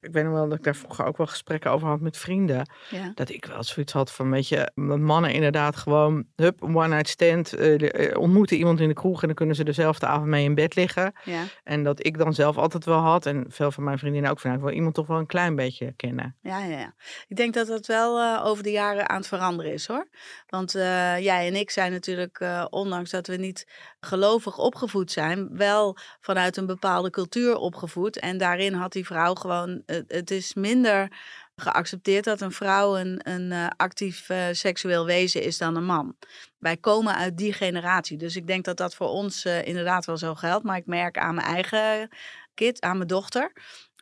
Ik 0.00 0.12
weet 0.12 0.24
nog 0.24 0.32
wel 0.32 0.48
dat 0.48 0.58
ik 0.58 0.64
daar 0.64 0.76
vroeger 0.76 1.04
ook 1.04 1.16
wel 1.16 1.26
gesprekken 1.26 1.70
over 1.70 1.88
had 1.88 2.00
met 2.00 2.16
vrienden. 2.16 2.70
Ja. 2.90 3.12
Dat 3.14 3.28
ik 3.28 3.44
wel 3.44 3.62
zoiets 3.62 3.92
had 3.92 4.12
van, 4.12 4.30
weet 4.30 4.48
je, 4.48 4.70
mannen 4.74 5.32
inderdaad 5.32 5.76
gewoon, 5.76 6.24
hup, 6.36 6.62
one 6.62 6.88
night 6.88 7.08
stand, 7.08 7.52
eh, 7.52 8.08
eh, 8.10 8.18
ontmoeten 8.18 8.56
iemand 8.56 8.80
in 8.80 8.88
de 8.88 8.94
kroeg 8.94 9.20
en 9.20 9.26
dan 9.26 9.36
kunnen 9.36 9.56
ze 9.56 9.64
dezelfde 9.64 10.06
avond 10.06 10.26
mee 10.26 10.44
in 10.44 10.54
bed 10.54 10.74
liggen. 10.74 11.12
Ja. 11.24 11.42
En 11.64 11.82
dat 11.82 12.06
ik 12.06 12.18
dan 12.18 12.34
zelf 12.34 12.56
altijd 12.56 12.84
wel 12.84 12.98
had, 12.98 13.26
en 13.26 13.44
veel 13.48 13.70
van 13.70 13.84
mijn 13.84 13.98
vriendinnen 13.98 14.30
ook, 14.30 14.40
van, 14.40 14.52
ik 14.52 14.60
wil 14.60 14.70
iemand 14.70 14.94
toch 14.94 15.06
wel 15.06 15.18
een 15.18 15.26
klein 15.26 15.56
beetje 15.56 15.92
kennen. 15.96 16.36
Ja, 16.40 16.58
ja, 16.58 16.78
ja. 16.78 16.94
Ik 17.28 17.36
denk 17.36 17.54
dat 17.54 17.66
dat 17.66 17.86
wel 17.86 18.20
eh, 18.20 18.46
over 18.46 18.62
de 18.62 18.70
jaren 18.70 19.08
aan 19.08 19.16
het 19.16 19.26
veranderen 19.26 19.72
is 19.72 19.86
hoor. 19.86 20.08
Want 20.46 20.72
jij 20.72 21.46
en 21.46 21.54
ik 21.54 21.70
zijn 21.70 21.92
natuurlijk, 21.92 22.44
ondanks 22.70 23.10
dat 23.10 23.26
we 23.26 23.36
niet 23.36 23.66
gelovig 24.00 24.58
opgevoed 24.58 25.12
zijn, 25.12 25.56
wel 25.56 25.96
vanuit 26.20 26.56
een 26.56 26.66
bepaalde 26.66 27.10
cultuur 27.10 27.56
opgevoed. 27.56 28.18
En 28.18 28.38
daarin 28.38 28.72
had 28.72 28.92
die 28.92 29.06
vrouw 29.06 29.34
gewoon, 29.34 29.82
het- 30.08 30.30
is 30.30 30.54
minder 30.54 31.08
geaccepteerd 31.56 32.24
dat 32.24 32.40
een 32.40 32.52
vrouw 32.52 32.96
een, 32.98 33.20
een 33.22 33.52
eh, 33.52 33.66
actief 33.76 34.28
eh, 34.28 34.44
seksueel 34.52 35.06
wezen 35.06 35.42
is 35.42 35.58
dan 35.58 35.76
een 35.76 35.84
man. 35.84 36.16
Wij 36.58 36.76
komen 36.76 37.14
uit 37.16 37.36
die 37.36 37.52
generatie. 37.52 38.16
Dus 38.18 38.36
ik 38.36 38.46
denk 38.46 38.64
dat 38.64 38.76
dat 38.76 38.94
voor 38.94 39.08
ons 39.08 39.44
eh, 39.44 39.66
inderdaad 39.66 40.04
wel 40.04 40.16
zo 40.16 40.34
geldt. 40.34 40.64
Maar 40.64 40.76
ik 40.76 40.86
merk 40.86 41.18
aan 41.18 41.34
mijn 41.34 41.46
eigen 41.46 42.08
kind, 42.54 42.80
aan 42.80 42.96
mijn 42.96 43.08
dochter, 43.08 43.52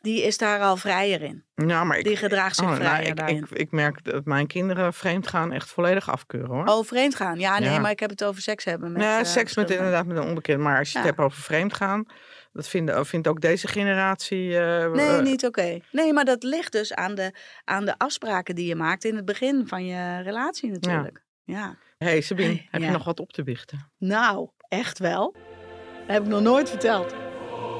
die 0.01 0.21
is 0.23 0.37
daar 0.37 0.59
al 0.61 0.77
vrijer 0.77 1.21
in. 1.21 1.43
Ja, 1.55 1.83
maar 1.83 1.97
ik, 1.97 2.03
Die 2.03 2.15
gedraagt 2.17 2.55
zich 2.55 2.65
oh, 2.65 2.71
nou, 2.71 2.83
vrijer 2.83 3.07
ik, 3.07 3.15
daarin. 3.15 3.37
ik, 3.49 3.57
ik 3.59 3.71
merk 3.71 4.03
dat 4.03 4.25
mijn 4.25 4.47
kinderen 4.47 4.93
vreemd 4.93 5.27
gaan 5.27 5.51
echt 5.51 5.69
volledig 5.69 6.09
afkeuren 6.09 6.49
hoor. 6.49 6.65
Oh, 6.65 6.85
vreemd 6.85 7.15
gaan. 7.15 7.39
Ja, 7.39 7.59
nee, 7.59 7.69
Ja. 7.69 7.79
maar 7.79 7.91
ik 7.91 7.99
heb 7.99 8.09
het 8.09 8.23
over 8.23 8.41
seks 8.41 8.63
hebben. 8.65 8.91
Met, 8.91 9.01
ja, 9.01 9.23
seks 9.23 9.55
met 9.55 9.69
inderdaad 9.69 10.05
met 10.05 10.17
een 10.17 10.23
onbekend. 10.23 10.59
Maar 10.61 10.77
als 10.77 10.91
je 10.91 10.97
Ja. 10.99 11.05
het 11.05 11.15
hebt 11.15 11.27
over 11.27 11.41
vreemd 11.43 11.73
gaan, 11.73 12.05
dat 12.51 12.67
vinden, 12.67 13.05
vindt 13.05 13.27
ook 13.27 13.41
deze 13.41 13.67
generatie. 13.67 14.57
eh, 14.57 14.91
Nee, 14.91 15.07
eh, 15.17 15.21
niet 15.21 15.45
oké. 15.45 15.79
Nee, 15.91 16.13
maar 16.13 16.25
dat 16.25 16.43
ligt 16.43 16.71
dus 16.71 16.93
aan 16.93 17.15
de, 17.15 17.33
aan 17.63 17.85
de 17.85 17.97
afspraken 17.97 18.55
die 18.55 18.67
je 18.67 18.75
maakt 18.75 19.03
in 19.05 19.15
het 19.15 19.25
begin 19.25 19.67
van 19.67 19.85
je 19.85 20.19
relatie 20.21 20.71
natuurlijk. 20.71 21.23
Ja. 21.43 21.77
hey, 21.97 22.21
Sabine, 22.21 22.47
Hey, 22.47 22.67
heb 22.71 22.81
ja. 22.81 22.87
je 22.87 22.93
nog 22.93 23.03
wat 23.05 23.19
op 23.19 23.31
te 23.31 23.43
biechten? 23.43 23.91
Nou, 23.97 24.49
echt 24.67 24.99
wel. 24.99 25.31
Dat 25.33 26.07
heb 26.15 26.23
ik 26.23 26.29
nog 26.29 26.41
nooit 26.41 26.69
verteld. 26.69 27.13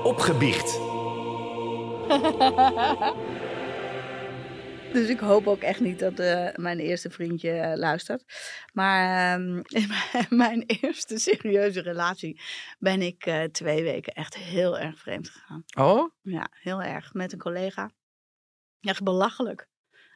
Opgebiecht. 0.03 0.77
Dus 4.93 5.09
ik 5.09 5.19
hoop 5.19 5.47
ook 5.47 5.61
echt 5.61 5.79
niet 5.79 5.99
dat 5.99 6.19
eh, 6.19 6.47
mijn 6.55 6.79
eerste 6.79 7.09
vriendje 7.09 7.51
eh, 7.51 7.77
luistert. 7.77 8.23
Maar 8.73 9.33
ehm, 9.33 9.61
in 9.81 9.89
mijn, 10.29 10.63
eerste 10.65 11.17
serieuze 11.17 11.81
relatie 11.81 12.41
ben 12.79 13.01
ik 13.01 13.25
eh, 13.25 13.43
twee 13.43 13.83
weken 13.83 14.13
echt 14.13 14.35
heel 14.35 14.79
erg 14.79 14.99
vreemd 14.99 15.29
gegaan. 15.29 15.63
Oh, 15.77 16.11
Ja, 16.21 16.47
heel 16.51 16.81
erg. 16.81 17.13
Met 17.13 17.33
een 17.33 17.39
collega. 17.39 17.91
Echt 18.81 19.03
belachelijk. 19.03 19.67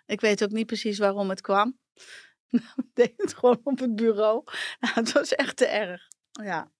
Ik 0.05 0.21
weet 0.21 0.43
ook 0.43 0.51
niet 0.51 0.65
precies 0.65 0.97
waarom 0.97 1.29
het 1.29 1.41
kwam. 1.41 1.79
Ik 2.49 2.61
deed 2.93 3.13
het 3.15 3.33
gewoon 3.33 3.61
op 3.63 3.79
het 3.79 3.95
bureau. 3.95 4.43
Nou, 4.79 4.93
het 4.99 5.11
was 5.11 5.35
echt 5.35 5.57
te 5.57 5.65
erg. 5.65 6.07
Ja. 6.31 6.71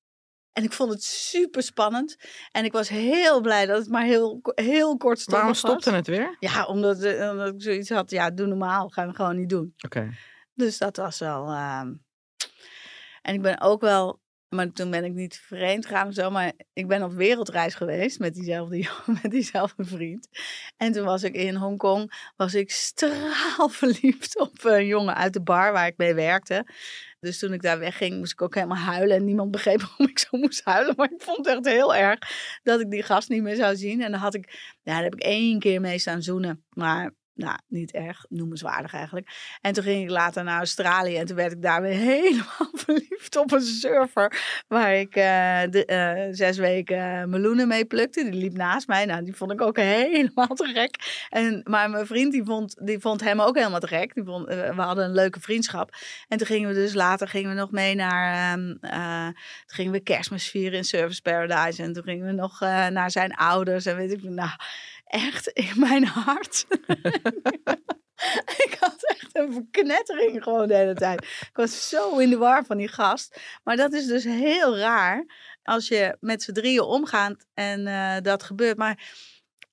En 0.54 0.64
ik 0.64 0.74
vond 0.74 0.92
het 0.92 1.04
super 1.04 1.64
spannend. 1.64 2.16
En 2.52 2.66
ik 2.66 2.72
was 2.72 2.90
heel 2.90 3.42
blij 3.42 3.66
dat 3.66 3.78
het 3.78 3.90
maar 3.90 4.04
heel, 4.04 4.40
heel 4.56 4.98
kortstondig 4.98 5.44
waarom 5.44 5.48
was. 5.48 5.58
stopte 5.60 5.92
het 5.92 6.08
weer? 6.08 6.36
Ja, 6.40 6.66
omdat, 6.66 7.02
eh, 7.02 7.30
omdat 7.30 7.48
ik 7.54 7.62
zoiets 7.62 7.90
had. 7.90 8.12
Ja, 8.12 8.30
doe 8.32 8.48
normaal. 8.48 8.90
Gaan 8.90 9.08
we 9.08 9.16
gewoon 9.16 9.36
niet 9.40 9.50
doen. 9.50 9.74
Oké. 9.86 10.10
Dus 10.54 10.78
dat 10.78 10.98
was 10.98 11.20
wel. 11.20 11.48
ehm, 11.48 11.94
En 13.22 13.34
ik 13.34 13.42
ben 13.42 13.62
ook 13.62 13.82
wel. 13.82 14.22
Maar 14.50 14.72
toen 14.72 14.92
ben 14.92 15.04
ik 15.04 15.14
niet 15.14 15.38
vreemd 15.46 15.86
gegaan 15.86 16.08
of 16.08 16.14
zo. 16.14 16.30
Maar 16.30 16.52
ik 16.74 16.88
ben 16.88 17.04
op 17.04 17.14
wereldreis 17.14 17.76
geweest 17.76 18.20
met 18.20 18.34
diezelfde, 18.34 18.78
jongen, 19.06 19.20
met 19.22 19.32
diezelfde 19.32 19.84
vriend. 19.86 20.28
En 20.78 20.92
toen 20.92 21.06
was 21.06 21.24
ik 21.24 21.36
in 21.36 21.56
Hongkong. 21.56 22.32
Was 22.36 22.54
ik 22.54 22.72
straalverliefd 22.72 24.40
op 24.50 24.64
een 24.64 24.86
jongen 24.86 25.16
uit 25.16 25.34
de 25.34 25.42
bar 25.42 25.72
waar 25.72 25.88
ik 25.88 25.98
mee 25.98 26.14
werkte. 26.14 26.68
Dus 27.24 27.40
toen 27.40 27.54
ik 27.54 27.62
daar 27.62 27.80
wegging, 27.80 28.18
moest 28.18 28.32
ik 28.32 28.42
ook 28.42 28.56
helemaal 28.56 28.78
huilen. 28.78 29.18
En 29.18 29.26
niemand 29.26 29.52
begreep 29.52 29.82
waarom 29.88 30.08
ik 30.08 30.20
zo 30.20 30.38
moest 30.38 30.64
huilen. 30.64 30.94
Maar 30.98 31.12
ik 31.12 31.22
vond 31.22 31.38
het 31.38 31.48
echt 31.48 31.76
heel 31.76 31.96
erg 31.96 32.20
dat 32.64 32.80
ik 32.80 32.92
die 32.92 33.04
gast 33.04 33.30
niet 33.30 33.42
meer 33.42 33.56
zou 33.56 33.76
zien. 33.76 34.02
En 34.02 34.12
dan 34.12 34.20
had 34.20 34.34
ik, 34.34 34.76
ja, 34.82 34.94
daar 34.94 35.04
heb 35.04 35.16
ik 35.16 35.22
één 35.22 35.60
keer 35.60 35.82
mee 35.82 36.00
staan 36.00 36.22
zoenen. 36.22 36.66
Maar 36.70 37.14
nou, 37.36 37.58
niet 37.68 37.92
erg 37.92 38.26
noemenswaardig 38.30 38.94
eigenlijk. 38.94 39.58
En 39.62 39.74
toen 39.74 39.84
ging 39.84 40.04
ik 40.04 40.10
later 40.10 40.44
naar 40.44 40.58
Australië 40.58 41.18
en 41.18 41.26
toen 41.26 41.36
werd 41.36 41.52
ik 41.52 41.62
daar 41.62 41.82
weer 41.82 41.98
helemaal 42.14 42.70
verliefd 42.74 43.36
op 43.36 43.52
een 43.52 43.62
surfer. 43.62 44.64
Waar 44.68 44.96
ik 44.96 45.16
eh, 45.16 45.62
de, 45.70 45.86
eh, 45.86 46.28
zes 46.32 46.58
weken 46.58 47.30
meloenen 47.30 47.68
mee 47.68 47.86
plukte. 47.86 48.24
Die 48.24 48.42
liep 48.42 48.54
naast 48.54 48.88
mij. 48.88 49.06
Nou, 49.06 49.24
die 49.24 49.36
vond 49.36 49.52
ik 49.52 49.62
ook 49.62 49.78
helemaal 49.98 50.48
te 50.48 50.72
gek. 50.74 51.26
En, 51.30 51.62
maar 51.64 51.90
mijn 51.90 52.08
vriend, 52.08 52.32
die 52.32 52.44
vond, 52.44 52.76
die 52.86 53.00
vond 53.00 53.22
hem 53.22 53.42
ook 53.42 53.58
helemaal 53.58 53.80
te 53.80 53.88
gek. 53.88 54.14
Die 54.14 54.24
vond, 54.24 54.48
eh, 54.48 54.76
we 54.76 54.82
hadden 54.82 55.06
een 55.06 55.14
leuke 55.14 55.40
vriendschap. 55.40 55.96
En 56.28 56.38
toen 56.38 56.48
gingen 56.48 56.70
we 56.70 56.76
dus 56.76 56.94
later 56.94 57.28
gingen 57.28 57.50
we 57.50 57.56
nog 57.56 57.72
mee 57.72 57.96
naar... 57.96 58.54
ehm, 58.54 58.76
eh, 58.82 59.26
toen 59.26 59.76
gingen 59.76 59.92
we 59.92 60.00
kerstmis 60.00 60.50
vieren 60.50 60.78
in 60.78 60.84
Service 60.84 61.22
Paradise. 61.22 61.84
En 61.84 61.94
toen 61.94 62.04
gingen 62.04 62.26
we 62.26 62.32
nog 62.32 62.62
eh, 62.62 62.88
naar 62.88 63.12
zijn 63.12 63.34
ouders. 63.34 63.86
En 63.86 63.96
weet 63.96 64.12
ik, 64.12 64.24
nou, 64.24 64.50
echt 65.14 65.48
in 65.48 65.74
mijn 65.76 66.06
hart. 66.06 66.66
ik 68.66 68.78
had 68.80 69.04
echt 69.08 69.30
een 69.32 69.54
verknettering 69.54 70.44
gewoon 70.44 70.68
de 70.68 70.76
hele 70.76 70.94
tijd. 70.94 71.22
Ik 71.24 71.50
was 71.54 71.90
zo 71.90 72.18
in 72.18 72.30
de 72.30 72.38
war 72.38 72.66
van 72.66 72.78
die 72.78 72.88
gast. 72.88 73.42
Maar 73.64 73.76
dat 73.76 73.94
is 73.94 74.06
dus 74.06 74.24
heel 74.24 74.78
raar 74.78 75.26
als 75.64 75.88
je 75.88 76.18
met 76.20 76.44
z'n 76.44 76.52
drieën 76.52 76.84
omgaat 76.84 77.46
en 77.54 77.88
eh, 77.88 78.22
dat 78.22 78.44
gebeurt. 78.44 78.78
Maar 78.78 79.14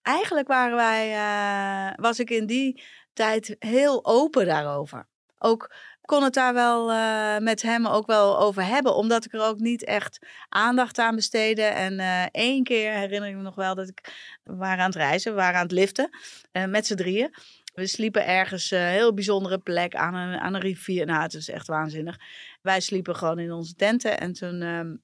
eigenlijk 0.03 0.49
waren 0.49 0.77
wij, 0.77 1.13
eh, 1.13 1.93
was 1.97 2.19
ik 2.19 2.31
in 2.31 2.47
die 2.47 2.83
tijd 3.13 3.57
heel 3.59 4.05
open 4.05 4.47
daarover. 4.47 5.09
Ook 5.39 5.75
kon 6.11 6.23
het 6.23 6.35
daar 6.35 6.55
wel 6.55 6.91
eh, 6.91 7.39
met 7.39 7.63
hem 7.63 7.87
ook 7.87 8.07
wel 8.07 8.41
over 8.41 8.65
hebben. 8.65 8.95
Omdat 8.95 9.25
ik 9.25 9.33
er 9.33 9.43
ook 9.43 9.59
niet 9.59 9.85
echt 9.85 10.19
aandacht 10.49 10.99
aan 10.99 11.15
besteedde. 11.15 11.63
En 11.63 11.99
eh, 11.99 12.25
één 12.31 12.65
keer 12.65 12.93
herinner 12.93 13.29
ik 13.29 13.37
me 13.37 13.43
nog 13.43 13.55
wel 13.55 13.75
dat 13.75 13.89
ik... 13.89 14.13
We 14.43 14.57
waren 14.57 14.79
aan 14.79 14.91
het 14.91 14.95
reizen, 14.95 15.33
we 15.33 15.39
waren 15.39 15.57
aan 15.57 15.63
het 15.63 15.73
liften. 15.73 16.11
eh, 16.53 16.65
met 16.65 16.87
z'n 16.87 16.95
drieën. 16.95 17.35
We 17.75 17.87
sliepen 17.87 18.27
ergens 18.27 18.71
een 18.71 18.79
heel 18.79 19.15
bijzondere 19.15 19.59
plek 19.59 19.95
aan 19.95 20.15
een, 20.15 20.39
aan 20.39 20.55
een 20.55 20.61
rivier. 20.61 21.07
Nou, 21.07 21.23
het 21.23 21.35
is 21.35 21.49
echt 21.49 21.67
waanzinnig. 21.67 22.17
Wij 22.63 22.81
sliepen 22.81 23.17
gewoon 23.17 23.39
in 23.39 23.53
onze 23.53 23.75
tenten. 23.75 24.21
En 24.21 24.33
toen 24.33 24.63
ehm, 24.63 24.95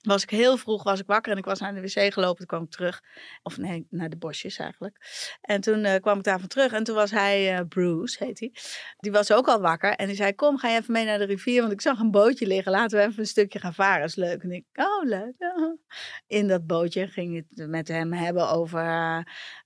was 0.00 0.22
ik 0.22 0.30
heel 0.30 0.56
vroeg 0.56 0.82
was 0.82 1.00
ik 1.00 1.06
wakker 1.06 1.32
en 1.32 1.38
ik 1.38 1.44
was 1.44 1.60
naar 1.60 1.74
de 1.74 1.80
wc 1.80 2.12
gelopen. 2.12 2.36
Toen 2.36 2.46
kwam 2.46 2.62
ik 2.62 2.70
terug. 2.70 3.02
Of 3.42 3.58
nee, 3.58 3.86
naar 3.90 4.08
de 4.08 4.16
bosjes 4.16 4.58
eigenlijk. 4.58 4.96
En 5.40 5.60
toen 5.60 5.84
eh, 5.84 6.00
kwam 6.00 6.18
ik 6.18 6.24
daarvan 6.24 6.48
terug. 6.48 6.72
En 6.72 6.84
toen 6.84 6.94
was 6.94 7.10
hij, 7.10 7.56
eh, 7.56 7.66
Bruce 7.68 8.24
heet 8.24 8.40
hij. 8.40 8.52
Die 8.98 9.12
was 9.12 9.32
ook 9.32 9.48
al 9.48 9.60
wakker. 9.60 9.92
En 9.92 10.06
die 10.06 10.16
zei, 10.16 10.34
kom, 10.34 10.58
ga 10.58 10.68
je 10.68 10.78
even 10.78 10.92
mee 10.92 11.04
naar 11.04 11.18
de 11.18 11.24
rivier. 11.24 11.60
Want 11.60 11.72
ik 11.72 11.80
zag 11.80 11.98
een 11.98 12.10
bootje 12.10 12.46
liggen. 12.46 12.72
Laten 12.72 12.98
we 12.98 13.04
even 13.04 13.18
een 13.18 13.26
stukje 13.26 13.58
gaan 13.58 13.74
varen. 13.74 14.04
is 14.04 14.14
leuk. 14.14 14.42
En 14.42 14.50
ik, 14.50 14.64
oh 14.74 15.04
leuk. 15.04 15.34
In 16.26 16.48
dat 16.48 16.66
bootje 16.66 17.06
ging 17.06 17.44
het 17.48 17.68
met 17.68 17.88
hem 17.88 18.12
hebben 18.12 18.50
over 18.50 18.84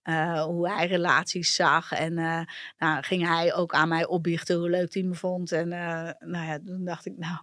eh, 0.02 0.42
hoe 0.42 0.68
hij 0.68 0.86
relaties 0.86 1.54
zag. 1.54 1.92
En 1.92 2.14
nou, 2.78 3.02
ging 3.02 3.26
hij 3.26 3.54
ook 3.54 3.74
aan 3.74 3.88
mij 3.88 4.06
opbiechten 4.06 4.56
hoe 4.56 4.70
leuk 4.70 4.94
hij 4.94 5.02
me 5.02 5.14
vond. 5.14 5.52
En 5.52 5.68
nou 6.18 6.46
ja, 6.46 6.58
toen 6.64 6.84
dacht 6.84 7.06
ik, 7.06 7.16
nou, 7.16 7.36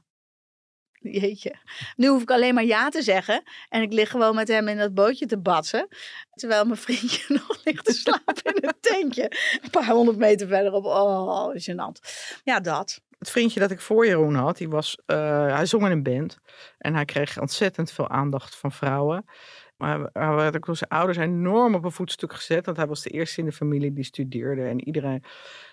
jeetje. 1.22 1.56
Nu 1.96 2.08
hoef 2.08 2.22
ik 2.22 2.32
alleen 2.32 2.54
maar 2.54 2.64
ja 2.64 2.90
te 2.90 3.02
zeggen. 3.02 3.44
En 3.70 3.82
ik 3.82 3.94
lig 3.94 4.10
gewoon 4.10 4.36
met 4.36 4.48
hem 4.48 4.68
in 4.68 4.78
dat 4.78 4.94
bootje 4.94 5.26
te 5.26 5.38
batsen. 5.38 5.88
Terwijl 6.34 6.66
mijn 6.66 6.80
vriendje 6.80 7.24
nog 7.48 7.62
ligt 7.64 7.86
te 7.86 7.94
slapen 7.94 8.56
in 8.56 8.68
het 8.68 8.82
tentje. 8.82 9.32
Een 9.62 9.70
paar 9.70 9.88
honderd 9.88 10.18
meter 10.18 10.48
verderop. 10.48 10.86
Oh, 10.86 11.56
gênant. 11.56 12.00
Ja, 12.44 12.60
dat. 12.60 13.02
Het 13.20 13.30
vriendje 13.30 13.60
dat 13.60 13.72
ik 13.72 13.82
voor 13.82 14.06
Jeroen 14.06 14.36
had, 14.36 14.58
die 14.58 14.70
was, 14.70 14.98
eh, 15.06 15.54
hij 15.54 15.66
zong 15.66 15.86
in 15.86 15.92
een 15.92 16.04
band. 16.04 16.40
En 16.78 16.96
hij 16.96 17.06
kreeg 17.06 17.40
ontzettend 17.40 17.92
veel 17.92 18.10
aandacht 18.10 18.56
van 18.56 18.72
vrouwen. 18.72 19.26
Maar 19.82 20.10
hij 20.14 20.36
werd 20.36 20.56
ook 20.56 20.66
door 20.66 20.76
zijn 20.76 20.90
ouders 20.90 21.18
enorm 21.18 21.76
op 21.76 21.84
een 21.84 21.92
voetstuk 21.92 22.34
gezet. 22.34 22.66
Want 22.66 22.78
hij 22.78 22.88
was 22.88 23.02
de 23.02 23.10
eerste 23.10 23.40
in 23.40 23.46
de 23.46 23.52
familie 23.52 23.94
die 23.94 24.04
studeerde. 24.04 24.64
En 24.64 24.86
iedereen, 24.86 25.24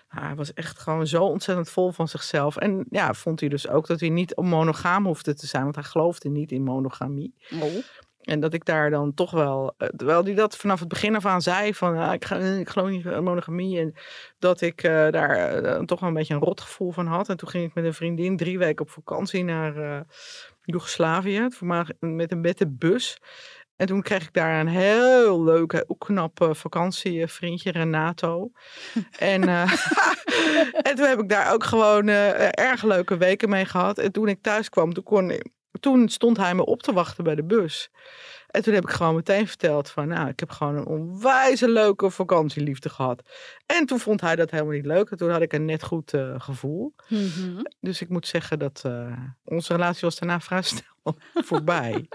nou, 0.09 0.25
hij 0.25 0.35
was 0.35 0.53
echt 0.53 0.79
gewoon 0.79 1.07
zo 1.07 1.23
ontzettend 1.23 1.69
vol 1.69 1.91
van 1.91 2.07
zichzelf. 2.07 2.57
En 2.57 2.85
ja, 2.89 3.13
vond 3.13 3.39
hij 3.39 3.49
dus 3.49 3.67
ook 3.67 3.87
dat 3.87 3.99
hij 3.99 4.09
niet 4.09 4.35
monogaam 4.35 5.05
hoefde 5.05 5.33
te 5.33 5.47
zijn. 5.47 5.63
Want 5.63 5.75
hij 5.75 5.83
geloofde 5.83 6.29
niet 6.29 6.51
in 6.51 6.63
monogamie. 6.63 7.33
En 8.21 8.39
dat 8.39 8.53
ik 8.53 8.65
daar 8.65 8.89
dan 8.89 9.13
toch 9.13 9.31
wel, 9.31 9.73
eh, 9.77 9.87
terwijl 9.87 10.23
hij 10.23 10.33
dat 10.33 10.57
vanaf 10.57 10.79
het 10.79 10.87
begin 10.87 11.15
af 11.15 11.25
aan 11.25 11.41
zei, 11.41 11.73
van 11.73 11.97
ah, 11.97 12.13
ik, 12.13 12.25
ga, 12.25 12.35
ik 12.37 12.69
geloof 12.69 12.89
niet 12.89 13.05
in 13.05 13.23
monogamie. 13.23 13.79
En 13.79 13.93
dat 14.39 14.61
ik 14.61 14.83
eh, 14.83 14.91
daar 14.91 15.35
eh, 15.35 15.83
toch 15.83 15.99
wel 15.99 16.09
een 16.09 16.15
beetje 16.15 16.33
een 16.33 16.39
rotgevoel 16.39 16.91
van 16.91 17.07
had. 17.07 17.29
En 17.29 17.37
toen 17.37 17.49
ging 17.49 17.65
ik 17.65 17.73
met 17.73 17.85
een 17.85 17.93
vriendin 17.93 18.37
drie 18.37 18.57
weken 18.57 18.85
op 18.85 18.91
vakantie 18.91 19.43
naar 19.43 19.77
eh 19.77 19.99
Joegoslavië, 20.69 21.47
met 21.99 22.31
een 22.31 22.41
met 22.41 22.57
de 22.57 22.67
bus. 22.67 23.21
En 23.79 23.87
toen 23.87 24.01
kreeg 24.01 24.23
ik 24.23 24.33
daar 24.33 24.59
een 24.59 24.67
heel 24.67 25.43
leuke, 25.43 25.83
ook 25.87 25.99
knap 25.99 26.41
eh, 26.41 26.53
vakantievriendje, 26.53 27.71
Renato. 27.71 28.51
en, 29.17 29.43
eh, 29.47 29.71
en 30.87 30.95
toen 30.95 31.05
heb 31.05 31.19
ik 31.19 31.29
daar 31.29 31.53
ook 31.53 31.63
gewoon 31.63 32.07
eh, 32.07 32.49
erg 32.51 32.83
leuke 32.83 33.17
weken 33.17 33.49
mee 33.49 33.65
gehad. 33.65 33.97
En 33.97 34.11
toen 34.11 34.27
ik 34.27 34.41
thuis 34.41 34.69
kwam, 34.69 34.93
toen, 34.93 35.03
kon, 35.03 35.41
toen 35.79 36.09
stond 36.09 36.37
hij 36.37 36.55
me 36.55 36.65
op 36.65 36.81
te 36.83 36.93
wachten 36.93 37.23
bij 37.23 37.35
de 37.35 37.43
bus. 37.43 37.89
En 38.49 38.61
toen 38.61 38.73
heb 38.73 38.83
ik 38.83 38.89
gewoon 38.89 39.15
meteen 39.15 39.47
verteld 39.47 39.89
van, 39.89 40.07
nou, 40.07 40.27
ik 40.27 40.39
heb 40.39 40.49
gewoon 40.49 40.75
een 40.75 40.85
onwijze 40.85 41.69
leuke 41.69 42.09
vakantieliefde 42.09 42.89
gehad. 42.89 43.21
En 43.65 43.85
toen 43.85 43.99
vond 43.99 44.21
hij 44.21 44.35
dat 44.35 44.51
helemaal 44.51 44.73
niet 44.73 44.85
leuk. 44.85 45.09
En 45.09 45.17
toen 45.17 45.29
had 45.31 45.41
ik 45.41 45.53
een 45.53 45.65
net 45.65 45.83
goed 45.83 46.13
eh, 46.13 46.33
gevoel. 46.37 46.93
Mhm. 47.07 47.61
Dus 47.79 48.01
ik 48.01 48.09
moet 48.09 48.27
zeggen 48.27 48.59
dat 48.59 48.81
eh, 48.85 49.17
onze 49.43 49.73
relatie 49.73 50.01
was 50.01 50.19
daarna 50.19 50.39
vrij 50.49 50.61
snel 50.61 51.15
voorbij. 51.33 52.07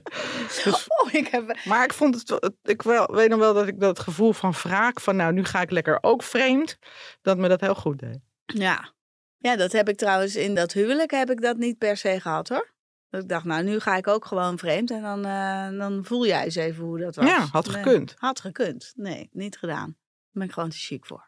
dus, 0.64 0.86
Oh, 1.02 1.12
ik 1.12 1.28
heb... 1.28 1.58
maar 1.64 1.84
ik 1.84 1.92
vond 1.92 2.14
het- 2.14 2.52
ik 2.62 2.82
wel, 2.82 3.06
weet 3.14 3.28
nog 3.28 3.38
wel 3.38 3.54
dat 3.54 3.66
ik 3.66 3.80
dat 3.80 3.98
gevoel 3.98 4.32
van 4.32 4.52
wraak, 4.52 5.00
van 5.00 5.16
nou, 5.16 5.32
nu 5.32 5.44
ga 5.44 5.60
ik 5.60 5.70
lekker 5.70 5.98
ook 6.00 6.22
vreemd, 6.22 6.78
dat 7.22 7.36
me 7.38 7.48
dat 7.48 7.60
heel 7.60 7.74
goed 7.74 7.98
deed. 7.98 8.18
Ja. 8.44 8.92
ja, 9.38 9.56
dat 9.56 9.72
heb 9.72 9.88
ik 9.88 9.96
trouwens 9.96 10.36
in 10.36 10.54
dat 10.54 10.72
huwelijk 10.72 11.10
heb 11.10 11.30
ik 11.30 11.40
dat 11.40 11.56
niet 11.56 11.78
per 11.78 11.96
se 11.96 12.20
gehad 12.20 12.48
hoor. 12.48 12.76
Dat 13.10 13.22
ik 13.22 13.28
dacht, 13.28 13.44
nou 13.44 13.62
nu 13.62 13.80
ga 13.80 13.96
ik 13.96 14.06
ook 14.06 14.24
gewoon 14.24 14.58
vreemd 14.58 14.90
en 14.90 15.02
dan, 15.02 15.24
eh, 15.24 15.78
dan 15.78 16.04
voel 16.04 16.26
jij 16.26 16.44
eens 16.44 16.54
even 16.54 16.84
hoe 16.84 16.98
dat 16.98 17.16
was. 17.16 17.26
Ja, 17.28 17.38
had 17.52 17.66
Nee, 17.66 17.76
gekund. 17.82 18.14
had 18.18 18.40
gekund. 18.40 18.92
Nee, 18.96 19.28
niet 19.32 19.58
gedaan. 19.58 19.86
Daar 19.86 20.30
ben 20.32 20.42
ik 20.42 20.52
gewoon 20.52 20.68
te 20.68 20.76
chic 20.76 21.06
voor. 21.06 21.26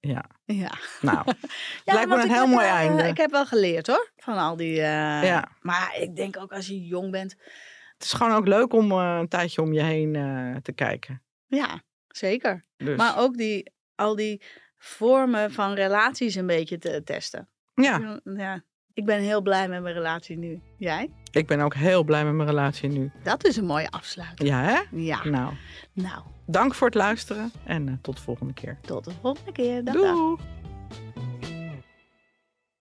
Ja, 0.00 0.24
Ja, 0.44 0.72
nou, 1.00 1.18
ja 1.84 1.94
lijkt 1.94 2.08
me 2.08 2.14
een 2.16 2.24
ik 2.24 2.30
heel 2.30 2.40
heb 2.40 2.48
mooi 2.48 2.66
wel, 2.66 2.74
eh, 2.74 2.80
einde. 2.80 3.02
Ik 3.08 3.16
heb 3.16 3.30
wel 3.30 3.46
geleerd 3.46 3.86
hoor, 3.86 4.10
van 4.16 4.38
al 4.38 4.56
die... 4.56 4.76
eh, 4.76 5.22
Ja. 5.24 5.48
Maar 5.60 5.96
ik 6.00 6.16
denk 6.16 6.36
ook 6.38 6.52
als 6.52 6.66
je 6.66 6.86
jong 6.86 7.10
bent, 7.10 7.32
het 7.94 8.04
is 8.04 8.12
gewoon 8.12 8.32
ook 8.32 8.46
leuk 8.46 8.72
om 8.72 8.92
een 8.92 9.28
tijdje 9.28 9.62
om 9.62 9.72
je 9.72 9.82
heen 9.82 10.12
te 10.62 10.72
kijken. 10.72 11.22
ja, 11.46 11.82
zeker. 12.08 12.64
Dus, 12.76 12.96
Maar 12.96 13.18
ook 13.18 13.36
die, 13.36 13.72
al 13.94 14.16
die 14.16 14.42
vormen 14.76 15.52
van 15.52 15.72
relaties 15.74 16.34
een 16.34 16.46
beetje 16.46 16.78
te 16.78 17.02
testen. 17.04 17.48
ja, 17.74 18.20
ja. 18.24 18.62
Ik 18.94 19.04
ben 19.04 19.20
heel 19.20 19.40
blij 19.40 19.68
met 19.68 19.82
mijn 19.82 19.94
relatie 19.94 20.36
nu. 20.36 20.60
Jij? 20.76 21.10
ik 21.30 21.46
ben 21.46 21.60
ook 21.60 21.74
heel 21.74 22.04
blij 22.04 22.24
met 22.24 22.34
mijn 22.34 22.48
relatie 22.48 22.88
nu. 22.88 23.10
Dat 23.22 23.46
is 23.46 23.56
een 23.56 23.64
mooie 23.64 23.90
afsluiting. 23.90 24.48
Ja, 24.48 24.62
hè? 24.62 24.80
Ja. 24.90 25.24
Nou, 25.24 25.52
Nou, 25.92 26.22
dank 26.46 26.74
voor 26.74 26.86
het 26.86 26.96
luisteren 26.96 27.52
en 27.64 27.88
eh, 27.88 27.94
tot 28.00 28.16
de 28.16 28.22
volgende 28.22 28.52
keer. 28.52 28.78
tot 28.80 29.04
de 29.04 29.12
volgende 29.20 29.52
keer. 29.52 29.84
Dag, 29.84 29.94
dag. 29.94 30.38